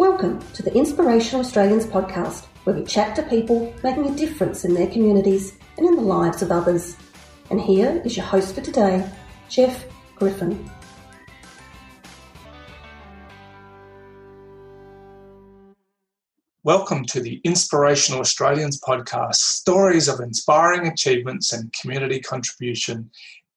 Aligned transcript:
Welcome 0.00 0.40
to 0.54 0.62
the 0.62 0.74
Inspirational 0.74 1.44
Australians 1.44 1.84
podcast, 1.84 2.46
where 2.64 2.74
we 2.74 2.84
chat 2.84 3.14
to 3.16 3.22
people 3.22 3.74
making 3.84 4.06
a 4.06 4.16
difference 4.16 4.64
in 4.64 4.72
their 4.72 4.86
communities 4.86 5.58
and 5.76 5.86
in 5.86 5.94
the 5.94 6.00
lives 6.00 6.40
of 6.40 6.50
others. 6.50 6.96
And 7.50 7.60
here 7.60 8.00
is 8.02 8.16
your 8.16 8.24
host 8.24 8.54
for 8.54 8.62
today, 8.62 9.06
Jeff 9.50 9.84
Griffin. 10.16 10.70
Welcome 16.62 17.04
to 17.04 17.20
the 17.20 17.38
Inspirational 17.44 18.20
Australians 18.20 18.80
podcast 18.80 19.34
stories 19.34 20.08
of 20.08 20.20
inspiring 20.20 20.86
achievements 20.86 21.52
and 21.52 21.74
community 21.74 22.20
contribution. 22.20 23.10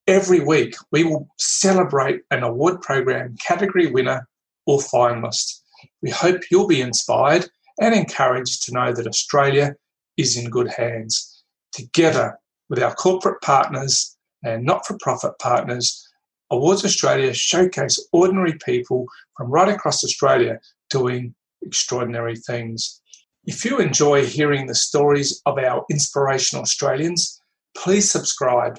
Every 0.08 0.42
week, 0.42 0.76
we 0.92 1.06
will 1.06 1.30
celebrate 1.38 2.24
an 2.32 2.44
award 2.44 2.82
program 2.82 3.38
category 3.38 3.88
winner 3.88 4.28
or 4.66 4.80
finalist. 4.80 5.62
We 6.02 6.10
hope 6.10 6.42
you'll 6.50 6.68
be 6.68 6.82
inspired 6.82 7.48
and 7.80 7.94
encouraged 7.94 8.64
to 8.64 8.74
know 8.74 8.94
that 8.94 9.08
Australia 9.08 9.76
is 10.18 10.38
in 10.38 10.50
good 10.50 10.70
hands. 10.70 11.44
Together 11.72 12.38
with 12.70 12.82
our 12.82 12.94
corporate 12.94 13.42
partners 13.42 14.16
and 14.44 14.64
not 14.66 14.86
for 14.86 14.98
profit 15.00 15.34
partners, 15.40 16.08
Awards 16.52 16.86
Australia 16.86 17.34
showcase 17.34 18.00
ordinary 18.12 18.54
people 18.64 19.08
from 19.36 19.50
right 19.50 19.70
across 19.70 20.04
Australia 20.04 20.60
doing 20.90 21.34
extraordinary 21.64 22.36
things. 22.36 23.02
If 23.46 23.66
you 23.66 23.80
enjoy 23.80 24.26
hearing 24.26 24.68
the 24.68 24.76
stories 24.76 25.42
of 25.46 25.58
our 25.58 25.84
inspirational 25.90 26.62
Australians, 26.62 27.42
please 27.76 28.10
subscribe, 28.10 28.78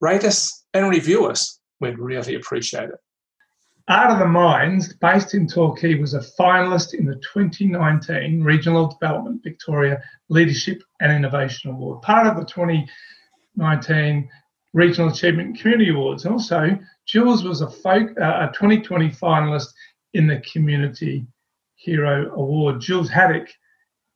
rate 0.00 0.24
us, 0.24 0.64
and 0.72 0.88
review 0.88 1.26
us. 1.26 1.58
We'd 1.80 1.98
really 1.98 2.34
appreciate 2.34 2.90
it. 2.90 3.03
Art 3.88 4.12
of 4.12 4.18
the 4.18 4.26
Minds, 4.26 4.94
based 4.94 5.34
in 5.34 5.46
Torquay, 5.46 5.96
was 5.96 6.14
a 6.14 6.20
finalist 6.20 6.94
in 6.94 7.04
the 7.04 7.16
2019 7.16 8.42
Regional 8.42 8.88
Development 8.88 9.42
Victoria 9.42 10.02
Leadership 10.30 10.82
and 11.00 11.12
Innovation 11.12 11.70
Award, 11.70 12.00
part 12.00 12.26
of 12.26 12.36
the 12.36 12.46
2019 12.46 14.30
Regional 14.72 15.10
Achievement 15.10 15.60
Community 15.60 15.90
Awards. 15.90 16.24
And 16.24 16.32
Also, 16.32 16.78
Jules 17.04 17.44
was 17.44 17.60
a, 17.60 17.70
folk, 17.70 18.08
uh, 18.18 18.48
a 18.48 18.52
2020 18.54 19.10
finalist 19.10 19.68
in 20.14 20.26
the 20.26 20.40
Community 20.50 21.26
Hero 21.74 22.32
Award. 22.36 22.80
Jules 22.80 23.10
Haddock 23.10 23.50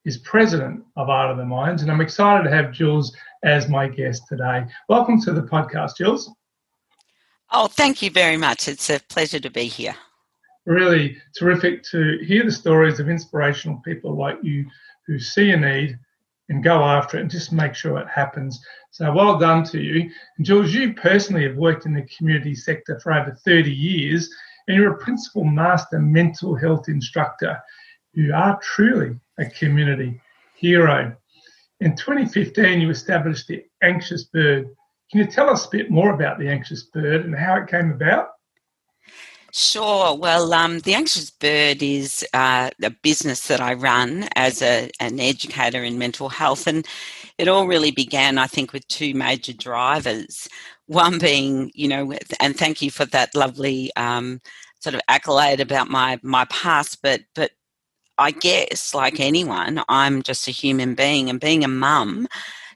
is 0.06 0.16
president 0.16 0.82
of 0.96 1.10
Art 1.10 1.30
of 1.30 1.36
the 1.36 1.44
Minds, 1.44 1.82
and 1.82 1.90
I'm 1.90 2.00
excited 2.00 2.44
to 2.44 2.56
have 2.56 2.72
Jules 2.72 3.14
as 3.44 3.68
my 3.68 3.86
guest 3.86 4.22
today. 4.30 4.64
Welcome 4.88 5.20
to 5.20 5.32
the 5.34 5.42
podcast, 5.42 5.98
Jules. 5.98 6.32
Oh, 7.50 7.66
thank 7.66 8.02
you 8.02 8.10
very 8.10 8.36
much. 8.36 8.68
It's 8.68 8.90
a 8.90 9.00
pleasure 9.08 9.40
to 9.40 9.50
be 9.50 9.64
here. 9.64 9.94
Really 10.66 11.16
terrific 11.38 11.82
to 11.84 12.18
hear 12.18 12.44
the 12.44 12.52
stories 12.52 13.00
of 13.00 13.08
inspirational 13.08 13.80
people 13.84 14.16
like 14.16 14.38
you 14.42 14.66
who 15.06 15.18
see 15.18 15.50
a 15.50 15.56
need 15.56 15.98
and 16.50 16.62
go 16.62 16.82
after 16.82 17.16
it 17.16 17.22
and 17.22 17.30
just 17.30 17.52
make 17.52 17.74
sure 17.74 17.98
it 17.98 18.08
happens. 18.08 18.60
So 18.90 19.10
well 19.12 19.38
done 19.38 19.64
to 19.64 19.80
you. 19.80 20.10
And 20.36 20.46
Jules, 20.46 20.74
you 20.74 20.92
personally 20.92 21.44
have 21.44 21.56
worked 21.56 21.86
in 21.86 21.94
the 21.94 22.06
community 22.16 22.54
sector 22.54 23.00
for 23.00 23.12
over 23.12 23.36
30 23.44 23.72
years 23.72 24.30
and 24.66 24.76
you're 24.76 24.92
a 24.92 24.98
principal 24.98 25.44
master 25.44 25.98
mental 25.98 26.54
health 26.54 26.88
instructor. 26.88 27.58
You 28.12 28.34
are 28.34 28.58
truly 28.62 29.18
a 29.38 29.46
community 29.46 30.20
hero. 30.54 31.16
In 31.80 31.96
2015, 31.96 32.80
you 32.80 32.90
established 32.90 33.48
the 33.48 33.64
Anxious 33.82 34.24
Bird 34.24 34.68
can 35.10 35.20
you 35.20 35.26
tell 35.26 35.48
us 35.48 35.66
a 35.66 35.70
bit 35.70 35.90
more 35.90 36.12
about 36.12 36.38
the 36.38 36.48
Anxious 36.48 36.84
Bird 36.84 37.24
and 37.24 37.34
how 37.34 37.56
it 37.56 37.68
came 37.68 37.90
about? 37.90 38.28
Sure. 39.52 40.14
Well, 40.14 40.52
um, 40.52 40.80
the 40.80 40.94
Anxious 40.94 41.30
Bird 41.30 41.82
is 41.82 42.24
uh, 42.34 42.68
a 42.82 42.90
business 42.90 43.48
that 43.48 43.60
I 43.60 43.74
run 43.74 44.28
as 44.36 44.60
a, 44.60 44.90
an 45.00 45.18
educator 45.18 45.82
in 45.82 45.98
mental 45.98 46.28
health, 46.28 46.66
and 46.66 46.86
it 47.38 47.48
all 47.48 47.66
really 47.66 47.90
began, 47.90 48.36
I 48.36 48.46
think, 48.46 48.74
with 48.74 48.86
two 48.88 49.14
major 49.14 49.54
drivers. 49.54 50.48
One 50.86 51.18
being, 51.18 51.70
you 51.74 51.88
know, 51.88 52.12
and 52.40 52.56
thank 52.56 52.82
you 52.82 52.90
for 52.90 53.06
that 53.06 53.34
lovely 53.34 53.90
um, 53.96 54.40
sort 54.80 54.94
of 54.94 55.00
accolade 55.08 55.60
about 55.60 55.88
my 55.88 56.20
my 56.22 56.44
past, 56.46 56.98
but 57.02 57.22
but 57.34 57.52
I 58.18 58.32
guess, 58.32 58.94
like 58.94 59.18
anyone, 59.18 59.82
I'm 59.88 60.22
just 60.22 60.46
a 60.48 60.50
human 60.50 60.94
being, 60.94 61.30
and 61.30 61.40
being 61.40 61.64
a 61.64 61.68
mum 61.68 62.28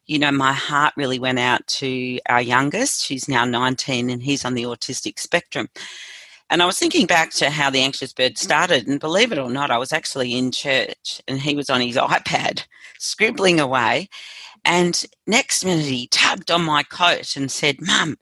you 0.07 0.19
know, 0.19 0.33
my 0.33 0.53
heart 0.53 0.95
really 0.97 1.19
went 1.19 1.39
out 1.39 1.67
to 1.67 2.19
our 2.29 2.43
youngest, 2.43 3.09
who's 3.09 3.29
now 3.29 3.45
19 3.45 4.11
and 4.11 4.23
he's 4.23 4.45
on 4.45 4.55
the 4.55 4.65
autistic 4.65 5.19
spectrum. 5.19 5.69
And 6.51 6.63
I 6.63 6.67
was 6.67 6.79
thinking 6.79 7.07
back 7.07 7.31
to 7.35 7.49
how 7.49 7.71
the 7.71 7.81
Anxious 7.81 8.13
Bird 8.13 8.37
started, 8.37 8.87
and 8.87 9.01
believe 9.01 9.33
it 9.33 9.39
or 9.39 9.49
not, 9.49 9.71
I 9.71 9.79
was 9.79 9.93
actually 9.93 10.37
in 10.37 10.53
church 10.53 11.23
and 11.27 11.41
he 11.41 11.55
was 11.55 11.71
on 11.71 11.81
his 11.81 11.97
iPad 11.97 12.67
scribbling 12.99 13.59
away. 13.59 14.09
And 14.65 15.03
next 15.27 15.65
minute 15.65 15.87
he 15.87 16.09
tugged 16.09 16.51
on 16.51 16.63
my 16.63 16.83
coat 16.83 17.37
and 17.37 17.51
said, 17.51 17.81
Mum, 17.81 18.17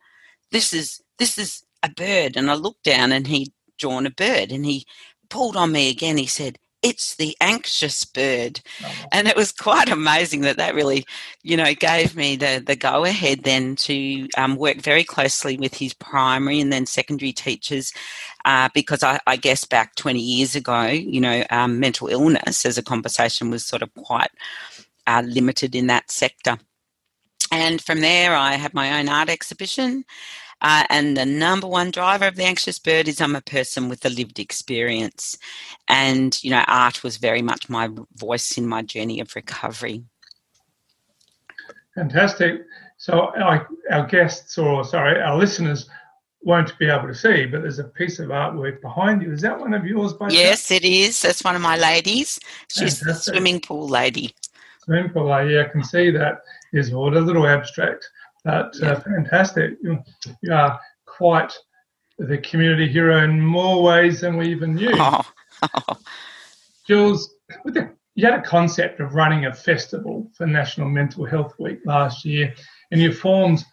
this 0.52 0.72
is 0.72 1.00
this 1.18 1.38
is 1.38 1.62
a 1.82 1.90
bird. 1.90 2.36
And 2.36 2.50
I 2.50 2.54
looked 2.54 2.84
down 2.84 3.12
and 3.12 3.26
he'd 3.26 3.52
drawn 3.78 4.06
a 4.06 4.10
bird 4.10 4.52
and 4.52 4.64
he 4.64 4.86
pulled 5.28 5.56
on 5.56 5.72
me 5.72 5.90
again. 5.90 6.16
He 6.16 6.26
said, 6.26 6.58
it's 6.82 7.16
the 7.16 7.36
anxious 7.40 8.04
bird. 8.04 8.60
Oh, 8.82 8.92
and 9.12 9.28
it 9.28 9.36
was 9.36 9.52
quite 9.52 9.90
amazing 9.90 10.40
that 10.42 10.56
that 10.56 10.74
really, 10.74 11.04
you 11.42 11.56
know, 11.56 11.74
gave 11.74 12.16
me 12.16 12.36
the, 12.36 12.62
the 12.64 12.76
go 12.76 13.04
ahead 13.04 13.42
then 13.42 13.76
to 13.76 14.28
um, 14.36 14.56
work 14.56 14.78
very 14.78 15.04
closely 15.04 15.56
with 15.56 15.74
his 15.74 15.92
primary 15.94 16.60
and 16.60 16.72
then 16.72 16.86
secondary 16.86 17.32
teachers 17.32 17.92
uh, 18.44 18.68
because 18.74 19.02
I, 19.02 19.20
I, 19.26 19.36
guess 19.36 19.64
back 19.64 19.94
20 19.96 20.18
years 20.18 20.56
ago, 20.56 20.84
you 20.84 21.20
know, 21.20 21.44
um, 21.50 21.78
mental 21.78 22.08
illness 22.08 22.64
as 22.64 22.78
a 22.78 22.82
conversation 22.82 23.50
was 23.50 23.64
sort 23.64 23.82
of 23.82 23.92
quite 23.94 24.30
uh, 25.06 25.22
limited 25.26 25.74
in 25.74 25.86
that 25.88 26.10
sector. 26.10 26.58
And 27.52 27.82
from 27.82 28.00
there, 28.00 28.34
I 28.34 28.52
had 28.54 28.74
my 28.74 28.98
own 28.98 29.08
art 29.08 29.28
exhibition. 29.28 30.04
Uh, 30.62 30.84
and 30.90 31.16
the 31.16 31.26
number 31.26 31.66
one 31.66 31.90
driver 31.90 32.26
of 32.26 32.36
the 32.36 32.44
anxious 32.44 32.78
bird 32.78 33.08
is 33.08 33.20
I'm 33.20 33.36
a 33.36 33.40
person 33.40 33.88
with 33.88 34.04
a 34.04 34.10
lived 34.10 34.38
experience. 34.38 35.36
And, 35.88 36.42
you 36.42 36.50
know, 36.50 36.64
art 36.66 37.02
was 37.02 37.16
very 37.16 37.42
much 37.42 37.68
my 37.68 37.88
voice 38.16 38.58
in 38.58 38.66
my 38.66 38.82
journey 38.82 39.20
of 39.20 39.34
recovery. 39.34 40.04
Fantastic. 41.94 42.62
So, 42.98 43.32
our, 43.36 43.68
our 43.90 44.06
guests, 44.06 44.58
or 44.58 44.84
sorry, 44.84 45.20
our 45.20 45.36
listeners, 45.36 45.88
won't 46.42 46.78
be 46.78 46.88
able 46.88 47.06
to 47.06 47.14
see, 47.14 47.46
but 47.46 47.62
there's 47.62 47.78
a 47.78 47.84
piece 47.84 48.18
of 48.18 48.28
artwork 48.28 48.80
behind 48.80 49.22
you. 49.22 49.32
Is 49.32 49.42
that 49.42 49.58
one 49.58 49.74
of 49.74 49.86
yours? 49.86 50.14
By 50.14 50.28
yes, 50.30 50.70
it 50.70 50.84
is. 50.84 51.20
That's 51.20 51.44
one 51.44 51.54
of 51.54 51.62
my 51.62 51.76
ladies. 51.76 52.38
She's 52.68 52.98
Fantastic. 52.98 53.06
the 53.06 53.14
swimming 53.14 53.60
pool 53.60 53.88
lady. 53.88 54.34
Swimming 54.84 55.10
pool 55.10 55.28
lady. 55.28 55.60
I 55.60 55.64
can 55.64 55.84
see 55.84 56.10
that 56.12 56.42
is 56.72 56.90
what 56.90 57.14
a 57.14 57.20
little 57.20 57.46
abstract. 57.46 58.08
But 58.44 58.80
uh, 58.82 59.00
fantastic. 59.00 59.74
You, 59.82 59.98
you, 60.42 60.52
are 60.52 60.80
quite 61.06 61.52
the 62.18 62.38
community 62.38 62.88
hero 62.88 63.22
in 63.22 63.40
more 63.40 63.82
ways 63.82 64.20
than 64.20 64.36
we 64.36 64.48
even 64.48 64.74
knew. 64.74 64.92
Oh. 64.94 65.22
Jules, 66.86 67.34
the, 67.64 67.90
you 68.14 68.24
had 68.24 68.38
a 68.38 68.42
concept 68.42 69.00
of 69.00 69.14
running 69.14 69.46
a 69.46 69.54
festival 69.54 70.30
for 70.34 70.46
National 70.46 70.88
Mental 70.88 71.24
Health 71.24 71.54
Week 71.58 71.80
last 71.84 72.24
year, 72.24 72.54
and 72.90 73.00
you 73.00 73.12
formed 73.12 73.64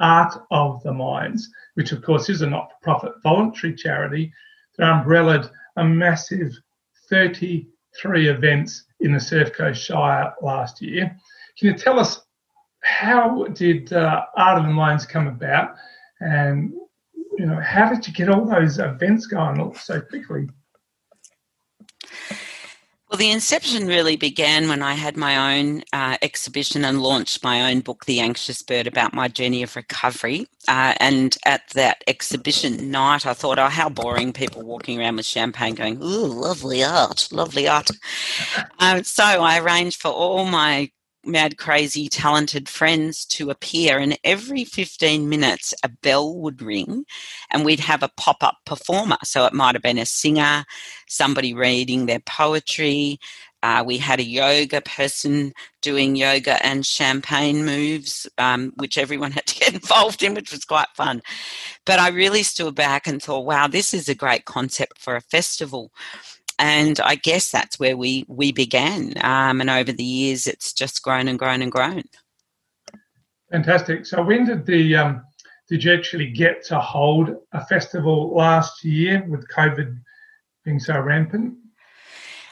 Art 0.00 0.34
of 0.50 0.82
the 0.82 0.92
Minds, 0.92 1.48
which 1.74 1.92
of 1.92 2.02
course 2.02 2.28
is 2.28 2.42
a 2.42 2.46
not 2.46 2.70
for 2.70 2.76
profit 2.82 3.12
voluntary 3.22 3.74
charity 3.74 4.32
that 4.76 4.90
umbrellaed 4.90 5.50
a 5.76 5.84
massive 5.84 6.52
33 7.08 8.28
events 8.28 8.84
in 9.00 9.12
the 9.12 9.20
Surf 9.20 9.52
Coast 9.52 9.82
Shire 9.82 10.34
last 10.42 10.82
year. 10.82 11.16
Can 11.58 11.68
you 11.68 11.74
tell 11.74 11.98
us 11.98 12.25
how 12.86 13.44
did 13.52 13.92
uh, 13.92 14.24
Art 14.36 14.58
of 14.58 14.64
the 14.64 14.72
Minds 14.72 15.04
come 15.04 15.26
about, 15.26 15.74
and 16.20 16.72
you 17.36 17.46
know 17.46 17.60
how 17.60 17.92
did 17.92 18.06
you 18.06 18.12
get 18.12 18.28
all 18.28 18.46
those 18.46 18.78
events 18.78 19.26
going 19.26 19.74
so 19.74 20.00
quickly? 20.00 20.48
Well, 23.10 23.18
the 23.18 23.30
inception 23.30 23.86
really 23.86 24.16
began 24.16 24.68
when 24.68 24.82
I 24.82 24.94
had 24.94 25.16
my 25.16 25.56
own 25.56 25.84
uh, 25.92 26.16
exhibition 26.22 26.84
and 26.84 27.00
launched 27.00 27.44
my 27.44 27.70
own 27.70 27.80
book, 27.80 28.04
The 28.04 28.18
Anxious 28.18 28.62
Bird, 28.62 28.88
about 28.88 29.14
my 29.14 29.28
journey 29.28 29.62
of 29.62 29.76
recovery. 29.76 30.48
Uh, 30.66 30.94
and 30.98 31.36
at 31.44 31.68
that 31.74 32.02
exhibition 32.08 32.90
night, 32.90 33.24
I 33.24 33.32
thought, 33.32 33.60
oh, 33.60 33.68
how 33.68 33.88
boring 33.88 34.32
people 34.32 34.62
walking 34.62 34.98
around 34.98 35.16
with 35.16 35.26
champagne 35.26 35.76
going, 35.76 36.02
ooh, 36.02 36.26
lovely 36.26 36.82
art, 36.82 37.28
lovely 37.32 37.66
art. 37.68 37.90
Um, 38.78 39.02
so 39.04 39.24
I 39.24 39.58
arranged 39.58 40.00
for 40.02 40.10
all 40.10 40.44
my 40.44 40.90
mad, 41.26 41.58
crazy, 41.58 42.08
talented 42.08 42.68
friends 42.68 43.24
to 43.26 43.50
appear, 43.50 43.98
and 43.98 44.18
every 44.24 44.64
15 44.64 45.28
minutes 45.28 45.74
a 45.82 45.88
bell 45.88 46.34
would 46.36 46.62
ring, 46.62 47.04
and 47.50 47.64
we'd 47.64 47.80
have 47.80 48.02
a 48.02 48.10
pop 48.16 48.42
up 48.42 48.58
performer. 48.64 49.18
So 49.24 49.46
it 49.46 49.52
might 49.52 49.74
have 49.74 49.82
been 49.82 49.98
a 49.98 50.06
singer, 50.06 50.64
somebody 51.08 51.54
reading 51.54 52.06
their 52.06 52.20
poetry. 52.20 53.18
Uh, 53.62 53.82
we 53.84 53.98
had 53.98 54.20
a 54.20 54.24
yoga 54.24 54.80
person 54.82 55.52
doing 55.82 56.14
yoga 56.14 56.64
and 56.64 56.86
champagne 56.86 57.64
moves, 57.64 58.28
um, 58.38 58.72
which 58.76 58.98
everyone 58.98 59.32
had 59.32 59.46
to 59.46 59.58
get 59.58 59.74
involved 59.74 60.22
in, 60.22 60.34
which 60.34 60.52
was 60.52 60.64
quite 60.64 60.88
fun. 60.94 61.22
But 61.84 61.98
I 61.98 62.08
really 62.08 62.42
stood 62.42 62.74
back 62.74 63.06
and 63.06 63.22
thought, 63.22 63.46
wow, 63.46 63.66
this 63.66 63.94
is 63.94 64.08
a 64.08 64.14
great 64.14 64.44
concept 64.44 64.98
for 64.98 65.16
a 65.16 65.20
festival. 65.20 65.90
And 66.58 66.98
I 67.00 67.16
guess 67.16 67.50
that's 67.50 67.78
where 67.78 67.96
we 67.96 68.24
we 68.28 68.52
began. 68.52 69.14
Um, 69.22 69.60
and 69.60 69.70
over 69.70 69.92
the 69.92 70.04
years, 70.04 70.46
it's 70.46 70.72
just 70.72 71.02
grown 71.02 71.28
and 71.28 71.38
grown 71.38 71.62
and 71.62 71.72
grown. 71.72 72.04
Fantastic. 73.50 74.06
So 74.06 74.22
when 74.22 74.44
did 74.44 74.66
the 74.66 74.96
um, 74.96 75.22
did 75.68 75.84
you 75.84 75.92
actually 75.92 76.30
get 76.30 76.64
to 76.66 76.78
hold 76.78 77.36
a 77.52 77.64
festival 77.66 78.34
last 78.34 78.84
year 78.84 79.24
with 79.28 79.48
COVID 79.48 79.98
being 80.64 80.80
so 80.80 80.98
rampant? 81.00 81.54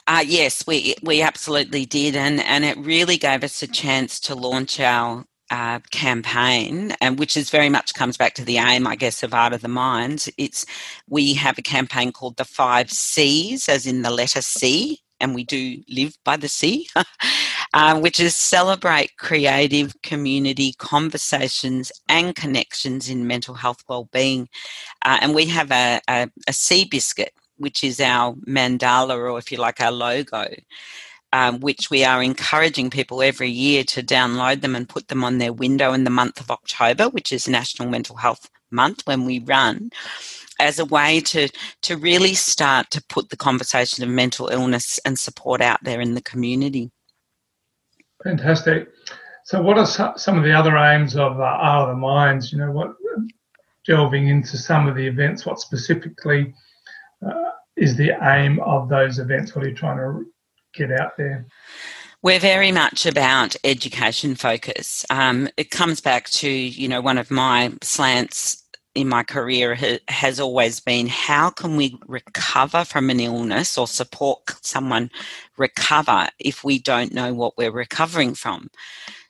Uh, 0.07 0.25
yes, 0.27 0.67
we 0.67 0.95
we 1.03 1.23
absolutely 1.23 1.87
did, 1.87 2.15
and 2.15 2.41
and 2.41 2.65
it 2.65 2.77
really 2.79 3.17
gave 3.17 3.43
us 3.43 3.63
a 3.63 3.67
chance 3.67 4.21
to 4.21 4.35
launch 4.35 4.79
our 4.79 5.25
uh, 5.55 5.79
campaign, 5.93 6.93
and 7.01 7.17
which 7.17 7.37
is 7.37 7.49
very 7.49 7.69
much 7.69 7.95
comes 7.95 8.17
back 8.17 8.35
to 8.35 8.45
the 8.45 8.59
aim, 8.59 8.89
I 8.89 8.97
guess, 8.97 9.23
of 9.23 9.33
Art 9.33 9.53
of 9.53 9.61
the 9.61 9.69
Mind. 9.69 10.27
It's 10.37 10.67
we 11.09 11.33
have 11.35 11.57
a 11.59 11.63
campaign 11.63 12.11
called 12.11 12.37
the 12.37 12.45
Five 12.45 12.91
C's, 12.91 13.69
as 13.69 13.87
in 13.87 14.03
the 14.03 14.11
letter 14.11 14.43
C, 14.43 14.99
and 15.21 15.33
we 15.33 15.45
do 15.45 15.81
live 15.89 16.19
by 16.25 16.37
the 16.37 16.49
sea, 16.49 16.89
uh, 17.73 18.01
which 18.01 18.19
is 18.19 18.35
celebrate 18.35 19.17
creative 19.17 19.95
community 20.03 20.73
conversations 20.79 21.93
and 22.09 22.35
connections 22.35 23.09
in 23.09 23.29
mental 23.29 23.55
health 23.55 23.85
well-being. 23.89 24.49
Uh, 25.05 25.19
and 25.21 25.37
we 25.37 25.47
have 25.47 25.71
a, 25.71 26.01
biscuit, 26.91 27.33
which 27.59 27.85
is 27.85 28.01
our 28.01 28.35
mandala, 28.49 29.17
or 29.17 29.39
if 29.39 29.53
you 29.53 29.59
like, 29.59 29.81
our 29.81 29.93
logo. 29.93 30.49
Um, 31.35 31.59
which 31.59 31.91
we 31.91 32.05
are 32.05 32.23
encouraging 32.23 32.91
people 32.91 33.21
every 33.21 33.51
year 33.51 33.83
to 33.85 34.05
download 34.05 34.61
them 34.61 34.77
and 34.77 34.89
put 34.89 35.09
them 35.09 35.25
on 35.25 35.39
their 35.39 35.53
window 35.53 35.93
in 35.93 36.05
the 36.05 36.11
month 36.11 36.39
of 36.39 36.49
October, 36.49 37.09
which 37.09 37.33
is 37.33 37.49
National 37.49 37.89
Mental 37.89 38.15
Health 38.15 38.49
Month 38.71 39.03
when 39.05 39.25
we 39.25 39.41
run 39.41 39.91
as 40.61 40.79
a 40.79 40.85
way 40.85 41.21
to 41.23 41.49
to 41.83 41.97
really 41.97 42.35
start 42.35 42.89
to 42.93 43.03
put 43.09 43.31
the 43.31 43.37
conversation 43.37 44.05
of 44.05 44.11
mental 44.11 44.47
illness 44.47 45.01
and 45.05 45.19
support 45.19 45.61
out 45.61 45.83
there 45.83 46.01
in 46.01 46.15
the 46.15 46.23
community. 46.23 46.93
Fantastic. 48.23 48.91
So, 49.45 49.61
what 49.61 49.77
are 49.77 50.17
some 50.17 50.39
of 50.39 50.45
the 50.45 50.53
other 50.53 50.77
aims 50.77 51.17
of 51.17 51.41
uh, 51.41 51.59
of 51.61 51.89
the 51.89 51.97
Minds? 51.97 52.53
You 52.53 52.59
know, 52.59 52.71
what 52.71 52.95
delving 53.85 54.29
into 54.29 54.57
some 54.57 54.87
of 54.87 54.97
the 54.97 55.07
events. 55.07 55.47
What 55.47 55.61
specifically 55.61 56.55
uh, 57.25 57.51
is 57.77 57.97
the 57.97 58.13
aim 58.23 58.61
of 58.61 58.89
those 58.89 59.19
events? 59.19 59.55
What 59.55 59.65
are 59.65 59.69
you 59.69 59.75
trying 59.75 59.99
to 59.99 60.25
get 60.75 60.93
out 60.93 61.17
there? 61.17 61.47
We're 62.23 62.41
very 62.41 62.73
much 62.73 63.05
about 63.05 63.55
education 63.65 64.35
focus. 64.35 65.05
Um, 65.11 65.49
it 65.57 65.71
comes 65.71 66.01
back 66.01 66.31
to 66.31 66.49
you 66.49 66.89
know 66.89 67.01
one 67.01 67.19
of 67.19 67.31
my 67.31 67.73
slants 67.83 68.65
in 68.95 69.09
my 69.09 69.23
career 69.23 69.77
has 70.09 70.39
always 70.39 70.81
been 70.81 71.09
how 71.09 71.51
can 71.51 71.77
we 71.77 71.99
recover 72.07 72.85
from 72.85 73.11
an 73.11 73.19
illness 73.19 73.77
or 73.77 73.89
support 73.89 74.39
someone 74.63 75.11
recover 75.57 76.29
if 76.39 76.63
we 76.63 76.79
don't 76.79 77.13
know 77.13 77.35
what 77.35 77.57
we're 77.57 77.73
recovering 77.73 78.35
from. 78.35 78.71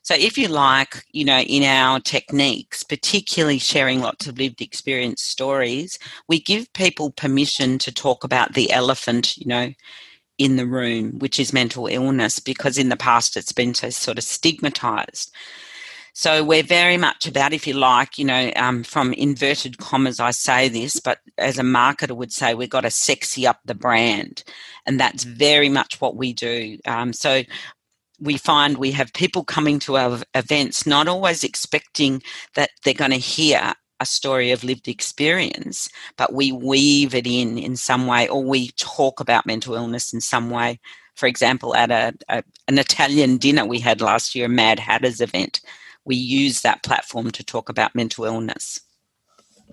So, 0.02 0.14
if 0.14 0.36
you 0.36 0.48
like, 0.48 1.02
you 1.12 1.24
know, 1.24 1.40
in 1.40 1.62
our 1.62 1.98
techniques, 1.98 2.82
particularly 2.82 3.58
sharing 3.58 4.00
lots 4.00 4.26
of 4.26 4.38
lived 4.38 4.60
experience 4.60 5.22
stories, 5.22 5.98
we 6.28 6.40
give 6.40 6.70
people 6.74 7.10
permission 7.10 7.78
to 7.78 7.90
talk 7.90 8.22
about 8.22 8.52
the 8.52 8.70
elephant, 8.70 9.38
you 9.38 9.46
know, 9.46 9.72
in 10.38 10.56
the 10.56 10.66
room, 10.66 11.18
which 11.18 11.38
is 11.38 11.52
mental 11.52 11.86
illness, 11.86 12.40
because 12.40 12.78
in 12.78 12.88
the 12.88 12.96
past 12.96 13.36
it's 13.36 13.52
been 13.52 13.74
so 13.74 13.90
sort 13.90 14.18
of 14.18 14.24
stigmatized. 14.24 15.32
So 16.16 16.44
we're 16.44 16.62
very 16.62 16.96
much 16.96 17.26
about, 17.26 17.52
if 17.52 17.66
you 17.66 17.74
like, 17.74 18.18
you 18.18 18.24
know, 18.24 18.52
um, 18.54 18.84
from 18.84 19.12
inverted 19.14 19.78
commas, 19.78 20.20
I 20.20 20.30
say 20.30 20.68
this, 20.68 21.00
but 21.00 21.18
as 21.38 21.58
a 21.58 21.62
marketer 21.62 22.16
would 22.16 22.32
say, 22.32 22.54
we've 22.54 22.70
got 22.70 22.82
to 22.82 22.90
sexy 22.90 23.48
up 23.48 23.58
the 23.64 23.74
brand. 23.74 24.44
And 24.86 25.00
that's 25.00 25.24
very 25.24 25.68
much 25.68 26.00
what 26.00 26.14
we 26.14 26.32
do. 26.32 26.78
Um, 26.86 27.12
so 27.12 27.42
we 28.20 28.36
find 28.36 28.78
we 28.78 28.92
have 28.92 29.12
people 29.12 29.42
coming 29.42 29.80
to 29.80 29.96
our 29.96 30.20
events 30.34 30.86
not 30.86 31.08
always 31.08 31.42
expecting 31.42 32.22
that 32.54 32.70
they're 32.84 32.94
going 32.94 33.10
to 33.10 33.16
hear 33.16 33.74
a 34.00 34.06
story 34.06 34.50
of 34.50 34.64
lived 34.64 34.88
experience, 34.88 35.88
but 36.16 36.32
we 36.32 36.52
weave 36.52 37.14
it 37.14 37.26
in 37.26 37.58
in 37.58 37.76
some 37.76 38.06
way, 38.06 38.28
or 38.28 38.42
we 38.42 38.68
talk 38.72 39.20
about 39.20 39.46
mental 39.46 39.74
illness 39.74 40.12
in 40.12 40.20
some 40.20 40.50
way. 40.50 40.80
For 41.14 41.26
example, 41.26 41.74
at 41.76 41.90
a, 41.90 42.14
a 42.28 42.42
an 42.68 42.78
Italian 42.78 43.36
dinner 43.38 43.64
we 43.64 43.80
had 43.80 44.00
last 44.00 44.34
year, 44.34 44.48
Mad 44.48 44.78
Hatters 44.78 45.20
event, 45.20 45.60
we 46.04 46.16
use 46.16 46.60
that 46.62 46.82
platform 46.82 47.30
to 47.30 47.44
talk 47.44 47.68
about 47.68 47.94
mental 47.94 48.24
illness. 48.24 48.80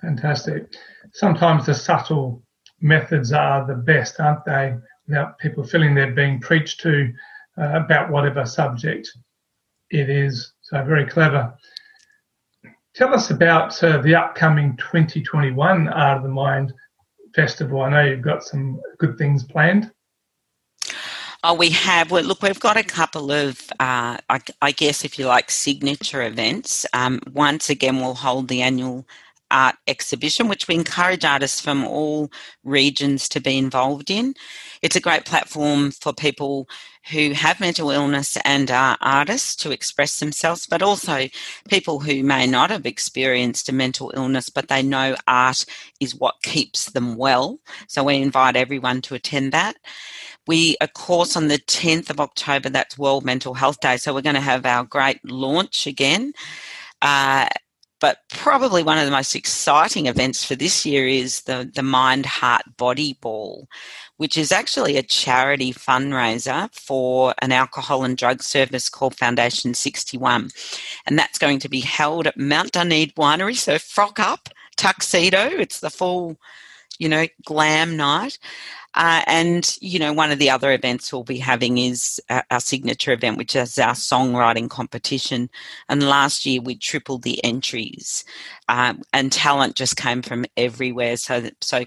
Fantastic. 0.02 0.74
Sometimes 1.14 1.66
the 1.66 1.74
subtle 1.74 2.44
methods 2.80 3.32
are 3.32 3.66
the 3.66 3.76
best, 3.76 4.20
aren't 4.20 4.46
they? 4.46 4.76
Without 5.08 5.38
people 5.40 5.64
feeling 5.64 5.94
they're 5.94 6.12
being 6.12 6.40
preached 6.40 6.80
to 6.82 7.12
uh, 7.58 7.82
about 7.84 8.10
whatever 8.10 8.46
subject 8.46 9.10
it 9.90 10.10
is. 10.10 10.54
So 10.62 10.84
very 10.84 11.06
clever. 11.06 11.54
Tell 12.94 13.14
us 13.14 13.32
about 13.32 13.82
uh, 13.84 14.02
the 14.02 14.16
upcoming 14.16 14.76
2021 14.78 15.88
Art 15.88 16.18
of 16.18 16.24
the 16.24 16.30
Mind 16.30 16.74
Festival. 17.34 17.82
I 17.82 17.90
know 17.90 18.04
you've 18.04 18.22
got 18.22 18.44
some 18.44 18.82
good 18.98 19.18
things 19.18 19.46
planned. 19.46 19.92
Oh, 21.44 21.54
we 21.54 21.70
have. 21.70 22.12
Well, 22.12 22.24
look, 22.24 22.42
we've 22.42 22.60
got 22.60 22.76
a 22.76 22.84
couple 22.84 23.32
of, 23.32 23.62
uh, 23.80 24.18
I, 24.30 24.40
I, 24.62 24.72
guess, 24.72 25.06
if 25.06 25.18
you 25.18 25.26
like, 25.26 25.50
signature 25.50 26.22
events. 26.22 26.86
Um, 26.94 27.22
once 27.34 27.70
again, 27.70 27.98
we'll 28.02 28.14
hold 28.14 28.50
the 28.50 28.62
annual 28.62 29.08
art 29.50 29.76
exhibition, 29.88 30.50
which 30.50 30.68
we 30.68 30.76
encourage 30.76 31.24
artists 31.24 31.62
from 31.62 31.86
all 31.86 32.30
regions 32.64 33.30
to 33.30 33.40
be 33.40 33.58
involved 33.58 34.12
in. 34.12 34.36
It's 34.82 34.96
a 34.96 35.02
great 35.02 35.26
platform 35.26 35.92
for 35.92 36.12
people 36.12 36.68
who 37.12 37.32
have 37.32 37.60
mental 37.60 37.92
illness 37.92 38.38
and 38.46 38.70
are 38.72 38.98
artists 39.02 39.56
to 39.58 39.72
express 39.72 40.20
themselves, 40.20 40.66
but 40.66 40.82
also 40.82 41.28
people 41.70 42.00
who 42.00 42.24
may 42.24 42.48
not 42.48 42.70
have 42.72 42.86
experienced 42.86 43.70
a 43.70 43.74
mental 43.74 44.12
illness, 44.16 44.50
but 44.50 44.68
they 44.68 44.82
know 44.82 45.16
art 45.28 45.66
is 46.00 46.16
what 46.16 46.42
keeps 46.44 46.92
them 46.92 47.16
well. 47.16 47.60
So 47.88 48.04
we 48.04 48.16
invite 48.18 48.56
everyone 48.56 49.02
to 49.04 49.16
attend 49.16 49.52
that. 49.52 49.78
We, 50.48 50.78
of 50.82 50.94
course, 50.94 51.36
on 51.36 51.48
the 51.48 51.60
10th 51.60 52.10
of 52.10 52.20
October, 52.20 52.70
that's 52.70 52.98
World 52.98 53.24
Mental 53.24 53.54
Health 53.54 53.80
Day. 53.80 53.98
So 53.98 54.14
we're 54.14 54.22
going 54.22 54.36
to 54.36 54.42
have 54.42 54.66
our 54.66 54.84
great 54.84 55.20
launch 55.24 55.86
again. 55.86 56.34
Uh, 57.02 57.48
but 58.02 58.18
probably 58.30 58.82
one 58.84 58.98
of 58.98 59.06
the 59.06 59.12
most 59.12 59.36
exciting 59.36 60.08
events 60.08 60.44
for 60.44 60.56
this 60.56 60.86
year 60.86 61.08
is 61.08 61.42
the, 61.42 61.72
the 61.74 61.84
Mind 61.84 62.26
Heart 62.26 62.64
Body 62.76 63.16
Ball, 63.22 63.70
which 64.18 64.38
is 64.38 64.52
actually 64.52 64.98
a 64.98 65.04
charity 65.04 65.72
fundraiser 65.72 66.74
for 66.74 67.36
an 67.44 67.52
alcohol 67.52 68.04
and 68.04 68.18
drug 68.18 68.42
service 68.42 68.90
called 68.90 69.16
Foundation 69.16 69.76
61. 69.76 70.50
And 71.06 71.18
that's 71.18 71.38
going 71.38 71.60
to 71.60 71.70
be 71.70 71.80
held 71.80 72.26
at 72.26 72.38
Mount 72.38 72.72
Duneed 72.72 73.14
Winery. 73.14 73.56
So 73.56 73.78
frock 73.78 74.20
up, 74.20 74.50
tuxedo, 74.78 75.50
it's 75.52 75.80
the 75.80 75.92
full, 75.92 76.38
you 76.98 77.08
know, 77.08 77.28
glam 77.46 77.96
night. 77.96 78.40
Uh, 78.94 79.22
and, 79.26 79.78
you 79.80 79.98
know, 80.00 80.12
one 80.12 80.32
of 80.32 80.40
the 80.40 80.50
other 80.50 80.72
events 80.72 81.14
we'll 81.14 81.24
be 81.24 81.38
having 81.38 81.78
is 81.78 82.22
our 82.30 82.60
signature 82.60 83.14
event, 83.14 83.38
which 83.38 83.56
is 83.56 83.80
our 83.80 83.94
songwriting 83.94 84.70
competition. 84.70 85.50
And 85.88 86.04
last 86.04 86.46
year 86.46 86.62
we 86.62 86.76
tripled 86.76 87.24
the 87.24 87.44
entries, 87.44 88.26
um, 88.68 89.02
and 89.14 89.32
talent 89.32 89.76
just 89.76 89.96
came 89.96 90.22
from 90.22 90.46
everywhere. 90.58 91.16
So, 91.18 91.50
so 91.62 91.86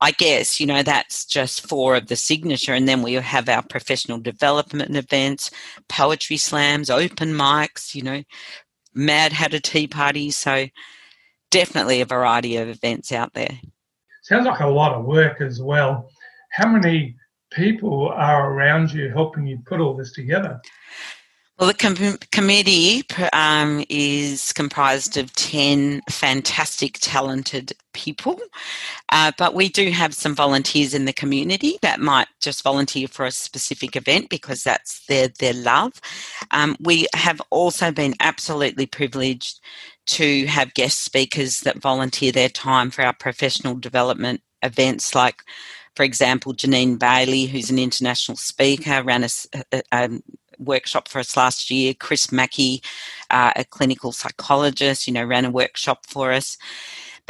I 0.00 0.10
guess, 0.10 0.60
you 0.60 0.66
know, 0.66 0.82
that's 0.82 1.24
just 1.24 1.66
four 1.66 1.96
of 1.96 2.08
the 2.08 2.16
signature. 2.16 2.74
And 2.74 2.88
then 2.88 3.02
we 3.02 3.14
have 3.14 3.48
our 3.48 3.62
professional 3.62 4.18
development 4.18 4.96
events, 4.96 5.50
poetry 5.88 6.36
slams, 6.36 6.90
open 6.90 7.34
mics, 7.34 7.94
you 7.94 8.02
know, 8.02 8.22
Mad 8.94 9.32
Hatter 9.32 9.60
tea 9.60 9.86
Party. 9.86 10.30
So 10.32 10.66
definitely 11.50 12.00
a 12.00 12.06
variety 12.06 12.56
of 12.56 12.68
events 12.68 13.12
out 13.12 13.32
there. 13.32 13.60
Sounds 14.30 14.46
like 14.46 14.60
a 14.60 14.68
lot 14.68 14.92
of 14.92 15.06
work 15.06 15.40
as 15.40 15.60
well. 15.60 16.08
How 16.52 16.68
many 16.68 17.16
people 17.50 18.10
are 18.10 18.52
around 18.52 18.92
you 18.92 19.10
helping 19.10 19.44
you 19.44 19.58
put 19.66 19.80
all 19.80 19.96
this 19.96 20.12
together? 20.12 20.60
Well, 21.58 21.66
the 21.66 21.74
com- 21.74 22.18
committee 22.30 23.02
um, 23.32 23.84
is 23.88 24.52
comprised 24.52 25.16
of 25.16 25.34
10 25.34 26.02
fantastic, 26.08 26.98
talented 27.00 27.72
people, 27.92 28.38
uh, 29.10 29.32
but 29.36 29.52
we 29.52 29.68
do 29.68 29.90
have 29.90 30.14
some 30.14 30.36
volunteers 30.36 30.94
in 30.94 31.06
the 31.06 31.12
community 31.12 31.78
that 31.82 31.98
might 31.98 32.28
just 32.40 32.62
volunteer 32.62 33.08
for 33.08 33.26
a 33.26 33.32
specific 33.32 33.96
event 33.96 34.30
because 34.30 34.62
that's 34.62 35.04
their, 35.06 35.26
their 35.40 35.54
love. 35.54 36.00
Um, 36.52 36.76
we 36.78 37.08
have 37.16 37.42
also 37.50 37.90
been 37.90 38.14
absolutely 38.20 38.86
privileged 38.86 39.58
to 40.06 40.46
have 40.46 40.74
guest 40.74 41.04
speakers 41.04 41.60
that 41.60 41.78
volunteer 41.78 42.32
their 42.32 42.48
time 42.48 42.90
for 42.90 43.02
our 43.02 43.12
professional 43.12 43.74
development 43.74 44.42
events, 44.62 45.14
like, 45.14 45.42
for 45.94 46.02
example, 46.02 46.54
Janine 46.54 46.98
Bailey, 46.98 47.46
who's 47.46 47.70
an 47.70 47.78
international 47.78 48.36
speaker, 48.36 49.02
ran 49.02 49.24
a, 49.24 49.28
a, 49.72 49.82
a 49.92 50.10
workshop 50.58 51.08
for 51.08 51.18
us 51.18 51.36
last 51.36 51.70
year. 51.70 51.94
Chris 51.94 52.30
Mackey, 52.30 52.82
uh, 53.30 53.52
a 53.56 53.64
clinical 53.64 54.12
psychologist, 54.12 55.06
you 55.06 55.12
know, 55.12 55.24
ran 55.24 55.44
a 55.44 55.50
workshop 55.50 56.06
for 56.06 56.32
us. 56.32 56.56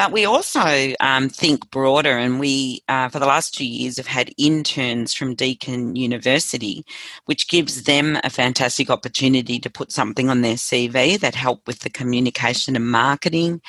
But 0.01 0.13
we 0.13 0.25
also 0.25 0.95
um, 1.01 1.29
think 1.29 1.71
broader, 1.71 2.17
and 2.17 2.41
we, 2.41 2.83
uh, 2.89 3.11
for 3.11 3.19
the 3.19 3.27
last 3.27 3.53
two 3.53 3.67
years, 3.67 3.99
have 3.99 4.07
had 4.07 4.33
interns 4.39 5.13
from 5.13 5.35
Deakin 5.35 5.95
University, 5.95 6.87
which 7.27 7.49
gives 7.49 7.83
them 7.83 8.17
a 8.25 8.31
fantastic 8.31 8.89
opportunity 8.89 9.59
to 9.59 9.69
put 9.69 9.93
something 9.93 10.31
on 10.31 10.41
their 10.41 10.55
CV 10.55 11.21
that 11.21 11.35
help 11.35 11.67
with 11.67 11.81
the 11.81 11.91
communication 11.91 12.77
and 12.77 12.91
marketing. 12.91 13.61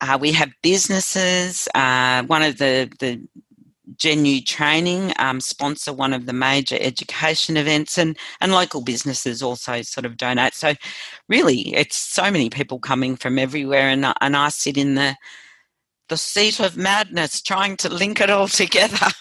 Uh, 0.00 0.16
we 0.18 0.32
have 0.32 0.50
businesses. 0.62 1.68
Uh, 1.74 2.22
one 2.22 2.40
of 2.40 2.56
the, 2.56 2.90
the 2.98 3.20
Genu 3.96 4.40
Training 4.40 5.12
um, 5.18 5.40
sponsor 5.40 5.92
one 5.92 6.12
of 6.12 6.26
the 6.26 6.32
major 6.32 6.76
education 6.80 7.56
events, 7.56 7.98
and 7.98 8.16
and 8.40 8.52
local 8.52 8.82
businesses 8.82 9.42
also 9.42 9.82
sort 9.82 10.04
of 10.04 10.16
donate. 10.16 10.54
So, 10.54 10.74
really, 11.28 11.74
it's 11.74 11.96
so 11.96 12.30
many 12.30 12.50
people 12.50 12.78
coming 12.78 13.16
from 13.16 13.38
everywhere, 13.38 13.88
and 13.88 14.06
and 14.20 14.36
I 14.36 14.48
sit 14.48 14.76
in 14.76 14.94
the 14.94 15.16
the 16.08 16.16
seat 16.16 16.60
of 16.60 16.76
madness 16.76 17.40
trying 17.40 17.76
to 17.78 17.88
link 17.88 18.20
it 18.20 18.30
all 18.30 18.48
together. 18.48 19.08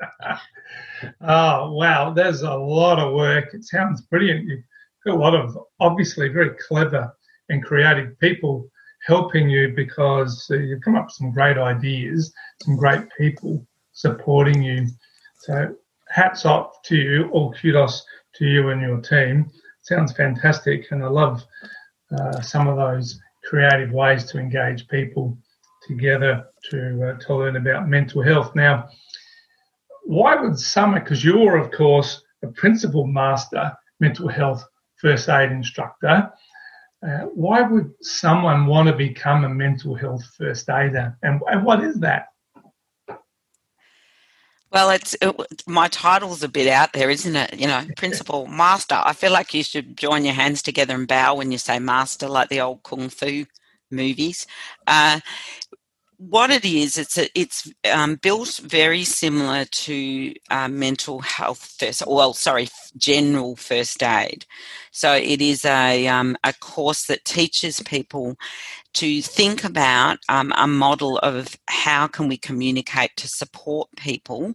oh 1.22 1.72
wow, 1.72 2.12
there's 2.12 2.42
a 2.42 2.54
lot 2.54 2.98
of 2.98 3.14
work. 3.14 3.54
It 3.54 3.64
sounds 3.64 4.02
brilliant. 4.02 4.46
You've 4.46 4.64
got 5.04 5.14
a 5.14 5.18
lot 5.18 5.34
of 5.34 5.56
obviously 5.80 6.28
very 6.28 6.50
clever 6.68 7.14
and 7.48 7.64
creative 7.64 8.18
people 8.18 8.68
helping 9.06 9.48
you 9.48 9.72
because 9.74 10.46
uh, 10.50 10.56
you've 10.56 10.82
come 10.82 10.96
up 10.96 11.06
with 11.06 11.14
some 11.14 11.32
great 11.32 11.56
ideas, 11.56 12.32
some 12.62 12.76
great 12.76 13.02
people 13.16 13.66
supporting 13.98 14.62
you. 14.62 14.86
So 15.40 15.74
hats 16.08 16.46
off 16.46 16.80
to 16.84 16.96
you, 16.96 17.28
all 17.32 17.52
kudos 17.52 18.04
to 18.36 18.46
you 18.46 18.70
and 18.70 18.80
your 18.80 19.00
team. 19.00 19.50
Sounds 19.82 20.12
fantastic, 20.12 20.86
and 20.92 21.02
I 21.02 21.08
love 21.08 21.44
uh, 22.16 22.40
some 22.40 22.68
of 22.68 22.76
those 22.76 23.20
creative 23.44 23.92
ways 23.92 24.24
to 24.26 24.38
engage 24.38 24.86
people 24.88 25.36
together 25.86 26.44
to 26.70 26.78
uh, 27.08 27.24
to 27.24 27.34
learn 27.34 27.56
about 27.56 27.88
mental 27.88 28.22
health. 28.22 28.54
Now, 28.54 28.88
why 30.04 30.36
would 30.36 30.58
someone? 30.58 31.02
Because 31.02 31.24
you're, 31.24 31.56
of 31.56 31.72
course, 31.72 32.22
a 32.44 32.48
principal 32.48 33.06
master 33.06 33.76
mental 34.00 34.28
health 34.28 34.64
first 35.00 35.28
aid 35.28 35.50
instructor. 35.50 36.30
Uh, 37.06 37.26
why 37.44 37.62
would 37.62 37.90
someone 38.00 38.66
want 38.66 38.88
to 38.88 38.94
become 38.94 39.44
a 39.44 39.48
mental 39.48 39.94
health 39.94 40.24
first 40.36 40.68
aider, 40.70 41.16
and, 41.22 41.40
and 41.50 41.64
what 41.64 41.82
is 41.82 41.98
that? 42.00 42.26
Well, 44.72 44.90
it's 44.90 45.16
it, 45.22 45.34
my 45.66 45.88
title's 45.88 46.42
a 46.42 46.48
bit 46.48 46.68
out 46.68 46.92
there, 46.92 47.10
isn't 47.10 47.36
it? 47.36 47.58
You 47.58 47.68
know, 47.68 47.84
principal 47.96 48.46
master. 48.46 49.00
I 49.02 49.12
feel 49.14 49.32
like 49.32 49.54
you 49.54 49.62
should 49.62 49.96
join 49.96 50.24
your 50.24 50.34
hands 50.34 50.62
together 50.62 50.94
and 50.94 51.08
bow 51.08 51.36
when 51.36 51.52
you 51.52 51.58
say 51.58 51.78
master, 51.78 52.28
like 52.28 52.48
the 52.50 52.60
old 52.60 52.82
kung 52.82 53.08
fu 53.08 53.46
movies. 53.90 54.46
Uh, 54.86 55.20
what 56.18 56.50
it 56.50 56.64
is, 56.64 56.98
it's 56.98 57.16
a, 57.16 57.28
it's 57.38 57.72
um, 57.92 58.16
built 58.16 58.60
very 58.62 59.04
similar 59.04 59.64
to 59.66 60.34
uh, 60.50 60.66
mental 60.66 61.20
health 61.20 61.76
first. 61.78 62.02
Well, 62.06 62.34
sorry, 62.34 62.68
general 62.96 63.54
first 63.54 64.02
aid. 64.02 64.44
So 64.90 65.14
it 65.14 65.40
is 65.40 65.64
a 65.64 66.08
um, 66.08 66.36
a 66.42 66.52
course 66.54 67.06
that 67.06 67.24
teaches 67.24 67.80
people 67.80 68.36
to 68.94 69.22
think 69.22 69.62
about 69.62 70.18
um, 70.28 70.52
a 70.56 70.66
model 70.66 71.18
of 71.18 71.56
how 71.68 72.08
can 72.08 72.26
we 72.26 72.36
communicate 72.36 73.16
to 73.16 73.28
support 73.28 73.88
people, 73.96 74.54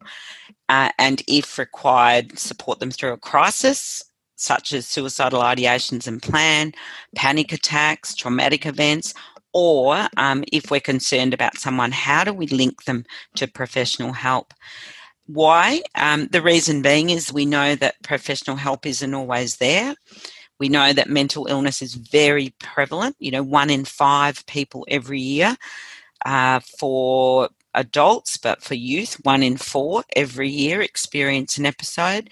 uh, 0.67 0.89
and 0.99 1.23
if 1.29 1.57
required, 1.57 2.37
support 2.37 2.79
them 2.79 2.91
through 2.91 3.13
a 3.13 3.17
crisis 3.17 4.03
such 4.35 4.73
as 4.73 4.85
suicidal 4.85 5.41
ideations 5.41 6.05
and 6.05 6.21
plan, 6.21 6.73
panic 7.15 7.53
attacks, 7.53 8.13
traumatic 8.13 8.65
events, 8.65 9.13
or 9.53 10.07
um, 10.17 10.43
if 10.51 10.71
we're 10.71 10.79
concerned 10.79 11.33
about 11.33 11.57
someone, 11.57 11.91
how 11.91 12.23
do 12.23 12.33
we 12.33 12.47
link 12.47 12.83
them 12.85 13.05
to 13.35 13.47
professional 13.47 14.13
help? 14.13 14.53
Why? 15.27 15.81
Um, 15.95 16.27
the 16.27 16.41
reason 16.41 16.81
being 16.81 17.09
is 17.09 17.31
we 17.31 17.45
know 17.45 17.75
that 17.75 18.01
professional 18.03 18.57
help 18.57 18.85
isn't 18.85 19.13
always 19.13 19.57
there. 19.57 19.95
We 20.59 20.69
know 20.69 20.93
that 20.93 21.09
mental 21.09 21.47
illness 21.47 21.81
is 21.81 21.93
very 21.93 22.53
prevalent, 22.59 23.15
you 23.19 23.31
know, 23.31 23.43
one 23.43 23.69
in 23.69 23.85
five 23.85 24.45
people 24.45 24.85
every 24.89 25.19
year. 25.19 25.55
Uh, 26.25 26.61
for 26.79 27.49
adults, 27.73 28.37
but 28.37 28.61
for 28.61 28.75
youth, 28.75 29.17
one 29.23 29.43
in 29.43 29.57
four 29.57 30.03
every 30.15 30.49
year 30.49 30.81
experience 30.81 31.57
an 31.57 31.65
episode, 31.65 32.29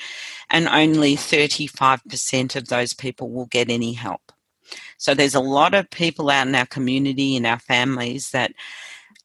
and 0.50 0.68
only 0.68 1.16
35% 1.16 2.56
of 2.56 2.68
those 2.68 2.94
people 2.94 3.30
will 3.32 3.48
get 3.48 3.70
any 3.70 3.94
help. 3.94 4.31
So 5.02 5.16
there's 5.16 5.34
a 5.34 5.40
lot 5.40 5.74
of 5.74 5.90
people 5.90 6.30
out 6.30 6.48
in 6.48 6.54
our 6.54 6.68
community, 6.68 7.36
in 7.36 7.44
our 7.44 7.58
families 7.58 8.30
that, 8.30 8.54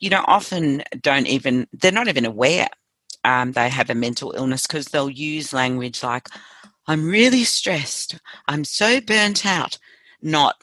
you 0.00 0.08
know, 0.08 0.24
often 0.26 0.82
don't 1.02 1.26
even, 1.26 1.66
they're 1.74 1.92
not 1.92 2.08
even 2.08 2.24
aware 2.24 2.68
um, 3.24 3.52
they 3.52 3.68
have 3.68 3.90
a 3.90 3.94
mental 3.94 4.32
illness 4.32 4.66
because 4.66 4.86
they'll 4.86 5.10
use 5.10 5.52
language 5.52 6.02
like, 6.02 6.28
I'm 6.86 7.06
really 7.06 7.44
stressed, 7.44 8.18
I'm 8.48 8.64
so 8.64 9.02
burnt 9.02 9.44
out, 9.44 9.76
not, 10.22 10.62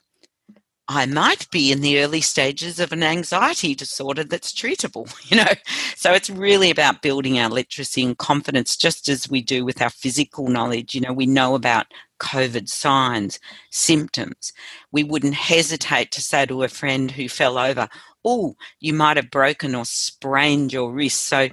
I 0.87 1.05
might 1.05 1.47
be 1.51 1.71
in 1.71 1.81
the 1.81 1.99
early 1.99 2.21
stages 2.21 2.79
of 2.79 2.91
an 2.91 3.03
anxiety 3.03 3.75
disorder 3.75 4.23
that's 4.23 4.51
treatable, 4.51 5.13
you 5.29 5.37
know. 5.37 5.53
So 5.95 6.11
it's 6.11 6.29
really 6.31 6.71
about 6.71 7.03
building 7.03 7.37
our 7.37 7.49
literacy 7.49 8.03
and 8.03 8.17
confidence, 8.17 8.75
just 8.75 9.09
as 9.09 9.29
we 9.29 9.43
do 9.43 9.63
with 9.63 9.79
our 9.79 9.91
physical 9.91 10.47
knowledge. 10.47 10.95
You 10.95 11.01
know, 11.01 11.13
we 11.13 11.27
know 11.27 11.53
about 11.53 11.85
COVID 12.23 12.69
signs, 12.69 13.39
symptoms. 13.69 14.53
We 14.91 15.03
wouldn't 15.03 15.35
hesitate 15.35 16.11
to 16.11 16.21
say 16.21 16.45
to 16.45 16.63
a 16.63 16.67
friend 16.67 17.11
who 17.11 17.27
fell 17.27 17.57
over, 17.57 17.87
Oh, 18.25 18.55
you 18.79 18.93
might 18.93 19.17
have 19.17 19.29
broken 19.29 19.75
or 19.75 19.85
sprained 19.85 20.71
your 20.71 20.91
wrist. 20.91 21.23
So, 21.27 21.49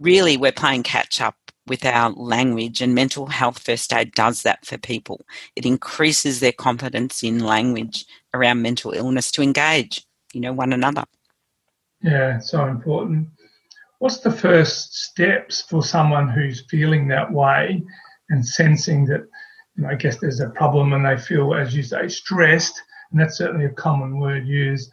really, 0.00 0.36
we're 0.36 0.50
playing 0.50 0.82
catch 0.82 1.20
up 1.20 1.36
with 1.66 1.84
our 1.84 2.10
language, 2.10 2.80
and 2.80 2.94
mental 2.94 3.26
health 3.26 3.58
first 3.58 3.92
aid 3.92 4.12
does 4.12 4.42
that 4.42 4.64
for 4.64 4.78
people. 4.78 5.26
It 5.56 5.66
increases 5.66 6.40
their 6.40 6.52
confidence 6.52 7.22
in 7.22 7.40
language 7.40 8.06
around 8.32 8.62
mental 8.62 8.92
illness 8.92 9.30
to 9.32 9.42
engage, 9.42 10.06
you 10.32 10.40
know, 10.40 10.52
one 10.52 10.72
another. 10.72 11.04
Yeah, 12.02 12.38
so 12.38 12.66
important. 12.66 13.28
What's 13.98 14.18
the 14.18 14.32
first 14.32 14.94
steps 14.94 15.62
for 15.62 15.82
someone 15.82 16.28
who's 16.28 16.64
feeling 16.70 17.08
that 17.08 17.32
way 17.32 17.82
and 18.28 18.46
sensing 18.46 19.06
that 19.06 19.26
I 19.84 19.94
guess 19.94 20.18
there's 20.18 20.40
a 20.40 20.50
problem 20.50 20.92
and 20.92 21.04
they 21.04 21.16
feel, 21.16 21.54
as 21.54 21.74
you 21.74 21.82
say, 21.82 22.08
stressed, 22.08 22.80
and 23.10 23.20
that's 23.20 23.36
certainly 23.36 23.66
a 23.66 23.70
common 23.70 24.18
word 24.18 24.46
used, 24.46 24.90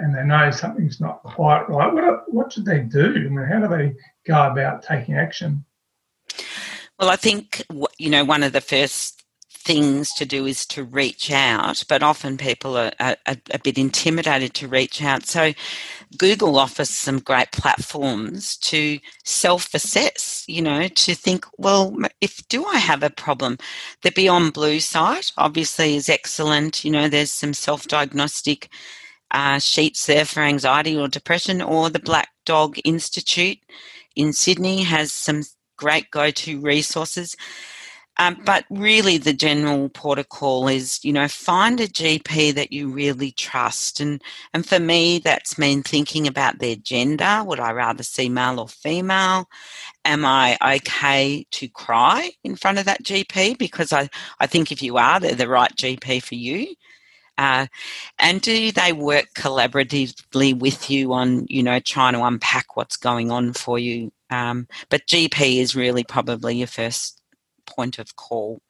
and 0.00 0.14
they 0.14 0.24
know 0.24 0.50
something's 0.50 1.00
not 1.00 1.22
quite 1.22 1.68
right. 1.68 1.92
What, 1.92 2.24
what 2.32 2.52
should 2.52 2.64
they 2.64 2.80
do? 2.80 3.14
I 3.14 3.28
mean, 3.28 3.46
how 3.46 3.60
do 3.60 3.68
they 3.68 3.94
go 4.26 4.50
about 4.50 4.82
taking 4.82 5.14
action? 5.14 5.64
Well, 6.98 7.10
I 7.10 7.16
think, 7.16 7.62
you 7.98 8.10
know, 8.10 8.24
one 8.24 8.42
of 8.42 8.52
the 8.52 8.60
first 8.60 9.13
things 9.64 10.12
to 10.14 10.26
do 10.26 10.46
is 10.46 10.66
to 10.66 10.84
reach 10.84 11.30
out, 11.30 11.82
but 11.88 12.02
often 12.02 12.36
people 12.36 12.76
are, 12.76 12.92
are, 13.00 13.16
are, 13.26 13.36
a 13.50 13.58
bit 13.58 13.78
intimidated 13.78 14.54
to 14.54 14.68
reach 14.68 15.02
out. 15.02 15.26
So, 15.26 15.52
Google 16.18 16.58
offers 16.58 16.90
some 16.90 17.18
great 17.18 17.50
platforms 17.52 18.56
to 18.58 18.98
self 19.24 19.72
assess, 19.74 20.44
you 20.46 20.62
know, 20.62 20.88
to 20.88 21.14
think, 21.14 21.46
well, 21.58 21.96
if 22.20 22.46
do 22.48 22.64
I 22.66 22.76
have 22.76 23.02
a 23.02 23.10
problem? 23.10 23.58
The 24.02 24.12
Beyond 24.12 24.52
Blue 24.52 24.80
site 24.80 25.32
obviously 25.36 25.96
is 25.96 26.08
excellent. 26.08 26.84
You 26.84 26.90
know, 26.90 27.08
there's 27.08 27.30
some 27.30 27.54
self 27.54 27.88
diagnostic 27.88 28.68
uh, 29.30 29.58
sheets 29.58 30.06
there 30.06 30.24
for 30.24 30.40
anxiety 30.40 30.96
or 30.96 31.08
depression, 31.08 31.60
or 31.60 31.90
the 31.90 31.98
Black 31.98 32.28
Dog 32.44 32.78
Institute 32.84 33.58
in 34.16 34.32
Sydney 34.32 34.82
has 34.82 35.12
some 35.12 35.42
great 35.76 36.10
go 36.10 36.30
to 36.30 36.60
resources. 36.60 37.36
Um, 38.16 38.40
but 38.44 38.64
really, 38.70 39.18
the 39.18 39.32
general 39.32 39.88
protocol 39.88 40.68
is, 40.68 41.04
you 41.04 41.12
know, 41.12 41.26
find 41.26 41.80
a 41.80 41.88
GP 41.88 42.54
that 42.54 42.72
you 42.72 42.88
really 42.88 43.32
trust. 43.32 44.00
And, 44.00 44.22
and 44.52 44.64
for 44.64 44.78
me, 44.78 45.18
that's 45.18 45.58
mean 45.58 45.82
thinking 45.82 46.28
about 46.28 46.60
their 46.60 46.76
gender. 46.76 47.42
Would 47.44 47.58
I 47.58 47.72
rather 47.72 48.04
see 48.04 48.28
male 48.28 48.60
or 48.60 48.68
female? 48.68 49.48
Am 50.04 50.24
I 50.24 50.56
okay 50.76 51.44
to 51.50 51.68
cry 51.68 52.30
in 52.44 52.54
front 52.54 52.78
of 52.78 52.84
that 52.84 53.02
GP? 53.02 53.58
Because 53.58 53.92
I, 53.92 54.08
I 54.38 54.46
think 54.46 54.70
if 54.70 54.82
you 54.82 54.96
are, 54.96 55.18
they're 55.18 55.34
the 55.34 55.48
right 55.48 55.74
GP 55.74 56.22
for 56.22 56.36
you. 56.36 56.74
Uh, 57.36 57.66
and 58.20 58.40
do 58.42 58.70
they 58.70 58.92
work 58.92 59.26
collaboratively 59.34 60.56
with 60.56 60.88
you 60.88 61.12
on, 61.12 61.46
you 61.48 61.64
know, 61.64 61.80
trying 61.80 62.12
to 62.12 62.22
unpack 62.22 62.76
what's 62.76 62.96
going 62.96 63.32
on 63.32 63.52
for 63.52 63.76
you? 63.78 64.12
Um, 64.30 64.68
but 64.88 65.06
GP 65.08 65.56
is 65.58 65.74
really 65.74 66.04
probably 66.04 66.56
your 66.58 66.68
first 66.68 67.20
point 67.66 67.98
of 67.98 68.14
call. 68.16 68.60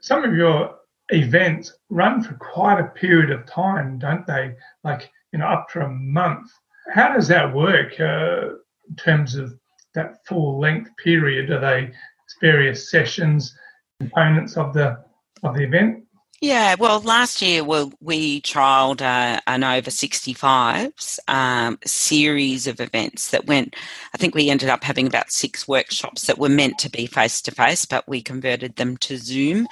Some 0.00 0.24
of 0.24 0.34
your 0.34 0.76
events 1.10 1.72
run 1.88 2.22
for 2.22 2.34
quite 2.34 2.80
a 2.80 2.88
period 2.88 3.30
of 3.30 3.46
time, 3.46 3.98
don't 3.98 4.26
they? 4.26 4.54
Like, 4.84 5.10
you 5.32 5.38
know, 5.38 5.46
up 5.46 5.68
to 5.70 5.80
a 5.82 5.88
month. 5.88 6.50
How 6.92 7.12
does 7.12 7.28
that 7.28 7.52
work 7.54 7.98
uh, 8.00 8.54
in 8.88 8.96
terms 8.96 9.34
of 9.34 9.54
that 9.94 10.24
full 10.26 10.58
length 10.58 10.90
period? 11.02 11.50
Are 11.50 11.60
they 11.60 11.92
various 12.40 12.90
sessions, 12.90 13.56
components 14.00 14.56
of 14.56 14.72
the 14.72 15.04
of 15.42 15.54
the 15.54 15.64
event? 15.64 16.04
Yeah, 16.40 16.76
well, 16.78 17.00
last 17.00 17.42
year 17.42 17.64
well, 17.64 17.92
we 18.00 18.42
trialled 18.42 19.02
uh, 19.02 19.40
an 19.48 19.64
over 19.64 19.90
65s 19.90 21.18
um, 21.28 21.80
series 21.84 22.68
of 22.68 22.80
events 22.80 23.32
that 23.32 23.48
went, 23.48 23.76
I 24.14 24.18
think 24.18 24.36
we 24.36 24.50
ended 24.52 24.70
up 24.70 24.84
having 24.84 25.08
about 25.08 25.32
six 25.32 25.68
workshops 25.68 26.28
that 26.28 26.38
were 26.38 26.48
meant 26.50 26.78
to 26.80 26.90
be 26.92 27.08
face 27.08 27.42
to 27.42 27.52
face, 27.52 27.86
but 27.86 28.08
we 28.08 28.22
converted 28.22 28.76
them 28.76 28.98
to 28.98 29.18
Zoom. 29.18 29.68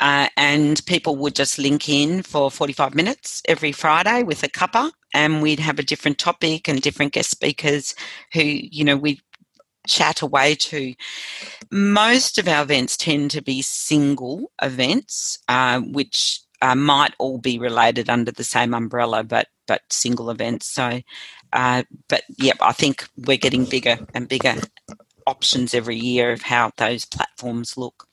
Uh, 0.00 0.28
and 0.36 0.84
people 0.86 1.16
would 1.16 1.34
just 1.34 1.58
link 1.58 1.88
in 1.88 2.22
for 2.22 2.50
45 2.50 2.94
minutes 2.94 3.42
every 3.48 3.72
Friday 3.72 4.22
with 4.22 4.42
a 4.42 4.48
cuppa, 4.48 4.92
and 5.14 5.42
we'd 5.42 5.60
have 5.60 5.78
a 5.78 5.84
different 5.84 6.18
topic 6.18 6.68
and 6.68 6.82
different 6.82 7.12
guest 7.12 7.30
speakers 7.30 7.94
who, 8.34 8.42
you 8.42 8.84
know, 8.84 8.96
we 8.96 9.20
chat 9.86 10.22
away 10.22 10.54
to. 10.54 10.94
Most 11.70 12.38
of 12.38 12.48
our 12.48 12.62
events 12.62 12.96
tend 12.96 13.30
to 13.32 13.42
be 13.42 13.62
single 13.62 14.50
events, 14.62 15.38
uh, 15.48 15.80
which 15.80 16.40
uh, 16.62 16.74
might 16.74 17.14
all 17.18 17.38
be 17.38 17.58
related 17.58 18.10
under 18.10 18.30
the 18.30 18.44
same 18.44 18.74
umbrella, 18.74 19.24
but 19.24 19.48
but 19.66 19.82
single 19.88 20.30
events. 20.30 20.66
So, 20.66 21.00
uh, 21.52 21.84
but 22.08 22.22
yeah, 22.38 22.54
I 22.60 22.72
think 22.72 23.08
we're 23.16 23.36
getting 23.36 23.64
bigger 23.64 23.98
and 24.14 24.28
bigger 24.28 24.56
options 25.26 25.74
every 25.74 25.96
year 25.96 26.32
of 26.32 26.42
how 26.42 26.72
those 26.76 27.04
platforms 27.04 27.76
look. 27.76 28.06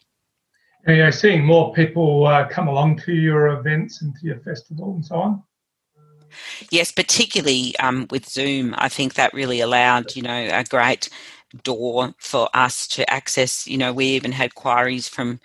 Are 0.86 0.93
you 0.93 1.12
seeing 1.12 1.43
more 1.43 1.74
people 1.74 2.27
uh, 2.27 2.47
come 2.47 2.67
along 2.67 3.00
to 3.00 3.13
your 3.13 3.47
events 3.47 4.01
and 4.01 4.15
to 4.15 4.25
your 4.25 4.39
festival 4.39 4.93
and 4.93 5.05
so 5.05 5.15
on? 5.15 5.43
Yes, 6.71 6.91
particularly 6.91 7.77
um, 7.79 8.07
with 8.09 8.29
Zoom, 8.29 8.75
I 8.77 8.89
think 8.89 9.15
that 9.15 9.33
really 9.33 9.59
allowed 9.59 10.15
you 10.15 10.21
know 10.21 10.50
a 10.51 10.63
great 10.63 11.09
door 11.63 12.13
for 12.19 12.49
us 12.53 12.87
to 12.87 13.09
access. 13.09 13.67
You 13.67 13.77
know, 13.77 13.93
we 13.93 14.05
even 14.07 14.31
had 14.31 14.55
queries 14.55 15.07
from 15.07 15.39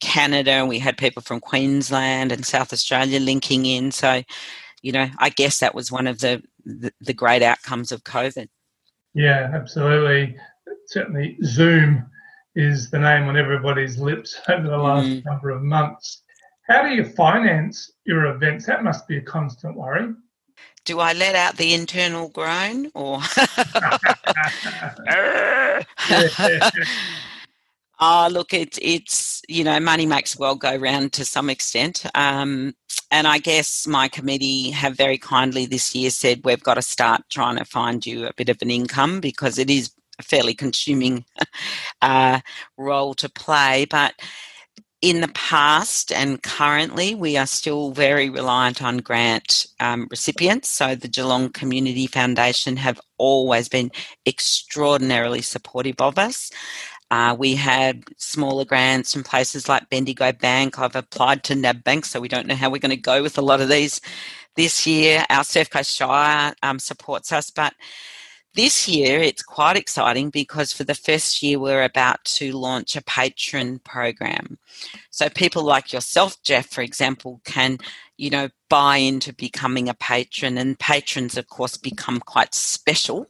Canada, 0.00 0.66
we 0.66 0.78
had 0.78 0.98
people 0.98 1.22
from 1.22 1.40
Queensland 1.40 2.32
and 2.32 2.44
South 2.44 2.72
Australia 2.72 3.20
linking 3.20 3.64
in. 3.64 3.90
So, 3.90 4.22
you 4.82 4.92
know, 4.92 5.08
I 5.18 5.30
guess 5.30 5.60
that 5.60 5.74
was 5.74 5.90
one 5.90 6.06
of 6.06 6.18
the, 6.18 6.42
the, 6.64 6.92
the 7.00 7.14
great 7.14 7.42
outcomes 7.42 7.92
of 7.92 8.04
COVID. 8.04 8.48
Yeah, 9.14 9.50
absolutely. 9.54 10.36
Certainly, 10.86 11.38
Zoom 11.44 12.04
is 12.56 12.90
the 12.90 12.98
name 12.98 13.28
on 13.28 13.36
everybody's 13.36 13.98
lips 13.98 14.40
over 14.48 14.68
the 14.68 14.76
last 14.76 15.06
mm. 15.06 15.24
number 15.24 15.50
of 15.50 15.62
months. 15.62 16.22
How 16.68 16.82
do 16.82 16.94
you 16.94 17.04
finance 17.04 17.92
your 18.04 18.26
events? 18.26 18.66
That 18.66 18.84
must 18.84 19.06
be 19.06 19.18
a 19.18 19.22
constant 19.22 19.76
worry 19.76 20.14
do 20.84 21.00
I 21.00 21.12
let 21.12 21.34
out 21.34 21.56
the 21.56 21.74
internal 21.74 22.28
groan 22.28 22.90
or? 22.94 23.20
oh, 28.00 28.28
look, 28.30 28.52
it's 28.52 28.78
it's 28.82 29.42
you 29.48 29.64
know 29.64 29.80
money 29.80 30.06
makes 30.06 30.34
the 30.34 30.40
world 30.40 30.60
go 30.60 30.76
round 30.76 31.12
to 31.14 31.24
some 31.24 31.50
extent, 31.50 32.04
um, 32.14 32.74
and 33.10 33.26
I 33.26 33.38
guess 33.38 33.86
my 33.86 34.08
committee 34.08 34.70
have 34.70 34.96
very 34.96 35.18
kindly 35.18 35.66
this 35.66 35.94
year 35.94 36.10
said 36.10 36.44
we've 36.44 36.62
got 36.62 36.74
to 36.74 36.82
start 36.82 37.22
trying 37.30 37.56
to 37.56 37.64
find 37.64 38.04
you 38.04 38.26
a 38.26 38.34
bit 38.34 38.48
of 38.48 38.60
an 38.62 38.70
income 38.70 39.20
because 39.20 39.58
it 39.58 39.70
is 39.70 39.92
a 40.18 40.22
fairly 40.22 40.54
consuming 40.54 41.24
uh, 42.02 42.40
role 42.76 43.14
to 43.14 43.28
play, 43.28 43.86
but 43.90 44.14
in 45.04 45.20
the 45.20 45.28
past 45.28 46.10
and 46.10 46.42
currently, 46.42 47.14
we 47.14 47.36
are 47.36 47.46
still 47.46 47.90
very 47.90 48.30
reliant 48.30 48.82
on 48.82 48.96
grant 48.98 49.66
um, 49.78 50.08
recipients. 50.10 50.70
So, 50.70 50.94
the 50.94 51.08
Geelong 51.08 51.50
Community 51.50 52.06
Foundation 52.06 52.78
have 52.78 52.98
always 53.18 53.68
been 53.68 53.90
extraordinarily 54.26 55.42
supportive 55.42 55.96
of 56.00 56.18
us. 56.18 56.50
Uh, 57.10 57.36
we 57.38 57.54
had 57.54 58.02
smaller 58.16 58.64
grants 58.64 59.12
from 59.12 59.24
places 59.24 59.68
like 59.68 59.90
Bendigo 59.90 60.32
Bank. 60.32 60.78
I've 60.78 60.96
applied 60.96 61.44
to 61.44 61.54
NAB 61.54 61.84
Bank, 61.84 62.06
so 62.06 62.18
we 62.18 62.28
don't 62.28 62.46
know 62.46 62.54
how 62.54 62.70
we're 62.70 62.78
going 62.78 62.88
to 62.88 62.96
go 62.96 63.22
with 63.22 63.36
a 63.36 63.42
lot 63.42 63.60
of 63.60 63.68
these 63.68 64.00
this 64.56 64.86
year. 64.86 65.26
Our 65.28 65.44
Surf 65.44 65.68
Coast 65.68 65.94
Shire 65.94 66.54
um, 66.62 66.78
supports 66.78 67.30
us, 67.30 67.50
but 67.50 67.74
this 68.54 68.86
year, 68.86 69.20
it's 69.20 69.42
quite 69.42 69.76
exciting 69.76 70.30
because 70.30 70.72
for 70.72 70.84
the 70.84 70.94
first 70.94 71.42
year, 71.42 71.58
we're 71.58 71.82
about 71.82 72.24
to 72.24 72.52
launch 72.52 72.94
a 72.94 73.02
patron 73.02 73.80
program. 73.80 74.58
So, 75.10 75.28
people 75.28 75.64
like 75.64 75.92
yourself, 75.92 76.40
Jeff, 76.42 76.66
for 76.66 76.80
example, 76.80 77.40
can, 77.44 77.78
you 78.16 78.30
know, 78.30 78.48
buy 78.70 78.98
into 78.98 79.32
becoming 79.32 79.88
a 79.88 79.94
patron. 79.94 80.56
And 80.56 80.78
patrons, 80.78 81.36
of 81.36 81.48
course, 81.48 81.76
become 81.76 82.20
quite 82.20 82.54
special 82.54 83.26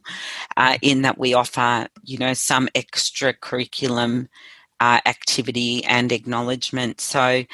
uh, 0.57 0.77
in 0.81 1.01
that 1.01 1.17
we 1.17 1.33
offer, 1.33 1.87
you 2.03 2.19
know, 2.19 2.33
some 2.33 2.69
extra 2.75 3.33
curriculum 3.33 4.29
uh, 4.79 5.01
activity 5.05 5.83
and 5.85 6.11
acknowledgement. 6.11 7.01
So, 7.01 7.45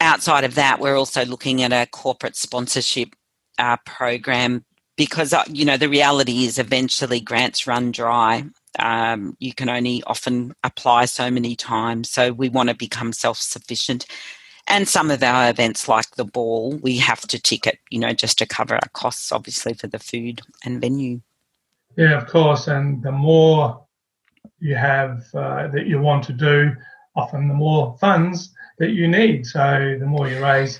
outside 0.00 0.44
of 0.44 0.54
that, 0.54 0.78
we're 0.78 0.96
also 0.96 1.24
looking 1.24 1.62
at 1.62 1.72
a 1.72 1.90
corporate 1.90 2.36
sponsorship 2.36 3.16
uh, 3.58 3.76
program 3.84 4.64
because 4.96 5.32
uh, 5.32 5.44
you 5.48 5.64
know 5.64 5.76
the 5.76 5.88
reality 5.88 6.44
is 6.44 6.58
eventually 6.58 7.20
grants 7.20 7.66
run 7.66 7.92
dry. 7.92 8.44
Um, 8.78 9.36
you 9.38 9.54
can 9.54 9.68
only 9.68 10.02
often 10.06 10.54
apply 10.62 11.06
so 11.06 11.30
many 11.30 11.56
times 11.56 12.10
so 12.10 12.32
we 12.32 12.50
want 12.50 12.68
to 12.68 12.74
become 12.74 13.12
self-sufficient. 13.12 14.06
And 14.68 14.88
some 14.88 15.10
of 15.10 15.22
our 15.22 15.48
events 15.48 15.88
like 15.88 16.16
the 16.16 16.24
ball 16.24 16.76
we 16.82 16.98
have 16.98 17.20
to 17.28 17.40
ticket 17.40 17.78
you 17.90 17.98
know 17.98 18.12
just 18.12 18.38
to 18.38 18.46
cover 18.46 18.74
our 18.74 18.88
costs 18.92 19.32
obviously 19.32 19.74
for 19.74 19.86
the 19.86 19.98
food 19.98 20.42
and 20.64 20.80
venue. 20.80 21.20
Yeah 21.96 22.18
of 22.18 22.26
course 22.26 22.66
and 22.66 23.02
the 23.02 23.12
more 23.12 23.86
you 24.58 24.74
have 24.74 25.24
uh, 25.34 25.68
that 25.68 25.86
you 25.86 26.00
want 26.00 26.24
to 26.24 26.32
do 26.32 26.72
often 27.14 27.48
the 27.48 27.54
more 27.54 27.96
funds 27.98 28.52
that 28.78 28.90
you 28.90 29.08
need. 29.08 29.46
So 29.46 29.96
the 29.98 30.06
more 30.06 30.28
you 30.28 30.42
raise 30.42 30.78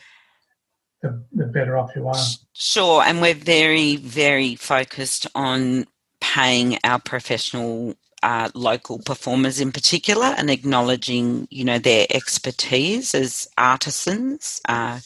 the, 1.06 1.44
the 1.44 1.46
better 1.46 1.76
off 1.76 1.94
you 1.96 2.06
are. 2.08 2.16
Sure, 2.52 3.02
and 3.02 3.20
we're 3.20 3.34
very, 3.34 3.96
very 3.96 4.54
focused 4.54 5.26
on 5.34 5.86
paying 6.20 6.78
our 6.84 7.00
professional 7.00 7.94
uh, 8.22 8.48
local 8.54 8.98
performers 8.98 9.60
in 9.60 9.70
particular 9.70 10.34
and 10.38 10.50
acknowledging, 10.50 11.46
you 11.50 11.64
know, 11.64 11.78
their 11.78 12.06
expertise 12.10 13.14
as 13.14 13.48
artisans. 13.56 14.60
Uh, 14.68 14.98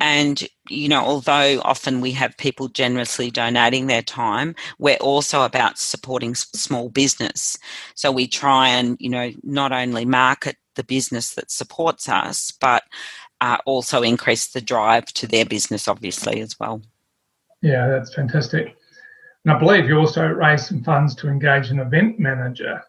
and, 0.00 0.48
you 0.68 0.88
know, 0.88 1.02
although 1.02 1.60
often 1.64 2.00
we 2.00 2.12
have 2.12 2.36
people 2.36 2.68
generously 2.68 3.30
donating 3.30 3.86
their 3.86 4.02
time, 4.02 4.54
we're 4.78 4.96
also 4.96 5.42
about 5.42 5.78
supporting 5.78 6.34
small 6.34 6.88
business. 6.88 7.56
So 7.94 8.10
we 8.10 8.26
try 8.26 8.68
and, 8.68 8.96
you 9.00 9.10
know, 9.10 9.30
not 9.42 9.72
only 9.72 10.04
market 10.04 10.56
the 10.74 10.84
business 10.84 11.34
that 11.34 11.50
supports 11.50 12.08
us, 12.08 12.52
but 12.60 12.82
uh, 13.40 13.58
also 13.66 14.02
increase 14.02 14.48
the 14.48 14.60
drive 14.60 15.06
to 15.06 15.26
their 15.26 15.44
business, 15.44 15.88
obviously, 15.88 16.40
as 16.40 16.58
well. 16.58 16.82
Yeah, 17.62 17.88
that's 17.88 18.14
fantastic. 18.14 18.76
And 19.44 19.54
I 19.54 19.58
believe 19.58 19.86
you 19.86 19.98
also 19.98 20.26
raised 20.26 20.66
some 20.66 20.82
funds 20.82 21.14
to 21.16 21.28
engage 21.28 21.70
an 21.70 21.78
event 21.78 22.18
manager, 22.18 22.82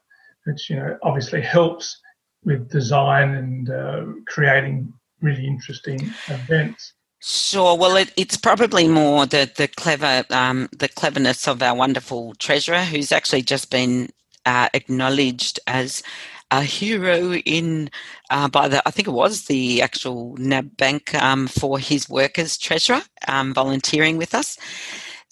which 0.45 0.69
you 0.69 0.75
know 0.75 0.97
obviously 1.03 1.41
helps 1.41 1.99
with 2.43 2.69
design 2.69 3.36
and 3.36 3.69
uh, 3.69 4.05
creating 4.27 4.91
really 5.21 5.45
interesting 5.45 5.99
events. 6.27 6.93
Sure. 7.19 7.77
Well, 7.77 7.95
it, 7.95 8.12
it's 8.15 8.38
probably 8.38 8.88
more 8.88 9.25
the 9.25 9.51
the 9.55 9.67
clever 9.67 10.23
um, 10.29 10.69
the 10.75 10.88
cleverness 10.88 11.47
of 11.47 11.62
our 11.62 11.75
wonderful 11.75 12.36
treasurer, 12.36 12.83
who's 12.83 13.12
actually 13.12 13.41
just 13.41 13.71
been 13.71 14.10
uh, 14.45 14.69
acknowledged 14.73 15.60
as 15.67 16.03
a 16.51 16.63
hero 16.63 17.33
in 17.33 17.89
uh, 18.29 18.47
by 18.47 18.67
the 18.67 18.81
I 18.88 18.91
think 18.91 19.07
it 19.07 19.12
was 19.12 19.45
the 19.45 19.81
actual 19.81 20.36
NAB 20.38 20.77
Bank 20.77 21.13
um, 21.15 21.47
for 21.47 21.79
his 21.79 22.10
work 22.10 22.39
as 22.39 22.57
treasurer, 22.57 23.01
um, 23.27 23.53
volunteering 23.53 24.17
with 24.17 24.33
us. 24.33 24.57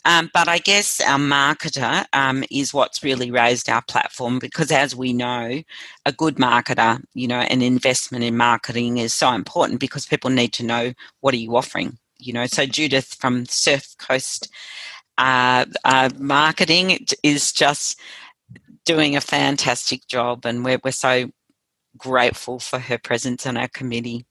Um, 0.05 0.29
but 0.35 0.47
I 0.47 0.59
guess 0.59 1.01
our 1.01 1.17
marketer 1.17 2.05
um, 2.13 2.43
is 2.51 2.73
what's 2.73 3.03
really 3.03 3.31
raised 3.31 3.69
our 3.69 3.81
platform 3.81 4.37
because, 4.37 4.71
as 4.71 4.95
we 4.95 5.13
know, 5.13 5.61
a 6.05 6.11
good 6.11 6.35
marketer, 6.35 7.01
you 7.15 7.27
know, 7.27 7.39
an 7.39 7.63
investment 7.63 8.23
in 8.23 8.37
marketing 8.37 8.97
is 8.97 9.15
so 9.15 9.31
important 9.31 9.79
because 9.79 10.05
people 10.05 10.29
need 10.29 10.53
to 10.53 10.63
know 10.63 10.93
what 11.21 11.33
are 11.33 11.37
you 11.37 11.55
offering. 11.55 11.97
You 12.19 12.33
know, 12.33 12.45
so 12.45 12.67
Judith 12.67 13.15
from 13.19 13.47
Surf 13.47 13.95
Coast 13.97 14.49
uh, 15.17 15.65
uh, 15.83 16.09
Marketing 16.19 17.05
is 17.23 17.51
just 17.51 17.99
doing 18.85 19.15
a 19.15 19.21
fantastic 19.21 20.07
job, 20.07 20.45
and 20.45 20.63
we're, 20.63 20.79
we're 20.83 20.91
so 20.91 21.29
grateful 21.97 22.59
for 22.59 22.79
her 22.79 22.97
presence 22.97 23.45
on 23.45 23.57
our 23.57 23.67
committee. 23.69 24.25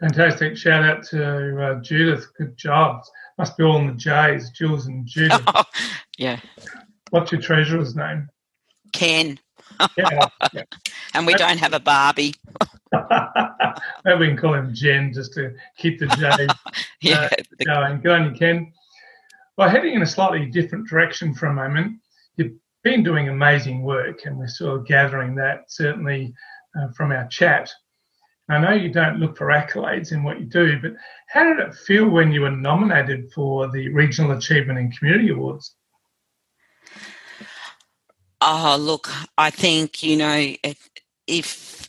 Fantastic. 0.00 0.56
Shout 0.56 0.84
out 0.84 1.04
to 1.04 1.64
uh, 1.64 1.80
Judith. 1.80 2.26
Good 2.36 2.56
job. 2.56 3.02
Must 3.38 3.56
be 3.56 3.62
all 3.62 3.78
in 3.78 3.86
the 3.86 3.92
J's, 3.92 4.50
Jules 4.50 4.86
and 4.86 5.06
Judith. 5.06 5.40
Oh, 5.46 5.62
yeah. 6.18 6.40
What's 7.10 7.30
your 7.30 7.40
treasurer's 7.40 7.94
name? 7.94 8.28
Ken. 8.92 9.38
Yeah, 9.96 10.26
yeah. 10.52 10.62
and 11.14 11.26
we 11.26 11.34
don't 11.34 11.58
have 11.58 11.72
a 11.72 11.80
Barbie. 11.80 12.34
Maybe 14.04 14.18
we 14.18 14.26
can 14.28 14.36
call 14.36 14.54
him 14.54 14.74
Jen 14.74 15.12
just 15.12 15.32
to 15.34 15.54
keep 15.78 15.98
the 15.98 16.06
J 16.08 16.46
yeah, 17.00 17.28
uh, 17.30 17.64
going. 17.64 18.00
Good 18.00 18.12
on 18.12 18.32
you, 18.32 18.38
Ken. 18.38 18.72
Well, 19.56 19.68
heading 19.68 19.94
in 19.94 20.02
a 20.02 20.06
slightly 20.06 20.46
different 20.46 20.88
direction 20.88 21.34
for 21.34 21.46
a 21.46 21.54
moment, 21.54 22.00
you 22.36 22.58
been 22.82 23.02
doing 23.02 23.28
amazing 23.28 23.82
work, 23.82 24.24
and 24.24 24.38
we're 24.38 24.48
sort 24.48 24.78
of 24.80 24.86
gathering 24.86 25.34
that 25.36 25.70
certainly 25.70 26.34
uh, 26.78 26.88
from 26.96 27.12
our 27.12 27.26
chat. 27.28 27.70
I 28.48 28.58
know 28.58 28.72
you 28.72 28.92
don't 28.92 29.18
look 29.18 29.38
for 29.38 29.46
accolades 29.46 30.12
in 30.12 30.24
what 30.24 30.40
you 30.40 30.46
do, 30.46 30.78
but 30.80 30.92
how 31.28 31.44
did 31.44 31.58
it 31.60 31.74
feel 31.74 32.08
when 32.08 32.32
you 32.32 32.42
were 32.42 32.50
nominated 32.50 33.32
for 33.32 33.70
the 33.70 33.88
Regional 33.90 34.32
Achievement 34.32 34.78
and 34.78 34.96
Community 34.96 35.30
Awards? 35.30 35.74
Oh, 38.40 38.76
look, 38.78 39.08
I 39.38 39.50
think, 39.50 40.02
you 40.02 40.16
know, 40.16 40.54
if, 40.64 40.90
if 41.28 41.88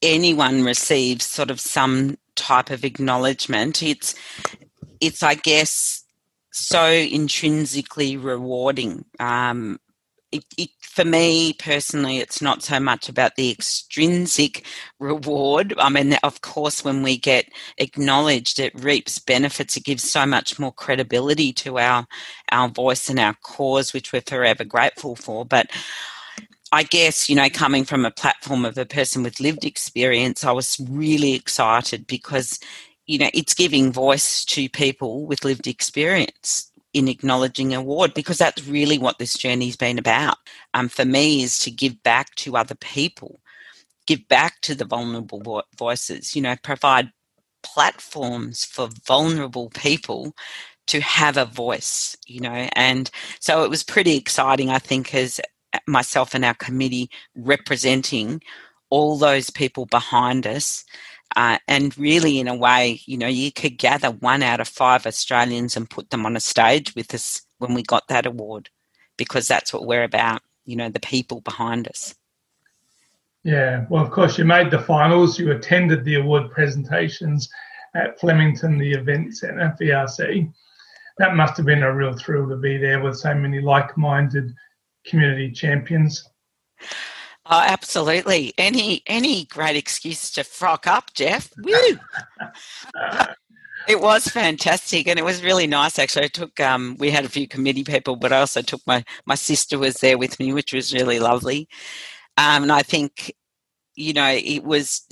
anyone 0.00 0.64
receives 0.64 1.26
sort 1.26 1.50
of 1.50 1.60
some 1.60 2.16
type 2.34 2.70
of 2.70 2.82
acknowledgement, 2.82 3.82
it's, 3.82 4.14
it's, 5.00 5.22
I 5.22 5.34
guess, 5.34 6.04
so 6.50 6.86
intrinsically 6.86 8.16
rewarding. 8.16 9.04
Um, 9.20 9.78
it, 10.36 10.44
it, 10.56 10.70
for 10.80 11.04
me 11.04 11.52
personally, 11.54 12.18
it's 12.18 12.40
not 12.40 12.62
so 12.62 12.80
much 12.80 13.08
about 13.08 13.36
the 13.36 13.50
extrinsic 13.50 14.64
reward. 14.98 15.74
I 15.78 15.88
mean, 15.88 16.14
of 16.22 16.40
course, 16.40 16.84
when 16.84 17.02
we 17.02 17.16
get 17.16 17.48
acknowledged, 17.78 18.58
it 18.58 18.78
reaps 18.80 19.18
benefits. 19.18 19.76
It 19.76 19.84
gives 19.84 20.08
so 20.08 20.26
much 20.26 20.58
more 20.58 20.72
credibility 20.72 21.52
to 21.54 21.78
our 21.78 22.06
our 22.52 22.68
voice 22.68 23.08
and 23.08 23.18
our 23.18 23.34
cause, 23.42 23.92
which 23.92 24.12
we're 24.12 24.22
forever 24.22 24.64
grateful 24.64 25.16
for. 25.16 25.44
But 25.44 25.70
I 26.72 26.82
guess, 26.82 27.28
you 27.28 27.36
know, 27.36 27.48
coming 27.48 27.84
from 27.84 28.04
a 28.04 28.10
platform 28.10 28.64
of 28.64 28.76
a 28.78 28.86
person 28.86 29.22
with 29.22 29.40
lived 29.40 29.64
experience, 29.64 30.44
I 30.44 30.52
was 30.52 30.78
really 30.88 31.34
excited 31.34 32.06
because, 32.06 32.58
you 33.06 33.18
know, 33.18 33.30
it's 33.34 33.54
giving 33.54 33.92
voice 33.92 34.44
to 34.46 34.68
people 34.68 35.26
with 35.26 35.44
lived 35.44 35.66
experience 35.66 36.70
in 36.96 37.08
acknowledging 37.08 37.74
award 37.74 38.14
because 38.14 38.38
that's 38.38 38.66
really 38.66 38.96
what 38.96 39.18
this 39.18 39.36
journey's 39.36 39.76
been 39.76 39.98
about. 39.98 40.38
Um, 40.72 40.88
for 40.88 41.04
me, 41.04 41.42
is 41.42 41.58
to 41.60 41.70
give 41.70 42.02
back 42.02 42.34
to 42.36 42.56
other 42.56 42.74
people, 42.76 43.40
give 44.06 44.26
back 44.28 44.62
to 44.62 44.74
the 44.74 44.86
vulnerable 44.86 45.42
vo- 45.42 45.62
voices. 45.78 46.34
You 46.34 46.40
know, 46.40 46.56
provide 46.62 47.10
platforms 47.62 48.64
for 48.64 48.88
vulnerable 49.06 49.68
people 49.70 50.34
to 50.86 51.02
have 51.02 51.36
a 51.36 51.44
voice. 51.44 52.16
You 52.26 52.40
know, 52.40 52.68
and 52.72 53.10
so 53.40 53.62
it 53.62 53.68
was 53.70 53.82
pretty 53.84 54.16
exciting. 54.16 54.70
I 54.70 54.78
think 54.78 55.14
as 55.14 55.38
myself 55.86 56.34
and 56.34 56.46
our 56.46 56.54
committee 56.54 57.10
representing 57.36 58.40
all 58.88 59.18
those 59.18 59.50
people 59.50 59.84
behind 59.86 60.46
us 60.46 60.84
uh, 61.36 61.58
and 61.68 61.96
really, 61.98 62.40
in 62.40 62.48
a 62.48 62.54
way, 62.54 63.00
you 63.04 63.18
know, 63.18 63.26
you 63.26 63.52
could 63.52 63.76
gather 63.76 64.10
one 64.10 64.42
out 64.42 64.58
of 64.58 64.66
five 64.66 65.06
Australians 65.06 65.76
and 65.76 65.88
put 65.88 66.08
them 66.08 66.24
on 66.24 66.34
a 66.34 66.40
stage 66.40 66.94
with 66.94 67.12
us 67.12 67.42
when 67.58 67.74
we 67.74 67.82
got 67.82 68.08
that 68.08 68.24
award, 68.24 68.70
because 69.18 69.46
that's 69.46 69.70
what 69.70 69.86
we're 69.86 70.02
about, 70.02 70.40
you 70.64 70.76
know, 70.76 70.88
the 70.88 70.98
people 70.98 71.42
behind 71.42 71.88
us. 71.88 72.14
Yeah, 73.44 73.84
well, 73.90 74.02
of 74.02 74.10
course, 74.10 74.38
you 74.38 74.46
made 74.46 74.70
the 74.70 74.78
finals, 74.78 75.38
you 75.38 75.52
attended 75.52 76.04
the 76.04 76.14
award 76.14 76.50
presentations 76.50 77.48
at 77.94 78.18
Flemington, 78.18 78.78
the 78.78 78.92
event 78.92 79.36
centre, 79.36 79.76
VRC. 79.78 80.50
That 81.18 81.36
must 81.36 81.58
have 81.58 81.66
been 81.66 81.82
a 81.82 81.94
real 81.94 82.14
thrill 82.14 82.48
to 82.48 82.56
be 82.56 82.78
there 82.78 83.02
with 83.02 83.18
so 83.18 83.34
many 83.34 83.60
like 83.60 83.96
minded 83.98 84.52
community 85.06 85.52
champions. 85.52 86.28
Oh, 87.48 87.62
absolutely. 87.64 88.52
Any 88.58 89.02
any 89.06 89.44
great 89.46 89.76
excuse 89.76 90.30
to 90.32 90.44
frock 90.44 90.86
up, 90.86 91.12
Jeff. 91.14 91.50
Woo! 91.58 91.98
it 93.88 94.00
was 94.00 94.26
fantastic, 94.26 95.06
and 95.08 95.18
it 95.18 95.24
was 95.24 95.44
really 95.44 95.66
nice. 95.68 95.98
Actually, 95.98 96.24
I 96.26 96.28
took 96.28 96.58
um, 96.60 96.96
we 96.98 97.10
had 97.10 97.24
a 97.24 97.28
few 97.28 97.46
committee 97.48 97.84
people, 97.84 98.16
but 98.16 98.32
I 98.32 98.40
also 98.40 98.62
took 98.62 98.80
my 98.86 99.04
my 99.26 99.36
sister 99.36 99.78
was 99.78 99.96
there 99.96 100.18
with 100.18 100.40
me, 100.40 100.52
which 100.52 100.72
was 100.72 100.92
really 100.92 101.20
lovely. 101.20 101.68
Um, 102.38 102.64
and 102.64 102.72
I 102.72 102.82
think, 102.82 103.32
you 103.96 104.12
know, 104.14 104.28
it 104.30 104.64
was 104.64 105.02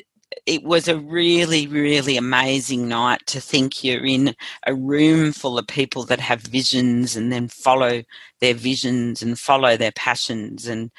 it 0.46 0.64
was 0.64 0.88
a 0.88 0.98
really 0.98 1.66
really 1.68 2.16
amazing 2.16 2.88
night 2.88 3.20
to 3.26 3.40
think 3.40 3.84
you're 3.84 4.04
in 4.06 4.34
a 4.66 4.74
room 4.74 5.32
full 5.32 5.58
of 5.58 5.66
people 5.68 6.04
that 6.06 6.20
have 6.20 6.40
visions 6.42 7.16
and 7.16 7.32
then 7.32 7.48
follow 7.48 8.02
their 8.40 8.54
visions 8.54 9.22
and 9.22 9.38
follow 9.38 9.76
their 9.76 9.92
passions 9.92 10.66
and 10.68 10.90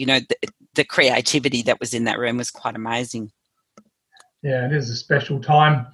you 0.00 0.06
know 0.06 0.18
the, 0.18 0.48
the 0.76 0.84
creativity 0.84 1.60
that 1.62 1.78
was 1.78 1.92
in 1.92 2.04
that 2.04 2.18
room 2.18 2.38
was 2.38 2.50
quite 2.50 2.74
amazing. 2.74 3.30
Yeah, 4.42 4.64
it 4.64 4.72
is 4.72 4.88
a 4.88 4.96
special 4.96 5.38
time. 5.38 5.86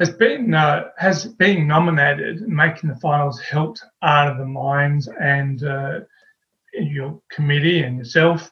Has 0.00 0.10
been 0.10 0.52
uh, 0.52 0.88
has 0.98 1.26
being 1.26 1.68
nominated, 1.68 2.40
making 2.48 2.90
the 2.90 2.96
finals 2.96 3.40
helped 3.40 3.84
Art 4.02 4.32
of 4.32 4.38
the 4.38 4.46
Minds 4.46 5.08
and 5.20 5.62
uh, 5.62 6.00
your 6.72 7.22
committee 7.30 7.84
and 7.84 7.98
yourself 7.98 8.50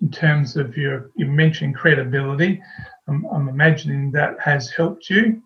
in 0.00 0.10
terms 0.10 0.56
of 0.56 0.78
your 0.78 1.10
you 1.14 1.26
mentioned 1.26 1.76
credibility. 1.76 2.62
I'm, 3.08 3.26
I'm 3.26 3.48
imagining 3.50 4.10
that 4.12 4.40
has 4.40 4.70
helped 4.70 5.10
you. 5.10 5.42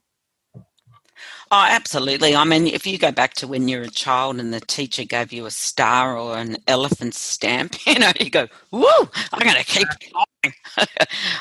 Oh, 1.50 1.66
absolutely. 1.70 2.34
I 2.34 2.44
mean, 2.44 2.66
if 2.66 2.86
you 2.86 2.98
go 2.98 3.12
back 3.12 3.34
to 3.34 3.46
when 3.48 3.68
you're 3.68 3.82
a 3.82 3.88
child 3.90 4.40
and 4.40 4.52
the 4.52 4.60
teacher 4.60 5.04
gave 5.04 5.32
you 5.32 5.46
a 5.46 5.50
star 5.50 6.18
or 6.18 6.36
an 6.36 6.56
elephant 6.66 7.14
stamp, 7.14 7.76
you 7.86 7.98
know, 7.98 8.12
you 8.20 8.30
go, 8.30 8.48
whoa, 8.70 9.08
I'm 9.32 9.46
going 9.46 9.56
to 9.62 9.64
keep 9.64 9.88
going. 10.12 10.54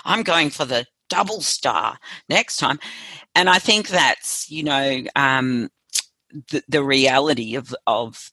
I'm 0.05 0.23
going 0.23 0.49
for 0.49 0.65
the 0.65 0.85
double 1.09 1.41
star 1.41 1.97
next 2.29 2.57
time. 2.57 2.79
And 3.35 3.49
I 3.49 3.59
think 3.59 3.89
that's, 3.89 4.49
you 4.51 4.63
know, 4.63 5.03
um, 5.15 5.69
the, 6.51 6.63
the 6.67 6.83
reality 6.83 7.55
of, 7.55 7.73
of 7.87 8.31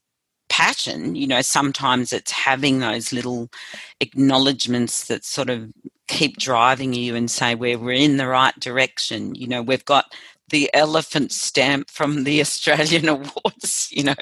passion. 0.49 1.15
You 1.15 1.27
know, 1.29 1.43
sometimes 1.43 2.13
it's 2.13 2.33
having 2.33 2.81
those 2.81 3.13
little 3.13 3.49
acknowledgements 4.01 5.07
that 5.07 5.25
sort 5.25 5.51
of 5.51 5.71
keep 6.09 6.39
driving 6.39 6.93
you 6.93 7.15
and 7.17 7.31
say, 7.31 7.55
we're, 7.55 7.79
we're 7.79 7.93
in 7.93 8.17
the 8.19 8.27
right 8.29 8.59
direction. 8.61 9.35
You 9.35 9.47
know, 9.49 9.63
we've 9.63 9.85
got 9.85 10.07
the 10.51 10.71
elephant 10.75 11.33
stamp 11.33 11.91
from 11.91 12.25
the 12.25 12.41
Australian 12.41 13.09
Awards, 13.09 13.89
you 13.91 14.05
know. 14.05 14.15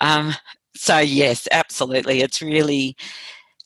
Um, 0.00 0.34
so, 0.76 0.98
yes, 0.98 1.46
absolutely. 1.52 2.20
It's 2.20 2.42
really 2.42 2.96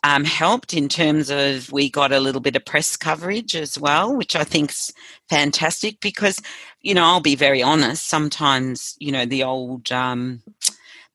um, 0.04 0.24
helped 0.24 0.74
in 0.74 0.88
terms 0.88 1.30
of 1.30 1.72
we 1.72 1.90
got 1.90 2.12
a 2.12 2.20
little 2.20 2.40
bit 2.40 2.56
of 2.56 2.64
press 2.64 2.96
coverage 2.96 3.56
as 3.56 3.78
well, 3.78 4.16
which 4.16 4.36
I 4.36 4.44
think's 4.44 4.92
fantastic 5.28 6.00
because, 6.00 6.40
you 6.80 6.94
know, 6.94 7.04
I'll 7.04 7.20
be 7.20 7.36
very 7.36 7.62
honest, 7.62 8.08
sometimes, 8.08 8.96
you 8.98 9.12
know, 9.12 9.26
the 9.26 9.42
old. 9.42 9.90
Um, 9.90 10.42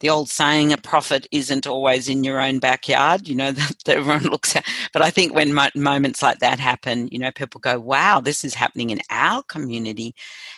the 0.04 0.10
old 0.10 0.30
saying, 0.30 0.74
a 0.74 0.78
prophet 0.78 1.26
isn't 1.32 1.66
always 1.66 2.10
in 2.10 2.26
your 2.26 2.42
own 2.42 2.60
backyard, 2.60 3.26
you 3.26 3.36
know, 3.36 3.52
that, 3.54 3.76
that 3.86 3.98
everyone 3.98 4.24
looks 4.24 4.54
at. 4.54 4.68
But 4.92 5.02
I 5.02 5.10
think 5.10 5.34
when 5.34 5.54
mo- 5.54 5.70
moments 5.76 6.22
like 6.22 6.40
that 6.40 6.60
happen, 6.60 7.08
you 7.08 7.18
know, 7.18 7.32
people 7.32 7.62
go, 7.62 7.80
wow, 7.80 8.20
this 8.20 8.44
is 8.44 8.54
happening 8.54 8.90
in 8.90 9.00
our 9.10 9.44
community. 9.44 10.14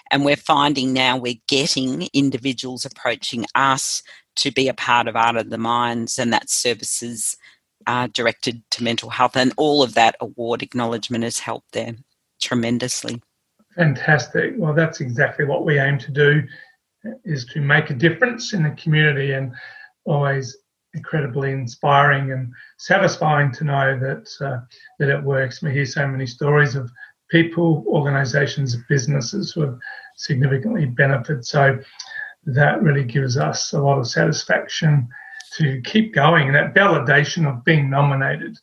And 0.09 0.25
we're 0.25 0.35
finding 0.35 0.93
now 0.93 1.15
we're 1.15 1.39
getting 1.47 2.09
individuals 2.11 2.85
approaching 2.85 3.45
us 3.53 4.01
to 4.37 4.51
be 4.51 4.67
a 4.67 4.73
part 4.73 5.07
of 5.07 5.15
Art 5.15 5.37
of 5.37 5.51
the 5.51 5.59
Minds 5.59 6.17
and 6.17 6.33
that 6.33 6.49
services 6.49 7.37
are 7.85 8.07
directed 8.07 8.63
to 8.71 8.83
mental 8.83 9.11
health. 9.11 9.37
And 9.37 9.53
all 9.57 9.83
of 9.83 9.93
that 9.93 10.15
award 10.19 10.63
acknowledgement 10.63 11.23
has 11.23 11.37
helped 11.37 11.71
there 11.71 11.93
tremendously. 12.41 13.21
Fantastic. 13.75 14.55
Well, 14.57 14.73
that's 14.73 15.01
exactly 15.01 15.45
what 15.45 15.65
we 15.65 15.77
aim 15.77 15.99
to 15.99 16.11
do 16.11 16.41
is 17.23 17.45
to 17.45 17.61
make 17.61 17.89
a 17.89 17.95
difference 17.95 18.53
in 18.53 18.63
the 18.63 18.71
community 18.71 19.33
and 19.33 19.53
always 20.05 20.57
incredibly 20.93 21.51
inspiring 21.51 22.31
and 22.31 22.51
satisfying 22.77 23.51
to 23.51 23.63
know 23.63 23.99
that 23.99 24.27
uh, 24.45 24.59
that 24.99 25.09
it 25.09 25.23
works. 25.23 25.61
We 25.61 25.71
hear 25.71 25.85
so 25.85 26.07
many 26.07 26.25
stories 26.25 26.75
of 26.75 26.89
people, 27.29 27.83
organisations, 27.87 28.75
businesses 28.87 29.51
who 29.51 29.61
have 29.61 29.77
significantly 30.15 30.85
benefited. 30.85 31.45
So 31.45 31.79
that 32.45 32.81
really 32.81 33.03
gives 33.03 33.37
us 33.37 33.73
a 33.73 33.79
lot 33.79 33.99
of 33.99 34.07
satisfaction 34.07 35.07
to 35.57 35.81
keep 35.81 36.13
going. 36.13 36.47
And 36.47 36.55
that 36.55 36.75
validation 36.75 37.47
of 37.47 37.63
being 37.63 37.89
nominated, 37.89 38.57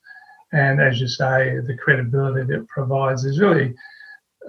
and 0.53 0.81
as 0.81 1.01
you 1.01 1.09
say, 1.09 1.59
the 1.67 1.77
credibility 1.77 2.47
that 2.47 2.61
it 2.61 2.69
provides 2.69 3.25
is 3.25 3.41
really 3.41 3.75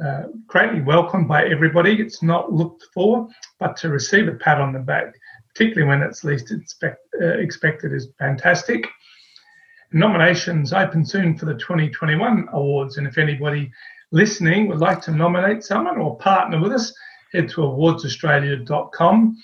uh, 0.02 0.24
greatly 0.48 0.82
welcomed 0.82 1.28
by 1.28 1.46
everybody. 1.46 2.02
It's 2.02 2.24
not 2.24 2.52
looked 2.52 2.86
for, 2.94 3.28
but 3.60 3.76
to 3.78 3.90
receive 3.90 4.28
a 4.28 4.34
pat 4.34 4.60
on 4.60 4.74
the 4.74 4.80
back, 4.80 5.14
particularly 5.50 5.88
when 5.88 6.02
it's 6.02 6.24
least 6.24 6.52
expect, 6.52 7.00
uh, 7.22 7.38
expected, 7.38 7.94
is 7.94 8.10
fantastic. 8.18 8.88
Nominations 9.92 10.74
open 10.74 11.06
soon 11.06 11.38
for 11.38 11.46
the 11.46 11.54
2021 11.54 12.48
awards, 12.54 12.98
and 12.98 13.06
if 13.06 13.18
anybody 13.18 13.72
listening 14.12 14.68
would 14.68 14.80
like 14.80 15.02
to 15.02 15.12
nominate 15.12 15.64
someone 15.64 15.98
or 15.98 16.18
partner 16.18 16.60
with 16.60 16.72
us, 16.72 16.94
head 17.32 17.50
to 17.50 17.62
awardsaustralia.com. 17.62 19.38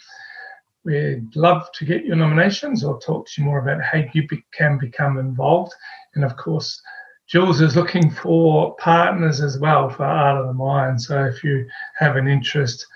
We'd 0.86 1.36
love 1.36 1.72
to 1.74 1.86
get 1.86 2.06
your 2.06 2.16
nominations 2.16 2.84
or 2.84 3.00
talk 3.00 3.28
to 3.28 3.42
you 3.42 3.46
more 3.46 3.60
about 3.60 3.84
how 3.84 4.02
you 4.14 4.28
can 4.52 4.78
become 4.80 5.18
involved. 5.18 5.74
And 6.16 6.24
of 6.24 6.38
course, 6.38 6.82
Jules 7.30 7.62
is 7.62 7.76
looking 7.76 8.10
for 8.10 8.76
partners 8.78 9.39
as 9.39 9.60
well 9.60 9.88
for 9.88 10.04
Art 10.04 10.42
of 10.42 10.48
the 10.48 10.54
Mind. 10.54 11.00
So 11.00 11.26
if 11.26 11.44
you 11.44 11.68
have 12.00 12.15
an 12.15 12.28
interest, 12.28 12.88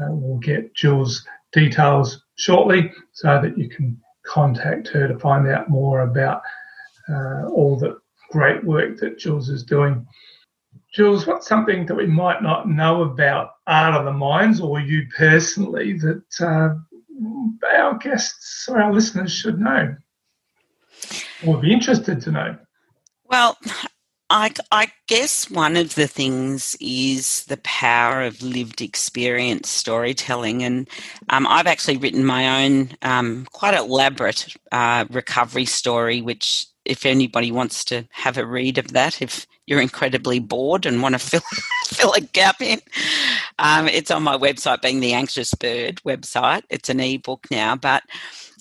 uh, 0.00 0.08
we'll 0.10 0.38
get 0.38 0.74
Jules' 0.74 1.24
details 1.52 2.24
shortly 2.34 2.90
so 3.12 3.40
that 3.40 3.56
you 3.56 3.68
can 3.68 3.96
contact 4.26 4.88
her 4.88 5.06
to 5.06 5.16
find 5.20 5.46
out 5.46 5.70
more 5.70 6.00
about 6.00 6.42
uh, 7.08 7.46
all 7.46 7.78
the 7.78 7.96
great 8.32 8.64
work 8.64 8.98
that 8.98 9.18
Jules 9.18 9.48
is 9.50 9.62
doing. 9.62 10.04
Jules, 10.92 11.24
what's 11.24 11.46
something 11.46 11.86
that 11.86 11.94
we 11.94 12.06
might 12.06 12.42
not 12.42 12.68
know 12.68 13.02
about 13.02 13.50
Art 13.68 13.94
of 13.94 14.04
the 14.04 14.12
Minds 14.12 14.60
or 14.60 14.80
you 14.80 15.06
personally 15.16 15.92
that 15.98 16.24
uh, 16.40 16.74
our 17.72 17.98
guests 17.98 18.66
or 18.68 18.82
our 18.82 18.92
listeners 18.92 19.32
should 19.32 19.60
know 19.60 19.94
or 21.46 21.60
be 21.60 21.72
interested 21.72 22.20
to 22.22 22.32
know? 22.32 22.58
Well, 23.28 23.56
I, 24.28 24.52
I, 24.72 24.88
guess 25.06 25.48
one 25.50 25.76
of 25.76 25.94
the 25.94 26.08
things 26.08 26.76
is 26.80 27.44
the 27.44 27.58
power 27.58 28.22
of 28.22 28.42
lived 28.42 28.80
experience 28.80 29.68
storytelling. 29.68 30.64
And 30.64 30.88
um, 31.30 31.46
I've 31.46 31.68
actually 31.68 31.96
written 31.96 32.24
my 32.24 32.64
own 32.64 32.90
um, 33.02 33.46
quite 33.52 33.74
elaborate 33.74 34.54
uh, 34.72 35.04
recovery 35.10 35.64
story, 35.64 36.22
which, 36.22 36.66
if 36.84 37.06
anybody 37.06 37.52
wants 37.52 37.84
to 37.86 38.06
have 38.10 38.36
a 38.36 38.46
read 38.46 38.78
of 38.78 38.88
that, 38.92 39.22
if 39.22 39.46
you're 39.66 39.80
incredibly 39.80 40.38
bored 40.40 40.86
and 40.86 41.02
want 41.02 41.14
to 41.14 41.18
fill 41.20 41.42
fill 41.84 42.12
a 42.12 42.20
gap 42.20 42.60
in, 42.60 42.80
um, 43.60 43.88
it's 43.88 44.10
on 44.10 44.22
my 44.24 44.36
website, 44.36 44.82
being 44.82 45.00
the 45.00 45.12
Anxious 45.12 45.54
Bird 45.54 46.00
website. 46.04 46.62
It's 46.68 46.88
an 46.88 47.00
ebook 47.00 47.46
now, 47.50 47.76
but 47.76 48.02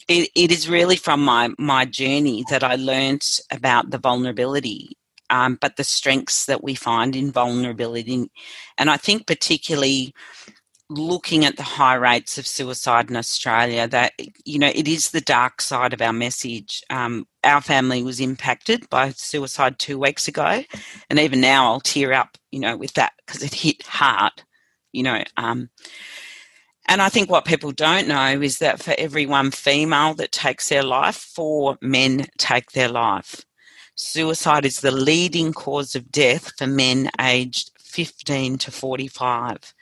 it, 0.08 0.30
it 0.36 0.52
is 0.52 0.70
really 0.70 0.96
from 0.96 1.24
my 1.24 1.50
my 1.58 1.86
journey 1.86 2.44
that 2.50 2.64
I 2.64 2.76
learned 2.76 3.26
about 3.52 3.90
the 3.92 3.98
vulnerability, 3.98 4.98
um, 5.30 5.58
but 5.60 5.78
the 5.78 5.84
strengths 5.84 6.46
that 6.46 6.64
we 6.64 6.76
find 6.76 7.16
in 7.16 7.32
vulnerability, 7.32 8.30
and 8.78 8.90
I 8.90 8.98
think 8.98 9.28
particularly 9.28 10.14
looking 10.88 11.44
at 11.46 11.58
the 11.58 11.64
high 11.64 11.96
rates 11.96 12.38
of 12.38 12.46
suicide 12.46 13.10
in 13.10 13.16
Australia, 13.16 13.88
that 13.88 14.14
you 14.46 14.60
know 14.60 14.72
it 14.74 14.88
is 14.88 15.10
the 15.10 15.22
dark 15.22 15.62
side 15.62 15.94
of 15.94 16.02
our 16.02 16.14
message. 16.14 16.84
Um, 16.92 17.26
our 17.44 17.62
family 17.62 18.04
was 18.04 18.20
impacted 18.20 18.88
by 18.90 19.10
suicide 19.12 19.80
two 19.80 19.98
weeks 19.98 20.28
ago, 20.28 20.64
and 21.10 21.20
even 21.20 21.42
now 21.42 21.72
I'll 21.72 21.82
tear 21.82 22.14
up, 22.14 22.38
you 22.52 22.60
know, 22.60 22.78
with 22.78 22.94
that 22.94 23.14
because 23.26 23.42
it 23.42 23.56
hit 23.56 23.82
hard, 23.84 24.44
you 24.92 25.02
know. 25.02 25.24
Um, 25.38 25.70
and 26.88 27.02
I 27.02 27.10
think 27.10 27.30
what 27.30 27.46
people 27.46 27.72
don't 27.72 28.08
know 28.08 28.42
is 28.42 28.60
that 28.60 28.82
for 28.82 28.94
every 28.98 29.26
one 29.26 29.52
female 29.52 30.14
that 30.16 30.32
takes 30.32 30.70
their 30.70 30.84
life, 30.84 31.16
four 31.16 31.78
men 31.82 32.28
take 32.38 32.72
their 32.72 32.90
life. 32.90 33.44
Suicide 33.96 34.66
is 34.66 34.82
the 34.82 34.92
leading 34.92 35.54
cause 35.54 35.96
of 35.96 36.12
death 36.12 36.52
for 36.58 36.68
men 36.68 37.10
aged 37.20 37.72
15 37.80 38.58
to 38.60 38.72
45 38.72 39.74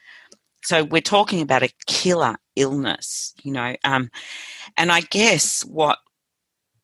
so 0.64 0.84
we're 0.86 1.02
talking 1.02 1.42
about 1.42 1.64
a 1.64 1.74
killer 1.86 2.36
illness, 2.56 3.34
you 3.44 3.52
know. 3.52 3.76
Um, 3.84 4.10
and 4.78 4.92
I 4.92 5.02
guess 5.02 5.64
what 5.66 6.00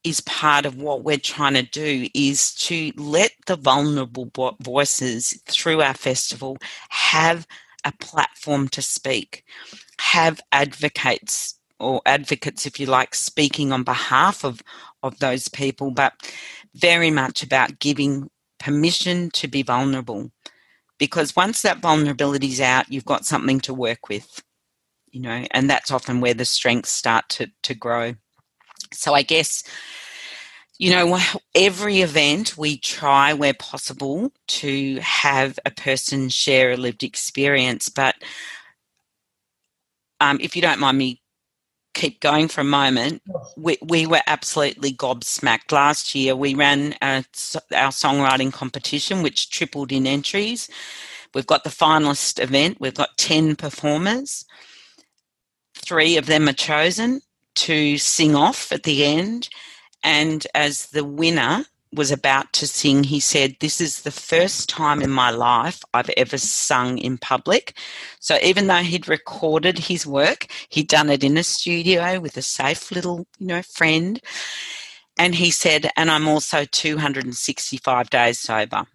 is 0.04 0.22
part 0.22 0.66
of 0.66 0.76
what 0.76 1.04
we're 1.04 1.18
trying 1.18 1.54
to 1.54 1.64
do 1.64 2.08
is 2.14 2.54
to 2.56 2.92
let 2.98 3.32
the 3.48 3.56
vulnerable 3.56 4.30
voices 4.62 5.42
through 5.48 5.82
our 5.82 5.94
festival 5.94 6.58
have 6.90 7.48
a 7.86 7.92
platform 7.92 8.68
to 8.70 8.82
speak, 8.82 9.44
have 10.00 10.42
advocates 10.52 11.56
or 11.80 12.02
advocates, 12.06 12.66
if 12.66 12.80
you 12.80 12.86
like, 12.86 13.16
speaking 13.16 13.72
on 13.72 13.84
behalf 13.84 14.44
of, 14.44 14.62
of 15.02 15.18
those 15.20 15.48
people, 15.48 15.92
but 15.92 16.14
very 16.76 17.10
much 17.10 17.42
about 17.42 17.80
giving 17.80 18.30
permission 18.60 19.30
to 19.32 19.48
be 19.48 19.64
vulnerable 19.64 20.30
because 21.00 21.36
once 21.36 21.62
that 21.62 21.80
vulnerability 21.80 22.48
is 22.48 22.62
out, 22.62 22.92
you've 22.92 23.06
got 23.06 23.26
something 23.26 23.60
to 23.62 23.74
work 23.74 24.10
with, 24.10 24.44
you 25.12 25.22
know, 25.22 25.46
and 25.52 25.70
that's 25.70 25.92
often 25.92 26.22
where 26.22 26.34
the 26.34 26.46
strengths 26.46 26.92
start 26.92 27.28
to, 27.30 27.48
to 27.64 27.74
grow. 27.74 28.14
So 28.94 29.14
I 29.14 29.24
guess, 29.24 29.64
you 30.78 30.92
know, 30.92 31.18
every 31.60 32.02
event 32.02 32.58
we 32.58 32.78
try 32.78 33.34
where 33.34 33.54
possible 33.54 34.32
to 34.48 34.98
have 35.02 35.60
a 35.66 35.72
person 35.72 36.30
share 36.30 36.72
a 36.72 36.78
lived 36.78 37.04
experience, 37.04 37.90
but 37.90 38.16
um, 40.22 40.40
if 40.42 40.56
you 40.56 40.62
don't 40.62 40.80
mind 40.80 40.98
me 40.98 41.22
keep 41.94 42.22
going 42.22 42.48
for 42.48 42.62
a 42.62 42.66
moment, 42.66 43.22
we, 43.58 43.78
we 43.82 44.08
were 44.08 44.22
absolutely 44.28 44.94
gobsmacked. 44.94 45.72
Last 45.74 46.16
year, 46.16 46.36
we 46.36 46.56
ran 46.56 46.96
a, 47.02 47.26
our 47.76 47.92
songwriting 47.92 48.54
competition, 48.54 49.22
which 49.22 49.50
tripled 49.52 49.92
in 49.92 50.08
entries. 50.08 50.70
We've 51.34 51.48
got 51.48 51.66
the 51.66 51.70
finalist 51.70 52.42
event, 52.42 52.78
we've 52.80 52.96
got 52.96 53.18
10 53.18 53.58
performers. 53.58 54.46
Three 55.76 56.18
of 56.18 56.28
them 56.28 56.48
are 56.50 56.54
chosen 56.54 57.22
to 57.56 57.98
sing 57.98 58.36
off 58.36 58.72
at 58.72 58.84
the 58.84 59.04
end. 59.06 59.50
And 60.04 60.46
as 60.56 60.88
the 60.88 61.04
winner, 61.04 61.66
was 61.94 62.12
about 62.12 62.52
to 62.54 62.68
sing, 62.68 63.04
he 63.04 63.20
said, 63.20 63.56
This 63.60 63.82
is 63.82 64.02
the 64.02 64.12
first 64.12 64.70
time 64.70 65.02
in 65.02 65.10
my 65.10 65.32
life 65.32 65.82
I've 65.94 66.12
ever 66.18 66.38
sung 66.38 66.98
in 66.98 67.18
public. 67.18 67.76
So 68.20 68.38
even 68.44 68.68
though 68.68 68.76
he'd 68.76 69.08
recorded 69.08 69.78
his 69.80 70.06
work, 70.06 70.48
he'd 70.70 70.88
done 70.88 71.10
it 71.10 71.24
in 71.24 71.38
a 71.38 71.44
studio 71.44 72.20
with 72.20 72.38
a 72.38 72.42
safe 72.42 72.92
little, 72.92 73.26
you 73.40 73.48
know, 73.48 73.62
friend. 73.62 74.20
And 75.18 75.36
he 75.36 75.52
said, 75.52 75.90
And 75.98 76.12
I'm 76.12 76.28
also 76.28 76.66
265 76.66 78.10
days 78.10 78.40
sober. 78.40 78.86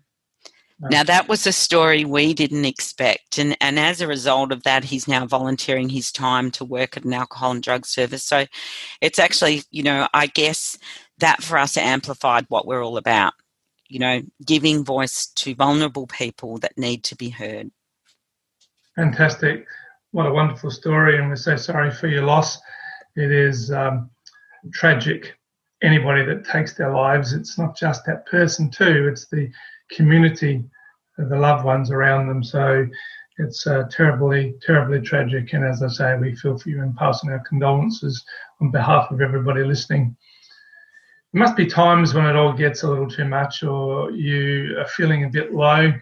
Now, 0.80 1.04
that 1.04 1.28
was 1.28 1.46
a 1.46 1.52
story 1.52 2.04
we 2.04 2.34
didn't 2.34 2.64
expect. 2.64 3.38
And, 3.38 3.56
and 3.60 3.78
as 3.78 4.00
a 4.00 4.08
result 4.08 4.50
of 4.50 4.64
that, 4.64 4.84
he's 4.84 5.06
now 5.06 5.24
volunteering 5.24 5.88
his 5.88 6.10
time 6.10 6.50
to 6.52 6.64
work 6.64 6.96
at 6.96 7.04
an 7.04 7.12
alcohol 7.14 7.52
and 7.52 7.62
drug 7.62 7.86
service. 7.86 8.24
So 8.24 8.44
it's 9.00 9.20
actually, 9.20 9.62
you 9.70 9.84
know, 9.84 10.08
I 10.12 10.26
guess 10.26 10.76
that 11.18 11.42
for 11.42 11.58
us 11.58 11.76
amplified 11.76 12.46
what 12.48 12.66
we're 12.66 12.84
all 12.84 12.96
about, 12.96 13.34
you 13.88 14.00
know, 14.00 14.22
giving 14.44 14.84
voice 14.84 15.28
to 15.36 15.54
vulnerable 15.54 16.08
people 16.08 16.58
that 16.58 16.76
need 16.76 17.04
to 17.04 17.16
be 17.16 17.28
heard. 17.30 17.70
Fantastic. 18.96 19.66
What 20.10 20.26
a 20.26 20.32
wonderful 20.32 20.72
story. 20.72 21.18
And 21.18 21.28
we're 21.28 21.36
so 21.36 21.56
sorry 21.56 21.92
for 21.92 22.08
your 22.08 22.24
loss. 22.24 22.58
It 23.16 23.30
is 23.30 23.70
um, 23.70 24.10
tragic. 24.72 25.38
Anybody 25.82 26.24
that 26.24 26.44
takes 26.46 26.74
their 26.74 26.92
lives, 26.92 27.32
it's 27.32 27.58
not 27.58 27.76
just 27.76 28.04
that 28.06 28.26
person, 28.26 28.70
too, 28.70 29.08
it's 29.10 29.28
the 29.28 29.50
community, 29.90 30.64
of 31.18 31.28
the 31.28 31.38
loved 31.38 31.64
ones 31.64 31.90
around 31.90 32.28
them. 32.28 32.42
So 32.42 32.86
it's 33.38 33.66
uh, 33.66 33.84
terribly, 33.90 34.54
terribly 34.62 35.00
tragic. 35.00 35.52
And 35.52 35.64
as 35.64 35.82
I 35.82 35.88
say, 35.88 36.16
we 36.16 36.34
feel 36.36 36.58
for 36.58 36.68
you 36.68 36.82
and 36.82 36.96
passing 36.96 37.30
our 37.30 37.40
condolences 37.40 38.24
on 38.60 38.70
behalf 38.70 39.10
of 39.10 39.20
everybody 39.20 39.62
listening 39.64 40.16
there 41.34 41.42
must 41.42 41.56
be 41.56 41.66
times 41.66 42.14
when 42.14 42.26
it 42.26 42.36
all 42.36 42.52
gets 42.52 42.84
a 42.84 42.88
little 42.88 43.10
too 43.10 43.24
much 43.24 43.64
or 43.64 44.12
you 44.12 44.78
are 44.78 44.86
feeling 44.86 45.24
a 45.24 45.28
bit 45.28 45.52
low. 45.52 45.92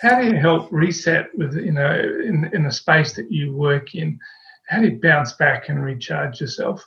How 0.00 0.20
do 0.20 0.26
you 0.26 0.34
help 0.34 0.72
reset 0.72 1.28
with, 1.38 1.54
you 1.54 1.70
know, 1.70 1.92
in, 1.92 2.50
in 2.52 2.64
the 2.64 2.72
space 2.72 3.12
that 3.12 3.30
you 3.30 3.54
work 3.54 3.94
in? 3.94 4.18
How 4.66 4.80
do 4.80 4.88
you 4.88 4.98
bounce 5.00 5.34
back 5.34 5.68
and 5.68 5.84
recharge 5.84 6.40
yourself? 6.40 6.84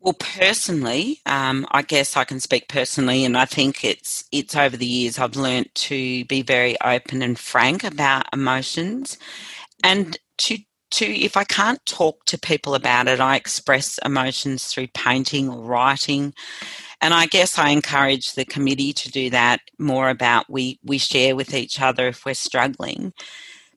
Well, 0.00 0.14
personally, 0.14 1.20
um, 1.26 1.66
I 1.72 1.82
guess 1.82 2.16
I 2.16 2.24
can 2.24 2.38
speak 2.40 2.68
personally, 2.68 3.24
and 3.24 3.36
I 3.36 3.46
think 3.46 3.84
it's 3.84 4.24
it's 4.30 4.54
over 4.54 4.76
the 4.76 4.86
years 4.86 5.18
I've 5.18 5.34
learned 5.36 5.74
to 5.74 6.24
be 6.26 6.42
very 6.42 6.80
open 6.80 7.20
and 7.20 7.38
frank 7.38 7.82
about 7.82 8.26
emotions, 8.32 9.18
and 9.84 10.18
to 10.38 10.58
to 10.92 11.06
if 11.06 11.36
I 11.36 11.44
can't 11.44 11.84
talk 11.86 12.24
to 12.26 12.38
people 12.38 12.74
about 12.74 13.08
it, 13.08 13.20
I 13.20 13.36
express 13.36 13.98
emotions 14.04 14.66
through 14.66 14.88
painting 14.88 15.50
or 15.50 15.62
writing. 15.62 16.34
And 17.00 17.14
I 17.14 17.26
guess 17.26 17.58
I 17.58 17.70
encourage 17.70 18.34
the 18.34 18.44
committee 18.44 18.92
to 18.94 19.10
do 19.10 19.30
that 19.30 19.60
more 19.78 20.10
about 20.10 20.50
we, 20.50 20.80
we 20.84 20.98
share 20.98 21.36
with 21.36 21.54
each 21.54 21.80
other 21.80 22.08
if 22.08 22.24
we're 22.26 22.34
struggling. 22.34 23.12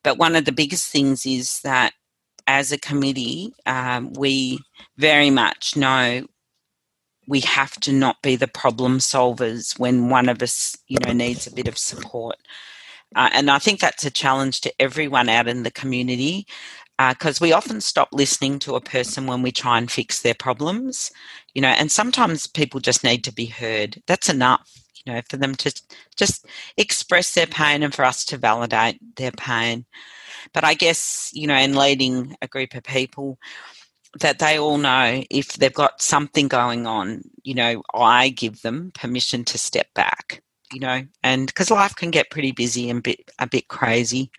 But 0.03 0.17
one 0.17 0.35
of 0.35 0.45
the 0.45 0.51
biggest 0.53 0.89
things 0.89 1.25
is 1.25 1.61
that 1.61 1.93
as 2.47 2.71
a 2.71 2.77
committee, 2.77 3.53
um, 3.65 4.13
we 4.13 4.59
very 4.97 5.29
much 5.29 5.75
know 5.75 6.25
we 7.27 7.39
have 7.41 7.79
to 7.81 7.93
not 7.93 8.21
be 8.21 8.35
the 8.35 8.47
problem 8.47 8.97
solvers 8.97 9.79
when 9.79 10.09
one 10.09 10.27
of 10.27 10.41
us, 10.41 10.75
you 10.87 10.97
know, 11.05 11.13
needs 11.13 11.47
a 11.47 11.53
bit 11.53 11.67
of 11.67 11.77
support. 11.77 12.35
Uh, 13.15 13.29
and 13.33 13.51
I 13.51 13.59
think 13.59 13.79
that's 13.79 14.05
a 14.05 14.11
challenge 14.11 14.61
to 14.61 14.73
everyone 14.81 15.29
out 15.29 15.47
in 15.47 15.63
the 15.63 15.71
community 15.71 16.47
because 17.09 17.41
uh, 17.41 17.45
we 17.45 17.51
often 17.53 17.81
stop 17.81 18.09
listening 18.11 18.59
to 18.59 18.75
a 18.75 18.81
person 18.81 19.25
when 19.25 19.41
we 19.41 19.51
try 19.51 19.77
and 19.77 19.91
fix 19.91 20.21
their 20.21 20.33
problems, 20.33 21.11
you 21.53 21.61
know, 21.61 21.69
and 21.69 21.91
sometimes 21.91 22.47
people 22.47 22.79
just 22.79 23.03
need 23.03 23.23
to 23.23 23.33
be 23.33 23.45
heard. 23.45 24.01
That's 24.07 24.29
enough, 24.29 24.69
you 25.05 25.13
know, 25.13 25.21
for 25.29 25.37
them 25.37 25.55
to 25.55 25.73
just 26.15 26.45
express 26.77 27.33
their 27.33 27.47
pain 27.47 27.83
and 27.83 27.93
for 27.93 28.05
us 28.05 28.25
to 28.25 28.37
validate 28.37 28.99
their 29.15 29.31
pain. 29.31 29.85
But 30.53 30.63
I 30.63 30.73
guess, 30.73 31.31
you 31.33 31.47
know, 31.47 31.55
in 31.55 31.75
leading 31.75 32.35
a 32.41 32.47
group 32.47 32.73
of 32.73 32.83
people, 32.83 33.37
that 34.19 34.39
they 34.39 34.59
all 34.59 34.77
know 34.77 35.23
if 35.29 35.53
they've 35.53 35.73
got 35.73 36.01
something 36.01 36.47
going 36.47 36.85
on, 36.85 37.21
you 37.43 37.53
know, 37.53 37.81
I 37.93 38.29
give 38.29 38.61
them 38.61 38.91
permission 38.93 39.45
to 39.45 39.57
step 39.57 39.87
back, 39.93 40.43
you 40.73 40.79
know, 40.79 41.03
and 41.23 41.47
because 41.47 41.71
life 41.71 41.95
can 41.95 42.11
get 42.11 42.29
pretty 42.29 42.51
busy 42.51 42.89
and 42.89 43.01
bit, 43.01 43.31
a 43.39 43.47
bit 43.47 43.67
crazy. 43.69 44.31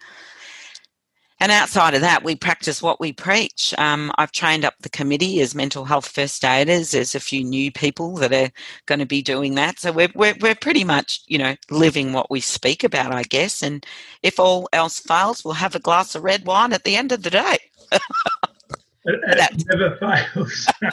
And 1.42 1.50
outside 1.50 1.94
of 1.94 2.02
that, 2.02 2.22
we 2.22 2.36
practice 2.36 2.80
what 2.80 3.00
we 3.00 3.12
preach. 3.12 3.74
Um, 3.76 4.12
I've 4.16 4.30
trained 4.30 4.64
up 4.64 4.74
the 4.78 4.88
committee 4.88 5.40
as 5.40 5.56
mental 5.56 5.84
health 5.84 6.06
first 6.06 6.44
aiders. 6.44 6.92
There's 6.92 7.16
a 7.16 7.20
few 7.20 7.42
new 7.42 7.72
people 7.72 8.14
that 8.18 8.32
are 8.32 8.52
going 8.86 9.00
to 9.00 9.06
be 9.06 9.22
doing 9.22 9.56
that. 9.56 9.80
So 9.80 9.90
we're, 9.90 10.12
we're, 10.14 10.36
we're 10.40 10.54
pretty 10.54 10.84
much, 10.84 11.20
you 11.26 11.38
know, 11.38 11.56
living 11.68 12.12
what 12.12 12.30
we 12.30 12.38
speak 12.38 12.84
about, 12.84 13.12
I 13.12 13.24
guess. 13.24 13.60
And 13.60 13.84
if 14.22 14.38
all 14.38 14.68
else 14.72 15.00
fails, 15.00 15.44
we'll 15.44 15.54
have 15.54 15.74
a 15.74 15.80
glass 15.80 16.14
of 16.14 16.22
red 16.22 16.46
wine 16.46 16.72
at 16.72 16.84
the 16.84 16.94
end 16.94 17.10
of 17.10 17.24
the 17.24 17.30
day. 17.30 17.58
it, 17.90 18.00
it 19.04 19.64
never 19.66 19.96
fails. 20.34 20.68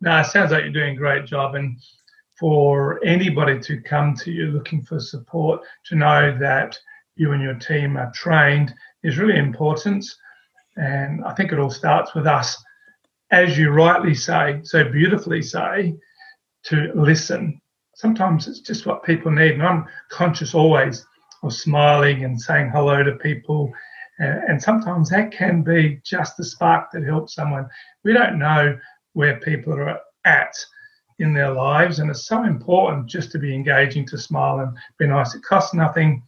no, 0.00 0.20
it 0.20 0.26
sounds 0.26 0.52
like 0.52 0.62
you're 0.62 0.72
doing 0.72 0.94
a 0.94 0.96
great 0.96 1.26
job. 1.26 1.56
And 1.56 1.76
for 2.38 3.04
anybody 3.04 3.58
to 3.62 3.80
come 3.80 4.14
to 4.18 4.30
you 4.30 4.46
looking 4.52 4.82
for 4.82 5.00
support, 5.00 5.62
to 5.86 5.96
know 5.96 6.38
that 6.38 6.78
you 7.16 7.32
and 7.32 7.42
your 7.42 7.54
team 7.54 7.96
are 7.96 8.12
trained 8.14 8.72
is 9.06 9.18
really 9.18 9.38
important. 9.38 10.04
And 10.76 11.24
I 11.24 11.32
think 11.32 11.52
it 11.52 11.58
all 11.58 11.70
starts 11.70 12.14
with 12.14 12.26
us, 12.26 12.62
as 13.30 13.56
you 13.56 13.70
rightly 13.70 14.14
say, 14.14 14.60
so 14.64 14.84
beautifully 14.84 15.42
say, 15.42 15.94
to 16.64 16.92
listen. 16.94 17.60
Sometimes 17.94 18.48
it's 18.48 18.60
just 18.60 18.84
what 18.84 19.04
people 19.04 19.30
need. 19.30 19.52
And 19.52 19.62
I'm 19.62 19.86
conscious 20.10 20.54
always 20.54 21.06
of 21.42 21.54
smiling 21.54 22.24
and 22.24 22.38
saying 22.38 22.70
hello 22.70 23.02
to 23.02 23.12
people. 23.12 23.72
Uh, 24.20 24.40
and 24.48 24.60
sometimes 24.60 25.08
that 25.10 25.30
can 25.30 25.62
be 25.62 26.00
just 26.04 26.36
the 26.36 26.44
spark 26.44 26.90
that 26.92 27.04
helps 27.04 27.34
someone. 27.34 27.68
We 28.04 28.12
don't 28.12 28.38
know 28.38 28.76
where 29.12 29.40
people 29.40 29.74
are 29.74 30.00
at 30.24 30.54
in 31.18 31.32
their 31.32 31.50
lives, 31.50 31.98
and 31.98 32.10
it's 32.10 32.26
so 32.26 32.42
important 32.42 33.06
just 33.06 33.30
to 33.32 33.38
be 33.38 33.54
engaging, 33.54 34.06
to 34.06 34.18
smile 34.18 34.58
and 34.60 34.76
be 34.98 35.06
nice. 35.06 35.34
It 35.34 35.42
costs 35.42 35.72
nothing, 35.72 36.22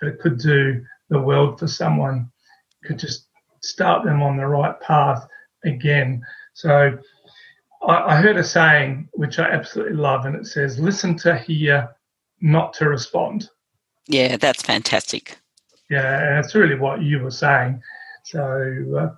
but 0.00 0.08
it 0.08 0.18
could 0.18 0.38
do 0.38 0.84
the 1.08 1.20
world 1.20 1.58
for 1.58 1.66
someone, 1.66 2.30
could 2.84 2.98
just 2.98 3.28
start 3.62 4.04
them 4.04 4.22
on 4.22 4.36
the 4.36 4.46
right 4.46 4.78
path 4.80 5.26
again. 5.64 6.22
So 6.54 6.98
I, 7.86 8.14
I 8.14 8.16
heard 8.16 8.36
a 8.36 8.44
saying 8.44 9.08
which 9.12 9.38
I 9.38 9.50
absolutely 9.50 9.96
love, 9.96 10.26
and 10.26 10.36
it 10.36 10.46
says, 10.46 10.78
"Listen 10.78 11.16
to 11.18 11.38
hear, 11.38 11.88
not 12.40 12.72
to 12.74 12.88
respond." 12.88 13.48
Yeah, 14.06 14.36
that's 14.36 14.62
fantastic. 14.62 15.38
Yeah, 15.90 16.20
and 16.20 16.36
that's 16.36 16.54
really 16.54 16.78
what 16.78 17.02
you 17.02 17.20
were 17.20 17.30
saying. 17.30 17.80
So 18.24 18.84
uh, 18.98 19.14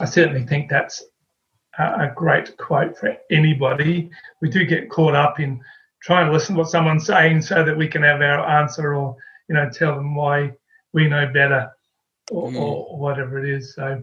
I 0.00 0.04
certainly 0.04 0.44
think 0.44 0.68
that's 0.68 1.02
a, 1.78 1.84
a 1.84 2.12
great 2.14 2.56
quote 2.56 2.96
for 2.98 3.16
anybody. 3.30 4.10
We 4.40 4.50
do 4.50 4.64
get 4.64 4.90
caught 4.90 5.14
up 5.14 5.40
in 5.40 5.60
trying 6.02 6.26
to 6.26 6.32
listen 6.32 6.54
to 6.54 6.60
what 6.60 6.70
someone's 6.70 7.06
saying 7.06 7.42
so 7.42 7.64
that 7.64 7.76
we 7.76 7.88
can 7.88 8.02
have 8.02 8.20
our 8.20 8.46
answer 8.60 8.94
or 8.94 9.16
you 9.48 9.54
know 9.54 9.68
tell 9.70 9.94
them 9.94 10.14
why 10.14 10.52
we 10.92 11.08
know 11.08 11.26
better 11.32 11.70
or, 12.30 12.50
mm. 12.50 12.60
or 12.60 12.98
whatever 12.98 13.38
it 13.38 13.48
is. 13.48 13.74
So, 13.74 14.02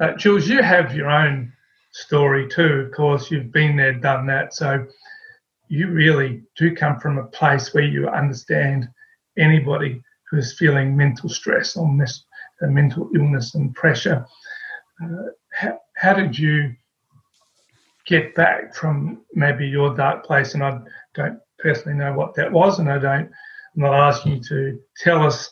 uh, 0.00 0.12
Jules, 0.14 0.48
you 0.48 0.62
have 0.62 0.94
your 0.94 1.10
own 1.10 1.52
story 1.92 2.48
too. 2.48 2.86
Of 2.86 2.92
course, 2.92 3.30
you've 3.30 3.52
been 3.52 3.76
there, 3.76 3.92
done 3.92 4.26
that. 4.26 4.54
So, 4.54 4.86
you 5.68 5.88
really 5.88 6.42
do 6.56 6.74
come 6.74 6.98
from 6.98 7.18
a 7.18 7.26
place 7.26 7.72
where 7.72 7.84
you 7.84 8.08
understand 8.08 8.88
anybody 9.38 10.02
who 10.28 10.38
is 10.38 10.58
feeling 10.58 10.96
mental 10.96 11.28
stress 11.28 11.76
or 11.76 11.88
mis- 11.88 12.24
uh, 12.60 12.66
mental 12.66 13.08
illness 13.14 13.54
and 13.54 13.74
pressure. 13.74 14.26
Uh, 15.02 15.30
how, 15.52 15.78
how 15.96 16.12
did 16.12 16.36
you 16.36 16.74
get 18.04 18.34
back 18.34 18.74
from 18.74 19.22
maybe 19.34 19.66
your 19.66 19.94
dark 19.96 20.24
place? 20.24 20.54
And 20.54 20.64
I 20.64 20.80
don't 21.14 21.38
personally 21.60 21.96
know 21.96 22.14
what 22.14 22.34
that 22.34 22.50
was, 22.50 22.80
and 22.80 22.90
I 22.90 22.98
don't 22.98 23.30
I'm 23.80 23.90
not 23.90 24.08
asking 24.08 24.32
you 24.32 24.40
to 24.42 24.78
tell 24.98 25.22
us 25.22 25.50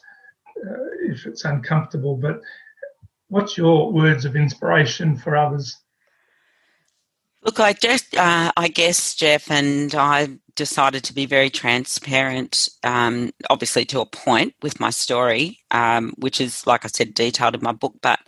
uh, 0.58 0.84
if 1.08 1.24
it's 1.24 1.46
uncomfortable, 1.46 2.16
but 2.16 2.40
what's 3.28 3.56
your 3.56 3.90
words 3.90 4.26
of 4.26 4.36
inspiration 4.36 5.16
for 5.16 5.34
others? 5.34 5.74
Look, 7.42 7.58
I 7.58 7.72
just, 7.72 8.14
uh, 8.14 8.52
I 8.54 8.68
guess, 8.68 9.14
Jeff, 9.14 9.50
and 9.50 9.94
I 9.94 10.28
decided 10.56 11.04
to 11.04 11.14
be 11.14 11.24
very 11.24 11.48
transparent, 11.48 12.68
um, 12.84 13.32
obviously 13.48 13.86
to 13.86 14.00
a 14.00 14.06
point 14.06 14.54
with 14.60 14.78
my 14.78 14.90
story, 14.90 15.60
um, 15.70 16.12
which 16.18 16.38
is, 16.38 16.66
like 16.66 16.84
I 16.84 16.88
said, 16.88 17.14
detailed 17.14 17.54
in 17.54 17.62
my 17.62 17.72
book. 17.72 17.94
But 18.02 18.18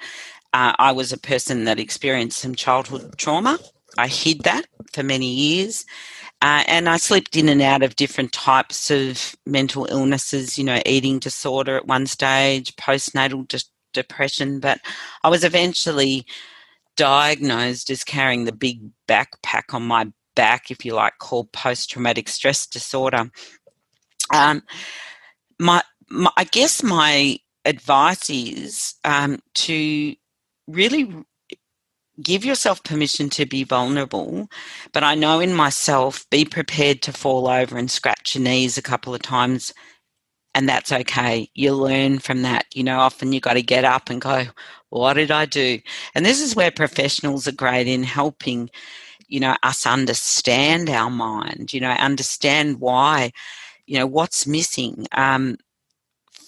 uh, 0.54 0.72
I 0.78 0.92
was 0.92 1.12
a 1.12 1.18
person 1.18 1.64
that 1.64 1.78
experienced 1.78 2.38
some 2.38 2.54
childhood 2.54 3.18
trauma. 3.18 3.58
I 4.00 4.08
hid 4.08 4.42
that 4.42 4.66
for 4.92 5.02
many 5.02 5.32
years. 5.32 5.84
Uh, 6.42 6.64
and 6.66 6.88
I 6.88 6.96
slipped 6.96 7.36
in 7.36 7.50
and 7.50 7.60
out 7.60 7.82
of 7.82 7.96
different 7.96 8.32
types 8.32 8.90
of 8.90 9.36
mental 9.44 9.86
illnesses, 9.90 10.56
you 10.56 10.64
know, 10.64 10.80
eating 10.86 11.18
disorder 11.18 11.76
at 11.76 11.86
one 11.86 12.06
stage, 12.06 12.74
postnatal 12.76 13.46
de- 13.46 13.60
depression. 13.92 14.58
But 14.58 14.80
I 15.22 15.28
was 15.28 15.44
eventually 15.44 16.24
diagnosed 16.96 17.90
as 17.90 18.04
carrying 18.04 18.44
the 18.44 18.52
big 18.52 18.80
backpack 19.06 19.74
on 19.74 19.82
my 19.82 20.10
back, 20.34 20.70
if 20.70 20.84
you 20.84 20.94
like, 20.94 21.18
called 21.18 21.52
post 21.52 21.90
traumatic 21.90 22.28
stress 22.28 22.66
disorder. 22.66 23.30
Um, 24.32 24.62
my, 25.58 25.82
my, 26.08 26.30
I 26.38 26.44
guess 26.44 26.82
my 26.82 27.38
advice 27.66 28.30
is 28.30 28.94
um, 29.04 29.40
to 29.54 30.14
really 30.66 31.14
give 32.22 32.44
yourself 32.44 32.83
permission 32.85 33.30
to 33.30 33.46
be 33.46 33.64
vulnerable. 33.64 34.48
But 34.92 35.04
I 35.04 35.14
know 35.14 35.40
in 35.40 35.54
myself, 35.54 36.28
be 36.30 36.44
prepared 36.44 37.02
to 37.02 37.12
fall 37.12 37.48
over 37.48 37.76
and 37.78 37.90
scratch 37.90 38.35
your 38.35 38.44
knees 38.44 38.78
a 38.78 38.83
couple 38.83 39.14
of 39.14 39.22
times. 39.22 39.72
And 40.54 40.68
that's 40.68 40.92
okay. 40.92 41.48
You 41.54 41.74
learn 41.74 42.18
from 42.18 42.42
that. 42.42 42.66
You 42.74 42.83
know, 42.83 42.98
often 42.98 43.33
you 43.33 43.40
got 43.40 43.54
to 43.54 43.62
get 43.62 43.85
up 43.85 44.11
and 44.11 44.20
go, 44.20 44.44
what 44.88 45.14
did 45.14 45.30
I 45.30 45.46
do? 45.46 45.78
And 46.14 46.26
this 46.26 46.40
is 46.40 46.56
where 46.56 46.70
professionals 46.72 47.46
are 47.46 47.52
great 47.52 47.87
in 47.87 48.02
helping, 48.02 48.68
you 49.28 49.38
know, 49.40 49.56
us 49.62 49.87
understand 49.87 50.90
our 50.90 51.11
mind, 51.11 51.72
you 51.72 51.80
know, 51.80 51.90
understand 51.90 52.80
why, 52.80 53.30
you 53.87 53.98
know, 53.98 54.06
what's 54.06 54.46
missing. 54.46 55.06
Um, 55.12 55.56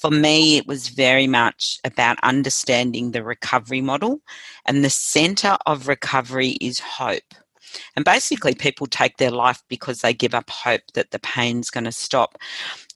for 0.02 0.10
me, 0.10 0.56
it 0.56 0.66
was 0.66 0.88
very 0.88 1.28
much 1.28 1.78
about 1.84 2.18
understanding 2.24 3.12
the 3.12 3.22
recovery 3.22 3.80
model, 3.80 4.20
and 4.66 4.84
the 4.84 4.90
center 4.90 5.56
of 5.64 5.86
recovery 5.86 6.58
is 6.60 6.80
hope. 6.80 7.34
And 7.94 8.04
basically, 8.04 8.56
people 8.56 8.88
take 8.88 9.18
their 9.18 9.30
life 9.30 9.62
because 9.68 10.00
they 10.00 10.12
give 10.12 10.34
up 10.34 10.50
hope 10.50 10.80
that 10.94 11.12
the 11.12 11.20
pain's 11.20 11.70
going 11.70 11.84
to 11.84 11.92
stop. 11.92 12.36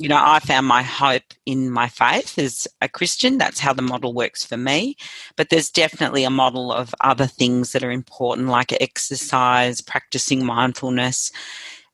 You 0.01 0.09
know, 0.09 0.21
I 0.21 0.41
found 0.41 0.67
my 0.67 0.83
hope 0.83 1.23
in 1.47 1.71
my 1.71 1.89
faith 1.89 2.37
as 2.41 2.67
a 2.83 2.89
Christian. 2.89 3.39
That's 3.39 3.61
how 3.61 3.73
the 3.73 3.83
model 3.83 4.13
works 4.13 4.45
for 4.45 4.57
me. 4.57 4.97
But 5.37 5.49
there's 5.49 5.71
definitely 5.71 6.25
a 6.25 6.31
model 6.31 6.73
of 6.73 6.93
other 7.03 7.29
things 7.29 7.71
that 7.71 7.85
are 7.85 7.93
important, 7.93 8.49
like 8.49 8.73
exercise, 8.83 9.81
practicing 9.81 10.45
mindfulness. 10.45 11.31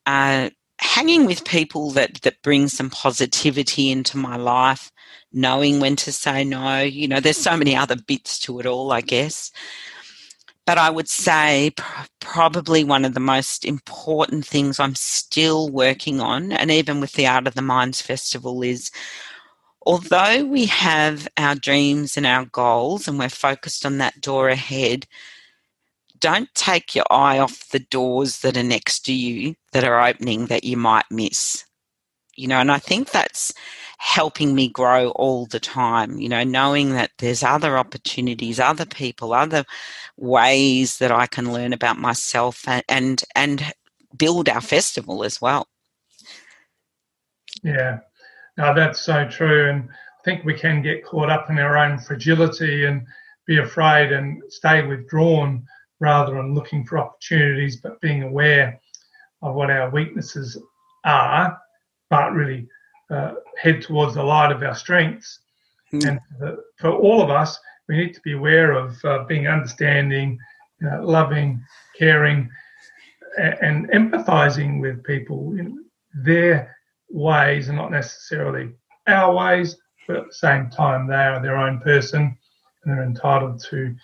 Uh, 0.06 0.48
hanging 0.82 1.26
with 1.26 1.44
people 1.44 1.90
that 1.92 2.20
that 2.22 2.42
bring 2.42 2.68
some 2.68 2.90
positivity 2.90 3.90
into 3.90 4.18
my 4.18 4.36
life 4.36 4.92
knowing 5.32 5.80
when 5.80 5.96
to 5.96 6.12
say 6.12 6.44
no. 6.44 6.80
You 6.80 7.08
know, 7.08 7.20
there's 7.20 7.38
so 7.38 7.56
many 7.56 7.74
other 7.74 7.96
bits 7.96 8.38
to 8.40 8.60
it 8.60 8.66
all, 8.66 8.92
I 8.92 9.00
guess. 9.00 9.50
But 10.66 10.78
I 10.78 10.90
would 10.90 11.08
say 11.08 11.72
pr- 11.76 12.06
probably 12.20 12.84
one 12.84 13.04
of 13.04 13.14
the 13.14 13.20
most 13.20 13.64
important 13.64 14.46
things 14.46 14.78
I'm 14.78 14.94
still 14.94 15.68
working 15.68 16.20
on, 16.20 16.52
and 16.52 16.70
even 16.70 17.00
with 17.00 17.12
the 17.12 17.26
Art 17.26 17.46
of 17.46 17.54
the 17.54 17.62
Minds 17.62 18.00
Festival, 18.00 18.62
is 18.62 18.90
although 19.84 20.44
we 20.44 20.66
have 20.66 21.26
our 21.36 21.56
dreams 21.56 22.16
and 22.16 22.26
our 22.26 22.44
goals 22.46 23.08
and 23.08 23.18
we're 23.18 23.28
focused 23.28 23.84
on 23.84 23.98
that 23.98 24.20
door 24.20 24.48
ahead, 24.48 25.06
don't 26.22 26.48
take 26.54 26.94
your 26.94 27.04
eye 27.10 27.38
off 27.38 27.68
the 27.68 27.80
doors 27.80 28.38
that 28.40 28.56
are 28.56 28.62
next 28.62 29.00
to 29.00 29.12
you 29.12 29.54
that 29.72 29.84
are 29.84 30.02
opening 30.06 30.46
that 30.46 30.64
you 30.64 30.76
might 30.76 31.04
miss. 31.10 31.64
You 32.36 32.48
know, 32.48 32.60
and 32.60 32.72
I 32.72 32.78
think 32.78 33.10
that's 33.10 33.52
helping 33.98 34.54
me 34.54 34.68
grow 34.68 35.10
all 35.10 35.46
the 35.46 35.60
time, 35.60 36.18
you 36.18 36.28
know, 36.28 36.42
knowing 36.42 36.90
that 36.94 37.10
there's 37.18 37.42
other 37.42 37.76
opportunities, 37.76 38.58
other 38.58 38.86
people, 38.86 39.34
other 39.34 39.64
ways 40.16 40.98
that 40.98 41.12
I 41.12 41.26
can 41.26 41.52
learn 41.52 41.72
about 41.74 41.98
myself 41.98 42.66
and 42.66 42.82
and, 42.88 43.22
and 43.36 43.72
build 44.16 44.48
our 44.48 44.60
festival 44.60 45.24
as 45.24 45.40
well. 45.42 45.66
Yeah. 47.62 47.98
No, 48.56 48.74
that's 48.74 49.00
so 49.00 49.28
true. 49.28 49.70
And 49.70 49.88
I 49.90 50.22
think 50.24 50.44
we 50.44 50.54
can 50.54 50.82
get 50.82 51.04
caught 51.04 51.30
up 51.30 51.50
in 51.50 51.58
our 51.58 51.76
own 51.76 51.98
fragility 51.98 52.84
and 52.84 53.06
be 53.46 53.58
afraid 53.58 54.12
and 54.12 54.42
stay 54.48 54.86
withdrawn 54.86 55.66
rather 56.02 56.34
than 56.34 56.52
looking 56.52 56.84
for 56.84 56.98
opportunities, 56.98 57.76
but 57.76 58.00
being 58.00 58.24
aware 58.24 58.80
of 59.40 59.54
what 59.54 59.70
our 59.70 59.88
weaknesses 59.88 60.58
are, 61.04 61.56
but 62.10 62.32
really 62.32 62.66
uh, 63.08 63.34
head 63.56 63.80
towards 63.80 64.14
the 64.14 64.22
light 64.22 64.50
of 64.50 64.64
our 64.64 64.74
strengths. 64.74 65.38
Mm. 65.92 66.08
And 66.08 66.20
for, 66.38 66.56
for, 66.78 66.90
all 66.90 67.22
of 67.22 67.30
us, 67.30 67.56
we 67.88 67.96
need 67.96 68.14
to 68.14 68.20
be 68.22 68.32
aware 68.32 68.72
of 68.72 69.02
uh, 69.04 69.22
being 69.28 69.46
understanding, 69.46 70.38
uh, 70.84 71.04
loving, 71.04 71.62
caring, 71.96 72.50
and, 73.38 73.88
and 73.90 73.90
empathizing 73.90 74.80
with 74.80 75.04
people. 75.04 75.54
in 75.56 75.84
their 76.14 76.76
ways 77.10 77.68
and 77.68 77.78
not 77.78 77.90
necessarily 77.90 78.72
our 79.06 79.32
ways, 79.34 79.76
but 80.06 80.16
at 80.16 80.26
the 80.26 80.34
same 80.34 80.68
time, 80.68 81.06
they 81.06 81.14
are 81.14 81.40
their 81.40 81.56
own 81.56 81.80
person 81.80 82.36
and 82.84 82.92
they're 82.98 83.04
entitled 83.04 83.62
to 83.70 83.94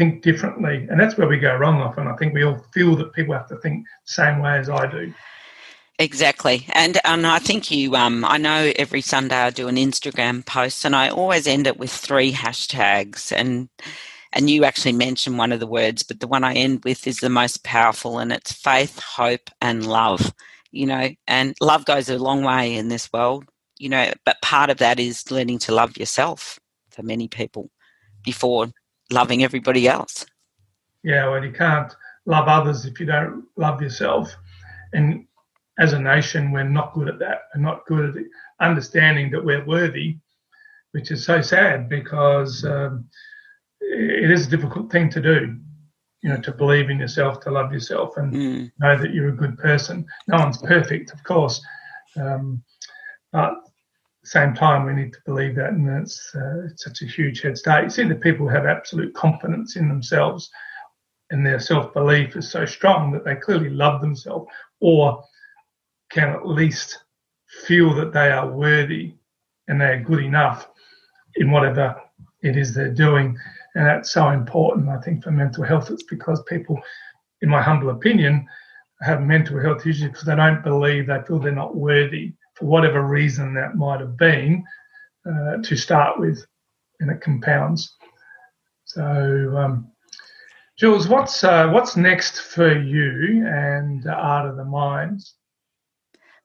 think 0.00 0.22
differently. 0.22 0.86
And 0.88 0.98
that's 0.98 1.18
where 1.18 1.28
we 1.28 1.36
go 1.36 1.54
wrong 1.54 1.82
often. 1.82 2.06
I 2.06 2.16
think 2.16 2.32
we 2.32 2.42
all 2.42 2.64
feel 2.72 2.96
that 2.96 3.12
people 3.12 3.34
have 3.34 3.48
to 3.48 3.56
think 3.56 3.84
the 3.84 4.12
same 4.12 4.40
way 4.40 4.56
as 4.56 4.70
I 4.70 4.90
do. 4.90 5.12
Exactly, 5.98 6.66
and 6.72 6.98
and 7.04 7.26
I 7.26 7.38
think 7.38 7.70
you. 7.70 7.94
Um, 7.94 8.24
I 8.24 8.38
know 8.38 8.72
every 8.76 9.02
Sunday 9.02 9.36
I 9.36 9.50
do 9.50 9.68
an 9.68 9.76
Instagram 9.76 10.46
post, 10.46 10.86
and 10.86 10.96
I 10.96 11.10
always 11.10 11.46
end 11.46 11.66
it 11.66 11.76
with 11.76 11.90
three 11.90 12.32
hashtags. 12.32 13.30
And 13.30 13.68
and 14.32 14.48
you 14.48 14.64
actually 14.64 14.94
mentioned 14.94 15.36
one 15.36 15.52
of 15.52 15.60
the 15.60 15.66
words, 15.66 16.02
but 16.02 16.20
the 16.20 16.26
one 16.26 16.42
I 16.42 16.54
end 16.54 16.80
with 16.84 17.06
is 17.06 17.18
the 17.18 17.28
most 17.28 17.62
powerful, 17.64 18.18
and 18.18 18.32
it's 18.32 18.52
faith, 18.52 18.98
hope, 19.00 19.50
and 19.60 19.86
love. 19.86 20.32
You 20.72 20.86
know, 20.86 21.10
and 21.26 21.54
love 21.60 21.84
goes 21.84 22.08
a 22.08 22.16
long 22.16 22.42
way 22.44 22.74
in 22.74 22.88
this 22.88 23.12
world. 23.12 23.44
You 23.76 23.90
know, 23.90 24.10
but 24.24 24.40
part 24.40 24.70
of 24.70 24.78
that 24.78 24.98
is 24.98 25.30
learning 25.30 25.58
to 25.60 25.74
love 25.74 25.98
yourself 25.98 26.58
for 26.90 27.02
many 27.02 27.28
people 27.28 27.70
before 28.24 28.72
loving 29.12 29.42
everybody 29.44 29.88
else. 29.88 30.26
Yeah, 31.02 31.28
well, 31.28 31.44
you 31.44 31.52
can't 31.52 31.94
love 32.26 32.48
others 32.48 32.84
if 32.84 33.00
you 33.00 33.06
don't 33.06 33.44
love 33.56 33.80
yourself, 33.80 34.34
and 34.92 35.26
as 35.78 35.94
a 35.94 35.98
nation, 35.98 36.52
we're 36.52 36.64
not 36.64 36.92
good 36.92 37.08
at 37.08 37.18
that. 37.20 37.42
We're 37.54 37.62
not 37.62 37.86
good 37.86 38.16
at 38.16 38.24
understanding 38.60 39.30
that 39.30 39.44
we're 39.44 39.64
worthy, 39.64 40.18
which 40.92 41.10
is 41.10 41.24
so 41.24 41.40
sad 41.40 41.88
because 41.88 42.64
um, 42.64 43.06
it 43.80 44.30
is 44.30 44.46
a 44.46 44.50
difficult 44.50 44.92
thing 44.92 45.08
to 45.10 45.20
do. 45.20 45.56
You 46.22 46.28
know, 46.28 46.40
to 46.42 46.52
believe 46.52 46.90
in 46.90 46.98
yourself, 46.98 47.40
to 47.40 47.50
love 47.50 47.72
yourself, 47.72 48.18
and 48.18 48.32
mm. 48.32 48.72
know 48.78 48.98
that 48.98 49.14
you're 49.14 49.30
a 49.30 49.36
good 49.36 49.56
person. 49.56 50.04
No 50.28 50.36
one's 50.36 50.58
perfect, 50.58 51.14
of 51.14 51.24
course, 51.24 51.62
um, 52.16 52.62
but 53.32 53.54
same 54.24 54.54
time, 54.54 54.84
we 54.84 54.92
need 54.92 55.12
to 55.12 55.18
believe 55.24 55.54
that, 55.56 55.70
and 55.70 55.88
it's, 56.02 56.32
uh, 56.34 56.66
it's 56.66 56.84
such 56.84 57.02
a 57.02 57.06
huge 57.06 57.40
head 57.40 57.56
start. 57.56 57.84
You 57.84 57.90
see, 57.90 58.04
the 58.04 58.14
people 58.14 58.48
have 58.48 58.66
absolute 58.66 59.14
confidence 59.14 59.76
in 59.76 59.88
themselves, 59.88 60.50
and 61.30 61.44
their 61.44 61.60
self 61.60 61.94
belief 61.94 62.36
is 62.36 62.50
so 62.50 62.66
strong 62.66 63.12
that 63.12 63.24
they 63.24 63.36
clearly 63.36 63.70
love 63.70 64.00
themselves, 64.00 64.46
or 64.80 65.22
can 66.10 66.28
at 66.28 66.46
least 66.46 66.98
feel 67.66 67.94
that 67.94 68.12
they 68.12 68.30
are 68.30 68.50
worthy 68.50 69.14
and 69.68 69.80
they 69.80 69.86
are 69.86 70.02
good 70.02 70.22
enough 70.22 70.68
in 71.36 71.50
whatever 71.50 72.00
it 72.42 72.56
is 72.56 72.74
they're 72.74 72.92
doing. 72.92 73.36
And 73.74 73.86
that's 73.86 74.10
so 74.10 74.30
important, 74.30 74.88
I 74.88 75.00
think, 75.00 75.22
for 75.22 75.30
mental 75.30 75.64
health. 75.64 75.90
It's 75.90 76.02
because 76.02 76.42
people, 76.42 76.80
in 77.42 77.48
my 77.48 77.62
humble 77.62 77.90
opinion, 77.90 78.46
have 79.00 79.22
mental 79.22 79.60
health 79.60 79.86
issues 79.86 80.10
because 80.10 80.24
they 80.24 80.36
don't 80.36 80.62
believe 80.62 81.06
they 81.06 81.22
feel 81.26 81.38
they're 81.38 81.52
not 81.52 81.76
worthy 81.76 82.34
for 82.60 82.66
whatever 82.66 83.02
reason 83.02 83.54
that 83.54 83.74
might 83.74 84.00
have 84.00 84.16
been 84.16 84.62
uh, 85.26 85.56
to 85.62 85.76
start 85.76 86.20
with, 86.20 86.44
and 87.00 87.10
it 87.10 87.20
compounds. 87.20 87.92
So, 88.84 89.02
um, 89.56 89.90
Jules, 90.78 91.08
what's 91.08 91.42
uh, 91.42 91.68
what's 91.68 91.96
next 91.96 92.40
for 92.40 92.78
you 92.78 93.46
and 93.46 94.06
Art 94.06 94.48
of 94.48 94.56
the 94.56 94.64
Minds? 94.64 95.34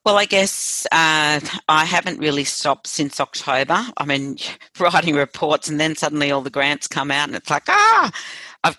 Well, 0.05 0.17
I 0.17 0.25
guess 0.25 0.85
uh, 0.91 1.39
I 1.67 1.83
haven't 1.83 2.19
really 2.19 2.43
stopped 2.43 2.85
since 2.85 3.19
October. 3.19 3.87
I 3.97 4.05
mean, 4.05 4.37
writing 4.79 5.15
reports, 5.15 5.67
and 5.67 5.79
then 5.79 5.95
suddenly 5.95 6.31
all 6.31 6.41
the 6.41 6.49
grants 6.49 6.87
come 6.87 7.11
out, 7.11 7.27
and 7.27 7.35
it's 7.35 7.49
like, 7.49 7.67
ah, 7.67 8.11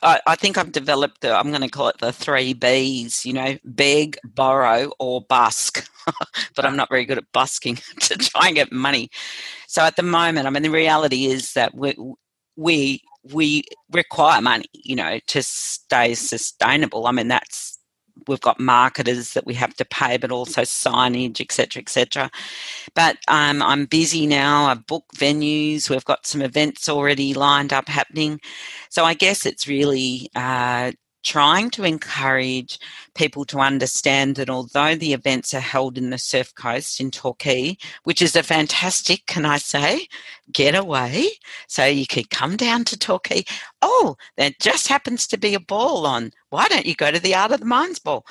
I, 0.03 0.21
I 0.27 0.37
think 0.37 0.59
I've 0.59 0.73
developed 0.73 1.21
the, 1.21 1.33
I'm 1.35 1.51
going 1.51 1.63
to 1.63 1.69
call 1.69 1.89
it 1.89 1.99
the 1.99 2.13
three 2.13 2.55
Bs, 2.55 3.25
you 3.25 3.33
know, 3.33 3.57
beg, 3.65 4.19
borrow, 4.25 4.91
or 4.99 5.23
busk. 5.23 5.89
but 6.57 6.65
I'm 6.65 6.77
not 6.77 6.89
very 6.89 7.05
good 7.05 7.19
at 7.19 7.33
busking 7.33 7.77
to 8.01 8.17
try 8.19 8.49
and 8.49 8.57
get 8.57 8.73
money. 8.73 9.11
So 9.69 9.83
at 9.83 9.97
the 9.97 10.03
moment, 10.03 10.47
I 10.47 10.51
mean, 10.51 10.63
the 10.63 10.71
reality 10.71 11.27
is 11.27 11.53
that 11.55 11.75
we, 11.75 11.95
we, 12.57 13.03
we 13.33 13.65
require 13.93 14.41
money, 14.41 14.67
you 14.73 14.97
know, 14.97 15.19
to 15.29 15.43
stay 15.43 16.15
sustainable. 16.15 17.07
I 17.07 17.13
mean, 17.13 17.29
that's 17.29 17.76
we've 18.29 18.41
got 18.41 18.61
marketers 18.61 19.33
that 19.35 19.47
we 19.47 19.55
have 19.55 19.75
to 19.77 19.85
pay, 19.85 20.17
but 20.17 20.33
also 20.33 20.63
signage, 20.63 21.41
etc., 21.41 21.81
etc. 21.81 22.31
But 22.95 23.19
um, 23.29 23.63
I'm 23.63 23.87
busy 23.87 24.27
now. 24.27 24.67
I 24.67 24.75
book 24.75 25.05
venues. 25.17 25.91
We've 25.91 26.05
got 26.05 26.27
some 26.27 26.43
events 26.43 26.89
already 26.89 27.35
lined 27.35 27.73
up 27.73 27.89
happening. 27.89 28.41
So 28.91 29.05
I 29.05 29.15
guess 29.15 29.47
it's 29.47 29.69
really 29.69 30.31
uh, 30.35 30.93
trying 31.27 31.69
to 31.71 31.83
encourage 31.83 32.79
people 33.15 33.45
to 33.45 33.59
understand 33.59 34.37
that 34.37 34.49
although 34.49 34.95
the 34.95 35.13
events 35.13 35.53
are 35.53 35.61
held 35.61 35.99
in 35.99 36.11
the 36.11 36.19
Surf 36.19 36.55
Coast 36.55 37.01
in 37.01 37.11
Torquay, 37.11 37.77
which 38.05 38.23
is 38.23 38.37
a 38.37 38.45
fantastic, 38.45 39.27
can 39.27 39.45
I 39.45 39.59
say, 39.59 40.07
getaway, 40.53 41.27
so 41.67 41.85
you 41.85 42.07
could 42.07 42.31
come 42.31 42.57
down 42.57 42.85
to 42.85 42.97
Torquay. 42.97 43.45
Oh, 43.83 44.17
there 44.37 44.53
just 44.61 44.87
happens 44.87 45.27
to 45.27 45.37
be 45.37 45.55
a 45.55 45.61
ball 45.61 46.07
on. 46.07 46.31
Why 46.51 46.69
don't 46.69 46.87
you 46.87 46.95
go 46.95 47.11
to 47.11 47.19
the 47.19 47.35
Art 47.35 47.51
of 47.51 47.61
the 47.61 47.67
Minds 47.67 47.99
ball? 47.99 48.25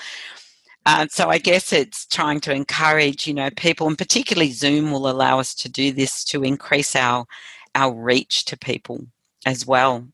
Uh, 0.86 1.08
so 1.10 1.30
I 1.30 1.38
guess 1.38 1.74
it's 1.74 2.06
trying 2.06 2.40
to 2.42 2.54
encourage, 2.54 3.28
you 3.28 3.34
know, 3.34 3.50
people, 3.58 3.88
and 3.88 3.98
particularly 3.98 4.52
Zoom 4.52 4.92
will 4.92 5.10
allow 5.10 5.40
us 5.40 5.54
to 5.56 5.70
do 5.70 5.92
this 5.92 6.24
to 6.26 6.44
increase 6.44 6.96
our 6.96 7.26
our 7.74 7.94
reach 7.94 8.46
to 8.46 8.58
people 8.58 9.06
as 9.46 9.66
well. 9.66 10.08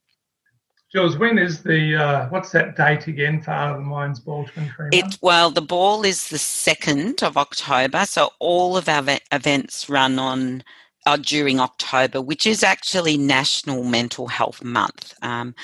Jules, 0.93 1.17
when 1.17 1.37
is 1.37 1.63
the 1.63 1.95
uh, 1.95 2.29
what's 2.29 2.51
that 2.51 2.75
date 2.75 3.07
again 3.07 3.41
for 3.41 3.51
Art 3.51 3.77
of 3.77 3.77
the 3.77 3.89
Minds 3.89 4.19
Ball 4.19 4.45
23? 4.45 4.89
It, 4.91 5.17
well, 5.21 5.49
the 5.49 5.61
ball 5.61 6.03
is 6.03 6.27
the 6.27 6.37
second 6.37 7.23
of 7.23 7.37
October, 7.37 8.05
so 8.05 8.31
all 8.39 8.75
of 8.75 8.89
our 8.89 9.17
events 9.31 9.87
run 9.87 10.19
on 10.19 10.63
uh, 11.05 11.15
during 11.15 11.61
October, 11.61 12.21
which 12.21 12.45
is 12.45 12.61
actually 12.61 13.15
National 13.15 13.85
Mental 13.85 14.27
Health 14.27 14.63
Month. 14.65 15.13
Um, 15.21 15.55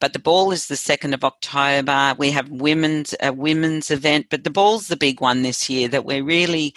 but 0.00 0.14
the 0.14 0.18
ball 0.18 0.50
is 0.50 0.66
the 0.66 0.76
second 0.76 1.14
of 1.14 1.22
October. 1.22 2.16
We 2.18 2.32
have 2.32 2.48
women's 2.48 3.14
a 3.20 3.32
women's 3.32 3.88
event, 3.88 4.26
but 4.30 4.42
the 4.42 4.50
ball's 4.50 4.88
the 4.88 4.96
big 4.96 5.20
one 5.20 5.42
this 5.42 5.70
year 5.70 5.86
that 5.88 6.04
we're 6.04 6.24
really 6.24 6.74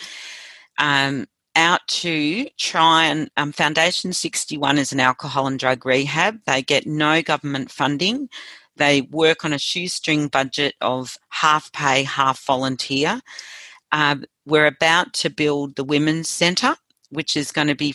um, 0.77 1.25
out 1.55 1.81
to 1.87 2.47
try 2.57 3.05
and 3.05 3.29
um, 3.37 3.51
Foundation 3.51 4.13
61 4.13 4.77
is 4.77 4.91
an 4.91 4.99
alcohol 4.99 5.47
and 5.47 5.59
drug 5.59 5.85
rehab. 5.85 6.39
They 6.45 6.61
get 6.61 6.85
no 6.85 7.21
government 7.21 7.71
funding. 7.71 8.29
They 8.77 9.01
work 9.01 9.45
on 9.45 9.53
a 9.53 9.59
shoestring 9.59 10.27
budget 10.27 10.75
of 10.81 11.17
half 11.29 11.71
pay, 11.71 12.03
half 12.03 12.43
volunteer. 12.45 13.21
Uh, 13.91 14.17
we're 14.45 14.65
about 14.65 15.13
to 15.13 15.29
build 15.29 15.75
the 15.75 15.83
Women's 15.83 16.29
Centre, 16.29 16.75
which 17.09 17.37
is 17.37 17.51
going 17.51 17.67
to 17.67 17.75
be 17.75 17.93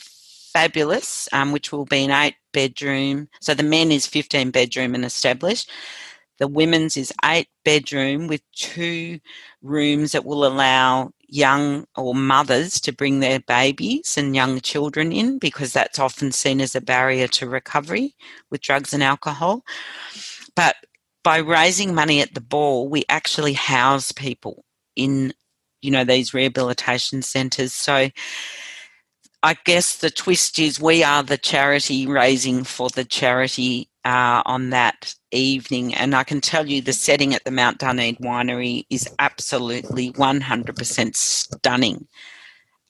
fabulous, 0.53 1.29
um, 1.33 1.53
which 1.53 1.73
will 1.73 1.85
be 1.85 2.05
an 2.05 2.11
eight 2.11 2.37
bedroom. 2.53 3.29
So 3.41 3.55
the 3.55 3.63
men 3.63 3.93
is 3.93 4.07
15 4.07 4.51
bedroom 4.51 4.95
and 4.95 5.05
established. 5.05 5.71
The 6.39 6.49
women's 6.49 6.97
is 6.97 7.13
eight 7.25 7.49
bedroom 7.65 8.27
with 8.27 8.41
two 8.53 9.21
rooms 9.63 10.13
that 10.13 10.25
will 10.25 10.47
allow 10.47 11.13
young 11.31 11.87
or 11.97 12.14
mothers 12.14 12.81
to 12.81 12.93
bring 12.93 13.20
their 13.20 13.41
babies 13.41 14.16
and 14.16 14.35
young 14.35 14.61
children 14.61 15.12
in 15.12 15.39
because 15.39 15.72
that's 15.72 15.99
often 15.99 16.33
seen 16.33 16.61
as 16.61 16.74
a 16.74 16.81
barrier 16.81 17.28
to 17.28 17.49
recovery 17.49 18.14
with 18.51 18.61
drugs 18.61 18.93
and 18.93 19.03
alcohol. 19.03 19.64
But 20.57 20.76
by 21.22 21.39
raising 21.39 21.95
money 21.95 22.20
at 22.20 22.35
the 22.35 22.41
ball, 22.41 22.89
we 22.89 23.05
actually 23.09 23.53
house 23.53 24.12
people 24.12 24.64
in, 24.97 25.33
you 25.83 25.91
know, 25.91 26.05
these 26.05 26.35
rehabilitation 26.35 27.22
centres. 27.22 27.72
So 27.72 28.11
I 29.43 29.57
guess 29.64 29.97
the 29.99 30.11
twist 30.11 30.59
is 30.59 30.81
we 30.81 31.03
are 31.03 31.22
the 31.22 31.39
charity 31.39 32.07
raising 32.07 32.64
for 32.64 32.89
the 32.89 33.05
charity 33.05 33.89
uh, 34.05 34.43
on 34.47 34.71
that 34.71 35.15
evening. 35.31 35.95
And 35.95 36.15
I 36.15 36.25
can 36.25 36.41
tell 36.41 36.67
you 36.67 36.81
the 36.81 36.93
setting 36.93 37.35
at 37.35 37.45
the 37.45 37.51
Mount 37.51 37.79
Duneed 37.79 38.19
Winery 38.19 38.87
is 38.91 39.09
absolutely 39.19 40.13
100% 40.13 41.17
stunning. 41.17 42.07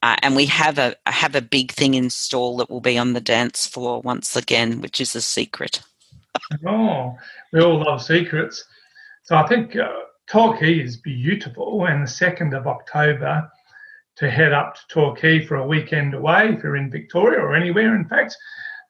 Uh, 0.02 0.16
and 0.22 0.34
we 0.34 0.46
have 0.46 0.78
a 0.78 0.96
have 1.06 1.34
a 1.34 1.42
big 1.42 1.72
thing 1.72 1.92
installed 1.92 2.60
that 2.60 2.70
will 2.70 2.80
be 2.80 2.96
on 2.96 3.12
the 3.12 3.20
dance 3.20 3.66
floor 3.66 4.00
once 4.00 4.34
again, 4.34 4.80
which 4.80 4.98
is 4.98 5.14
a 5.14 5.20
secret. 5.20 5.82
oh, 6.66 7.14
we 7.52 7.60
all 7.60 7.84
love 7.84 8.02
secrets. 8.02 8.64
So 9.24 9.36
I 9.36 9.46
think 9.46 9.76
uh, 9.76 9.92
Torquay 10.26 10.78
is 10.80 10.96
beautiful, 10.96 11.84
and 11.84 12.02
the 12.02 12.10
second 12.10 12.54
of 12.54 12.66
October 12.66 13.50
to 14.16 14.30
head 14.30 14.52
up 14.52 14.74
to 14.74 14.80
Torquay 14.88 15.44
for 15.44 15.56
a 15.56 15.66
weekend 15.66 16.14
away 16.14 16.54
if 16.54 16.62
you're 16.62 16.76
in 16.76 16.90
Victoria 16.90 17.40
or 17.40 17.54
anywhere. 17.54 17.94
In 17.94 18.06
fact, 18.06 18.36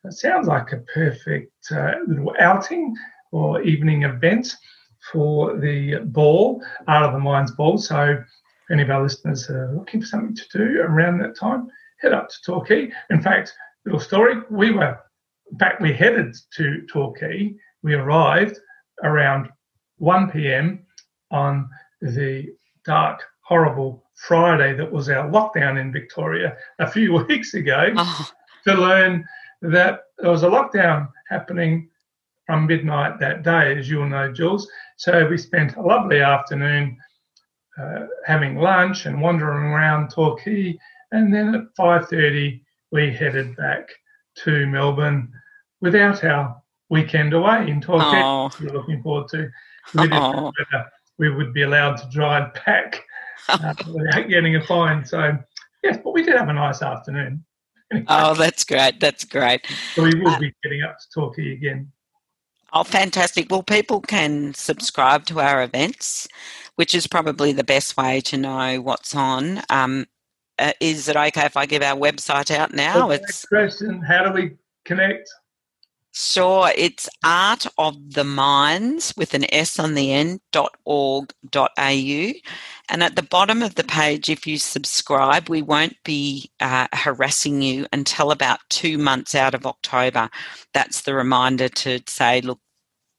it 0.04 0.12
sounds 0.12 0.46
like 0.46 0.72
a 0.72 0.78
perfect 0.78 1.52
uh, 1.70 1.94
little 2.06 2.34
outing 2.38 2.94
or 3.32 3.62
evening 3.62 4.02
event 4.02 4.56
for 5.12 5.56
the 5.58 5.96
ball, 6.06 6.62
Art 6.86 7.04
of 7.04 7.12
the 7.12 7.18
Minds 7.18 7.52
ball. 7.52 7.78
So 7.78 8.12
if 8.12 8.26
any 8.70 8.82
of 8.82 8.90
our 8.90 9.02
listeners 9.02 9.48
are 9.50 9.72
looking 9.74 10.00
for 10.00 10.06
something 10.06 10.36
to 10.36 10.58
do 10.58 10.80
around 10.80 11.18
that 11.18 11.36
time, 11.36 11.68
head 12.00 12.12
up 12.12 12.28
to 12.28 12.36
Torquay. 12.44 12.90
In 13.10 13.20
fact, 13.20 13.52
little 13.84 14.00
story, 14.00 14.42
we 14.50 14.70
were, 14.70 14.98
in 15.50 15.58
fact, 15.58 15.80
we 15.80 15.92
headed 15.92 16.34
to 16.56 16.86
Torquay. 16.86 17.54
We 17.82 17.94
arrived 17.94 18.58
around 19.02 19.48
1 19.98 20.30
p.m. 20.30 20.86
on 21.30 21.68
the 22.00 22.48
dark, 22.84 23.22
horrible 23.42 24.04
Friday, 24.14 24.74
that 24.74 24.90
was 24.90 25.08
our 25.08 25.28
lockdown 25.30 25.80
in 25.80 25.92
Victoria 25.92 26.56
a 26.78 26.90
few 26.90 27.14
weeks 27.28 27.54
ago, 27.54 27.92
oh. 27.96 28.30
to 28.66 28.74
learn 28.74 29.24
that 29.62 30.04
there 30.18 30.30
was 30.30 30.42
a 30.42 30.48
lockdown 30.48 31.08
happening 31.28 31.88
from 32.46 32.66
midnight 32.66 33.18
that 33.20 33.42
day, 33.42 33.78
as 33.78 33.88
you'll 33.88 34.08
know, 34.08 34.32
Jules. 34.32 34.68
So 34.96 35.26
we 35.28 35.38
spent 35.38 35.76
a 35.76 35.82
lovely 35.82 36.20
afternoon 36.20 36.96
uh, 37.80 38.06
having 38.26 38.56
lunch 38.56 39.06
and 39.06 39.20
wandering 39.20 39.66
around 39.66 40.10
Torquay, 40.10 40.78
and 41.12 41.32
then 41.32 41.54
at 41.54 41.74
5:30 41.78 42.60
we 42.92 43.12
headed 43.12 43.56
back 43.56 43.88
to 44.42 44.66
Melbourne 44.66 45.32
without 45.80 46.24
our 46.24 46.60
weekend 46.88 47.32
away 47.32 47.68
in 47.70 47.80
Torquay. 47.80 48.20
Oh. 48.22 48.50
We're 48.60 48.72
looking 48.72 49.02
forward 49.02 49.28
to. 49.28 49.48
Oh. 49.96 50.52
We 51.18 51.30
would 51.30 51.52
be 51.52 51.62
allowed 51.62 51.96
to 51.98 52.08
drive 52.10 52.54
back 52.66 53.04
uh, 53.48 53.74
without 53.92 54.28
getting 54.28 54.56
a 54.56 54.62
fine. 54.64 55.04
So 55.04 55.36
yes, 55.82 55.98
but 56.02 56.14
we 56.14 56.22
did 56.22 56.36
have 56.36 56.48
a 56.48 56.52
nice 56.52 56.82
afternoon. 56.82 57.44
Oh, 58.08 58.34
that's 58.34 58.64
great. 58.64 59.00
That's 59.00 59.24
great. 59.24 59.66
So 59.94 60.02
we 60.04 60.14
will 60.14 60.28
uh, 60.28 60.38
be 60.38 60.54
getting 60.62 60.82
up 60.82 60.98
to 60.98 61.04
Torquay 61.12 61.52
again. 61.52 61.90
Oh, 62.72 62.84
fantastic. 62.84 63.50
Well, 63.50 63.62
people 63.62 64.00
can 64.00 64.54
subscribe 64.54 65.26
to 65.26 65.40
our 65.40 65.62
events, 65.62 66.28
which 66.76 66.94
is 66.94 67.06
probably 67.06 67.52
the 67.52 67.64
best 67.64 67.96
way 67.96 68.20
to 68.22 68.36
know 68.36 68.80
what's 68.80 69.14
on. 69.14 69.60
Um, 69.70 70.06
uh, 70.58 70.72
is 70.80 71.08
it 71.08 71.16
okay 71.16 71.46
if 71.46 71.56
I 71.56 71.66
give 71.66 71.82
our 71.82 71.96
website 71.96 72.50
out 72.50 72.72
now? 72.72 73.08
Well, 73.08 73.10
it's 73.12 73.44
question. 73.46 74.02
How 74.02 74.24
do 74.24 74.32
we 74.32 74.56
connect? 74.84 75.28
Sure, 76.12 76.70
it's 76.76 77.08
Art 77.24 77.66
of 77.78 78.14
the 78.14 78.24
Minds 78.24 79.14
with 79.16 79.32
an 79.32 79.52
S 79.54 79.78
on 79.78 79.94
the 79.94 80.12
end 80.12 80.40
dot 80.50 80.76
org 80.84 81.32
dot 81.50 81.70
au, 81.78 82.32
and 82.90 83.02
at 83.02 83.16
the 83.16 83.22
bottom 83.22 83.62
of 83.62 83.76
the 83.76 83.84
page, 83.84 84.28
if 84.28 84.46
you 84.46 84.58
subscribe, 84.58 85.48
we 85.48 85.62
won't 85.62 85.96
be 86.04 86.50
uh, 86.60 86.88
harassing 86.92 87.62
you 87.62 87.86
until 87.92 88.32
about 88.32 88.60
two 88.68 88.98
months 88.98 89.34
out 89.34 89.54
of 89.54 89.66
October. 89.66 90.28
That's 90.74 91.02
the 91.02 91.14
reminder 91.14 91.68
to 91.68 92.00
say, 92.06 92.40
look, 92.40 92.58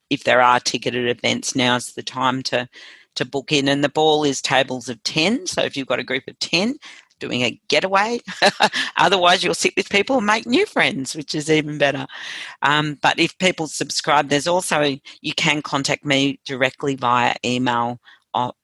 if 0.09 0.25
there 0.25 0.41
are 0.41 0.59
ticketed 0.59 1.07
events, 1.07 1.55
now's 1.55 1.93
the 1.93 2.03
time 2.03 2.43
to 2.43 2.67
to 3.15 3.25
book 3.25 3.51
in. 3.51 3.67
And 3.67 3.83
the 3.83 3.89
ball 3.89 4.23
is 4.23 4.41
tables 4.41 4.89
of 4.89 5.01
ten, 5.03 5.45
so 5.47 5.63
if 5.63 5.75
you've 5.75 5.87
got 5.87 5.99
a 5.99 6.03
group 6.03 6.23
of 6.27 6.37
ten, 6.39 6.75
doing 7.21 7.43
a 7.43 7.59
getaway. 7.69 8.19
Otherwise, 8.97 9.43
you'll 9.43 9.53
sit 9.53 9.73
with 9.77 9.89
people 9.89 10.17
and 10.17 10.25
make 10.25 10.45
new 10.45 10.65
friends, 10.65 11.15
which 11.15 11.33
is 11.33 11.49
even 11.49 11.77
better. 11.77 12.07
Um, 12.61 12.97
but 13.01 13.19
if 13.19 13.37
people 13.37 13.67
subscribe, 13.67 14.27
there's 14.27 14.47
also, 14.47 14.97
you 15.21 15.33
can 15.35 15.61
contact 15.61 16.03
me 16.03 16.39
directly 16.45 16.95
via 16.95 17.35
email 17.45 17.99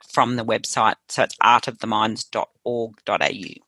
from 0.07 0.36
the 0.36 0.45
website. 0.45 0.95
So 1.07 1.24
it's 1.24 1.36
artoftheminds.org.au. 1.38 3.63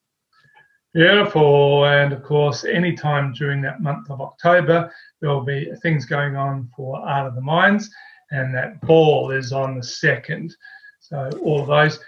Beautiful. 0.94 1.86
And 1.86 2.14
of 2.14 2.24
course, 2.24 2.66
anytime 2.66 3.34
during 3.34 3.62
that 3.62 3.82
month 3.82 4.10
of 4.10 4.22
October, 4.22 4.92
there 5.22 5.30
will 5.30 5.46
be 5.46 5.72
things 5.82 6.06
going 6.06 6.36
on 6.36 6.70
for 6.76 7.00
Art 7.00 7.28
of 7.28 7.36
the 7.36 7.42
Minds, 7.42 7.90
and 8.32 8.56
that 8.56 8.82
ball 8.82 9.32
is 9.32 9.54
on 9.54 9.76
the 9.76 9.84
second. 9.84 10.56
So 11.00 11.30
all 11.44 11.62
of 11.62 11.68
those 11.68 12.00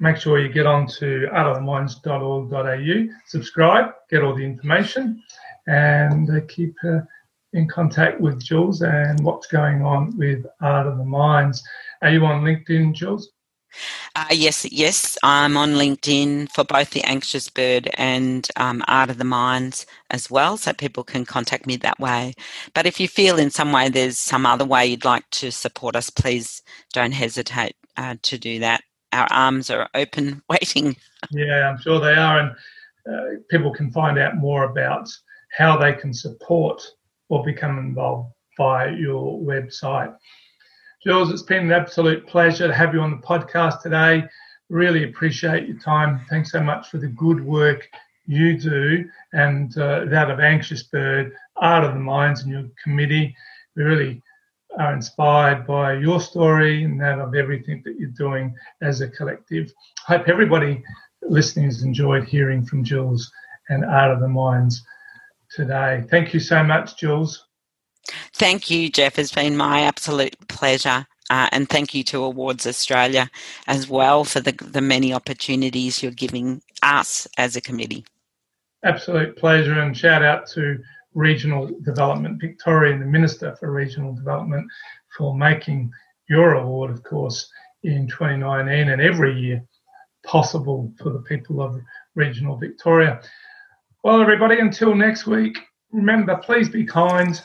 make 0.00 0.16
sure 0.16 0.40
you 0.40 0.48
get 0.48 0.66
on 0.66 0.86
to 0.86 1.28
artoftheminds.org.au, 1.32 3.14
subscribe, 3.26 3.92
get 4.08 4.22
all 4.22 4.34
the 4.34 4.44
information, 4.44 5.22
and 5.66 6.28
uh, 6.30 6.40
keep 6.48 6.74
uh, 6.84 7.00
in 7.52 7.68
contact 7.68 8.20
with 8.20 8.42
Jules 8.42 8.82
and 8.82 9.22
what's 9.24 9.46
going 9.46 9.82
on 9.82 10.16
with 10.16 10.46
Art 10.60 10.86
of 10.86 10.98
the 10.98 11.04
Minds. 11.04 11.62
Are 12.02 12.10
you 12.10 12.24
on 12.24 12.42
LinkedIn, 12.42 12.94
Jules? 12.94 13.30
Uh, 14.16 14.26
yes, 14.30 14.66
yes, 14.72 15.16
I'm 15.22 15.56
on 15.56 15.74
LinkedIn 15.74 16.50
for 16.50 16.64
both 16.64 16.90
the 16.90 17.02
Anxious 17.04 17.48
Bird 17.48 17.88
and 17.94 18.48
um, 18.56 18.82
Art 18.88 19.10
of 19.10 19.18
the 19.18 19.24
Minds 19.24 19.86
as 20.10 20.30
well, 20.30 20.56
so 20.56 20.72
people 20.72 21.04
can 21.04 21.24
contact 21.24 21.66
me 21.66 21.76
that 21.76 22.00
way. 22.00 22.34
But 22.74 22.86
if 22.86 22.98
you 22.98 23.06
feel 23.06 23.38
in 23.38 23.50
some 23.50 23.70
way 23.70 23.88
there's 23.88 24.18
some 24.18 24.44
other 24.44 24.64
way 24.64 24.86
you'd 24.86 25.04
like 25.04 25.28
to 25.30 25.52
support 25.52 25.94
us, 25.94 26.10
please 26.10 26.62
don't 26.92 27.12
hesitate 27.12 27.76
uh, 27.96 28.16
to 28.22 28.38
do 28.38 28.58
that 28.58 28.82
our 29.12 29.26
arms 29.30 29.70
are 29.70 29.88
open, 29.94 30.42
waiting. 30.48 30.96
Yeah, 31.30 31.68
I'm 31.68 31.78
sure 31.78 32.00
they 32.00 32.14
are, 32.14 32.38
and 32.38 32.50
uh, 33.10 33.40
people 33.50 33.72
can 33.72 33.90
find 33.90 34.18
out 34.18 34.36
more 34.36 34.64
about 34.64 35.08
how 35.56 35.76
they 35.76 35.92
can 35.92 36.14
support 36.14 36.82
or 37.30 37.42
become 37.42 37.78
involved 37.78 38.32
via 38.58 38.92
your 38.92 39.40
website. 39.40 40.14
Jules, 41.02 41.30
it's 41.30 41.42
been 41.42 41.64
an 41.64 41.72
absolute 41.72 42.26
pleasure 42.26 42.68
to 42.68 42.74
have 42.74 42.92
you 42.92 43.00
on 43.00 43.10
the 43.10 43.26
podcast 43.26 43.80
today. 43.80 44.24
Really 44.68 45.04
appreciate 45.04 45.66
your 45.66 45.78
time. 45.78 46.20
Thanks 46.28 46.52
so 46.52 46.60
much 46.60 46.90
for 46.90 46.98
the 46.98 47.08
good 47.08 47.42
work 47.42 47.88
you 48.26 48.58
do 48.58 49.08
and 49.32 49.76
uh, 49.78 50.04
that 50.06 50.30
of 50.30 50.40
Anxious 50.40 50.82
Bird, 50.82 51.32
Art 51.56 51.84
of 51.84 51.94
the 51.94 52.00
Minds, 52.00 52.42
and 52.42 52.52
your 52.52 52.68
committee. 52.82 53.34
We 53.76 53.84
really 53.84 54.22
are 54.78 54.92
inspired 54.92 55.66
by 55.66 55.94
your 55.94 56.20
story 56.20 56.84
and 56.84 57.00
that 57.00 57.18
of 57.18 57.34
everything 57.34 57.82
that 57.84 57.96
you're 57.98 58.10
doing 58.10 58.54
as 58.82 59.00
a 59.00 59.08
collective. 59.08 59.72
Hope 60.06 60.28
everybody 60.28 60.82
listening 61.22 61.66
has 61.66 61.82
enjoyed 61.82 62.24
hearing 62.24 62.64
from 62.64 62.84
Jules 62.84 63.32
and 63.68 63.84
Art 63.84 64.12
of 64.12 64.20
the 64.20 64.28
Minds 64.28 64.84
today. 65.60 66.02
Thank 66.10 66.32
you 66.32 66.40
so 66.40 66.64
much, 66.64 66.96
Jules. 66.96 67.46
Thank 68.32 68.70
you, 68.70 68.88
Jeff. 68.88 69.18
It's 69.18 69.32
been 69.32 69.56
my 69.56 69.82
absolute 69.82 70.34
pleasure. 70.48 71.06
Uh, 71.28 71.48
and 71.52 71.68
thank 71.68 71.94
you 71.94 72.02
to 72.02 72.24
Awards 72.24 72.66
Australia 72.66 73.30
as 73.68 73.88
well 73.88 74.24
for 74.24 74.40
the, 74.40 74.52
the 74.52 74.80
many 74.80 75.12
opportunities 75.12 76.02
you're 76.02 76.12
giving 76.12 76.62
us 76.82 77.28
as 77.36 77.56
a 77.56 77.60
committee. 77.60 78.04
Absolute 78.84 79.36
pleasure, 79.36 79.78
and 79.78 79.96
shout 79.96 80.24
out 80.24 80.48
to 80.48 80.78
Regional 81.14 81.70
Development 81.82 82.40
Victoria 82.40 82.94
and 82.94 83.02
the 83.02 83.06
Minister 83.06 83.54
for 83.56 83.70
Regional 83.70 84.14
Development 84.14 84.66
for 85.16 85.36
making 85.36 85.92
your 86.28 86.54
award, 86.54 86.90
of 86.90 87.02
course, 87.02 87.48
in 87.82 88.08
2019 88.08 88.88
and 88.88 89.02
every 89.02 89.38
year 89.38 89.62
possible 90.24 90.92
for 91.00 91.10
the 91.10 91.20
people 91.20 91.60
of 91.60 91.80
regional 92.14 92.56
Victoria. 92.56 93.20
Well, 94.02 94.22
everybody, 94.22 94.58
until 94.58 94.94
next 94.94 95.26
week, 95.26 95.58
remember, 95.92 96.34
please 96.38 96.70
be 96.70 96.86
kind 96.86 97.38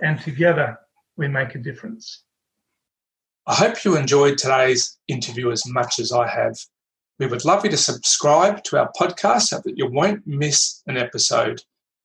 and 0.00 0.20
together 0.20 0.78
we 1.16 1.26
make 1.26 1.56
a 1.56 1.58
difference. 1.58 2.22
I 3.48 3.56
hope 3.56 3.84
you 3.84 3.96
enjoyed 3.96 4.38
today's 4.38 4.98
interview 5.08 5.50
as 5.50 5.66
much 5.66 5.98
as 5.98 6.12
I 6.12 6.28
have. 6.28 6.56
We 7.18 7.26
would 7.26 7.44
love 7.44 7.64
you 7.64 7.72
to 7.72 7.76
subscribe 7.76 8.62
to 8.64 8.78
our 8.78 8.92
podcast 8.96 9.48
so 9.48 9.60
that 9.64 9.76
you 9.76 9.90
won't 9.90 10.24
miss 10.24 10.80
an 10.86 10.96
episode. 10.96 11.60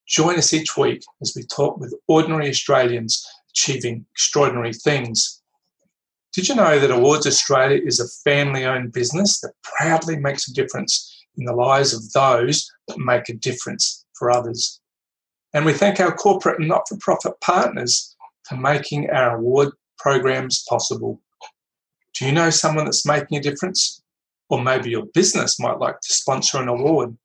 Join 0.08 0.40
us 0.40 0.52
each 0.52 0.76
week 0.76 1.04
as 1.22 1.34
we 1.36 1.44
talk 1.44 1.78
with 1.78 1.94
ordinary 2.08 2.50
Australians 2.50 3.24
achieving 3.52 4.08
extraordinary 4.14 4.74
things. 4.74 5.44
Did 6.34 6.50
you 6.50 6.56
know 6.56 6.80
that 6.80 6.90
Awards 6.90 7.28
Australia 7.28 7.80
is 7.86 8.00
a 8.00 8.08
family 8.28 8.66
owned 8.66 8.94
business 8.94 9.42
that 9.42 9.54
proudly 9.62 10.18
makes 10.18 10.48
a 10.48 10.54
difference 10.56 11.21
in 11.38 11.46
the 11.46 11.56
lives 11.56 11.94
of 11.94 12.12
those 12.12 12.70
that 12.88 13.00
make 13.00 13.30
a 13.30 13.34
difference 13.34 14.06
for 14.14 14.32
others? 14.32 14.80
And 15.54 15.66
we 15.66 15.74
thank 15.74 16.00
our 16.00 16.14
corporate 16.14 16.60
and 16.60 16.70
not 16.70 16.88
for 16.88 16.98
profit 16.98 17.40
partners 17.42 18.16
for 18.48 18.58
making 18.58 19.10
our 19.10 19.38
award 19.38 19.70
programs 19.98 20.64
possible. 20.68 21.22
Do 22.14 22.26
you 22.26 22.32
know 22.32 22.50
someone 22.50 22.86
that's 22.86 23.06
making 23.06 23.38
a 23.38 23.42
difference? 23.42 24.02
Or 24.50 24.62
maybe 24.62 24.90
your 24.90 25.06
business 25.14 25.60
might 25.60 25.80
like 25.80 26.00
to 26.02 26.14
sponsor 26.14 26.62
an 26.62 26.68
award 26.68 27.16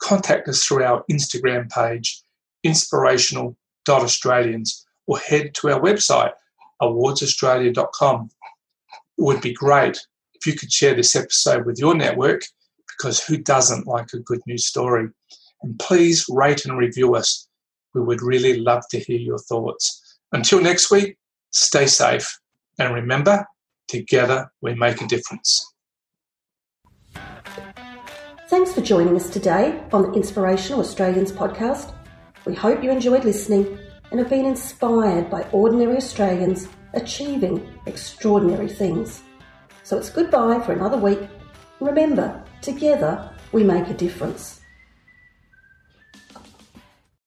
contact 0.00 0.48
us 0.48 0.64
through 0.64 0.82
our 0.82 1.04
Instagram 1.10 1.70
page, 1.70 2.22
inspirational.australians, 2.64 4.86
or 5.06 5.18
head 5.18 5.54
to 5.54 5.70
our 5.70 5.80
website, 5.80 6.32
awardsaustralia.com. 6.82 8.30
It 9.18 9.22
would 9.22 9.40
be 9.40 9.52
great 9.52 10.00
if 10.34 10.44
you 10.46 10.54
could 10.54 10.72
share 10.72 10.94
this 10.94 11.14
episode 11.14 11.66
with 11.66 11.78
your 11.78 11.94
network 11.94 12.42
because 13.00 13.22
who 13.22 13.36
doesn't 13.38 13.86
like 13.86 14.12
a 14.12 14.18
good 14.18 14.40
news 14.46 14.66
story? 14.66 15.08
And 15.62 15.78
please 15.78 16.26
rate 16.28 16.64
and 16.66 16.76
review 16.76 17.14
us. 17.14 17.48
We 17.94 18.02
would 18.02 18.22
really 18.22 18.58
love 18.58 18.82
to 18.90 18.98
hear 18.98 19.18
your 19.18 19.38
thoughts. 19.38 20.18
Until 20.32 20.60
next 20.60 20.90
week, 20.90 21.16
stay 21.50 21.86
safe 21.86 22.38
and 22.78 22.94
remember, 22.94 23.46
together 23.88 24.50
we 24.60 24.74
make 24.74 25.00
a 25.00 25.06
difference. 25.06 25.66
Thanks 28.48 28.72
for 28.72 28.80
joining 28.80 29.16
us 29.16 29.30
today 29.30 29.80
on 29.92 30.02
the 30.02 30.12
Inspirational 30.12 30.80
Australians 30.80 31.32
podcast. 31.32 31.94
We 32.44 32.54
hope 32.54 32.82
you 32.82 32.90
enjoyed 32.90 33.24
listening 33.24 33.78
and 34.10 34.20
have 34.20 34.28
been 34.28 34.44
inspired 34.44 35.30
by 35.30 35.42
ordinary 35.52 35.96
Australians 35.96 36.68
achieving 36.94 37.66
extraordinary 37.86 38.68
things. 38.68 39.22
So 39.84 39.96
it's 39.96 40.10
goodbye 40.10 40.60
for 40.60 40.72
another 40.72 40.96
week. 40.96 41.20
Remember, 41.80 42.44
together 42.62 43.30
we 43.52 43.64
make 43.64 43.88
a 43.88 43.94
difference. 43.94 44.59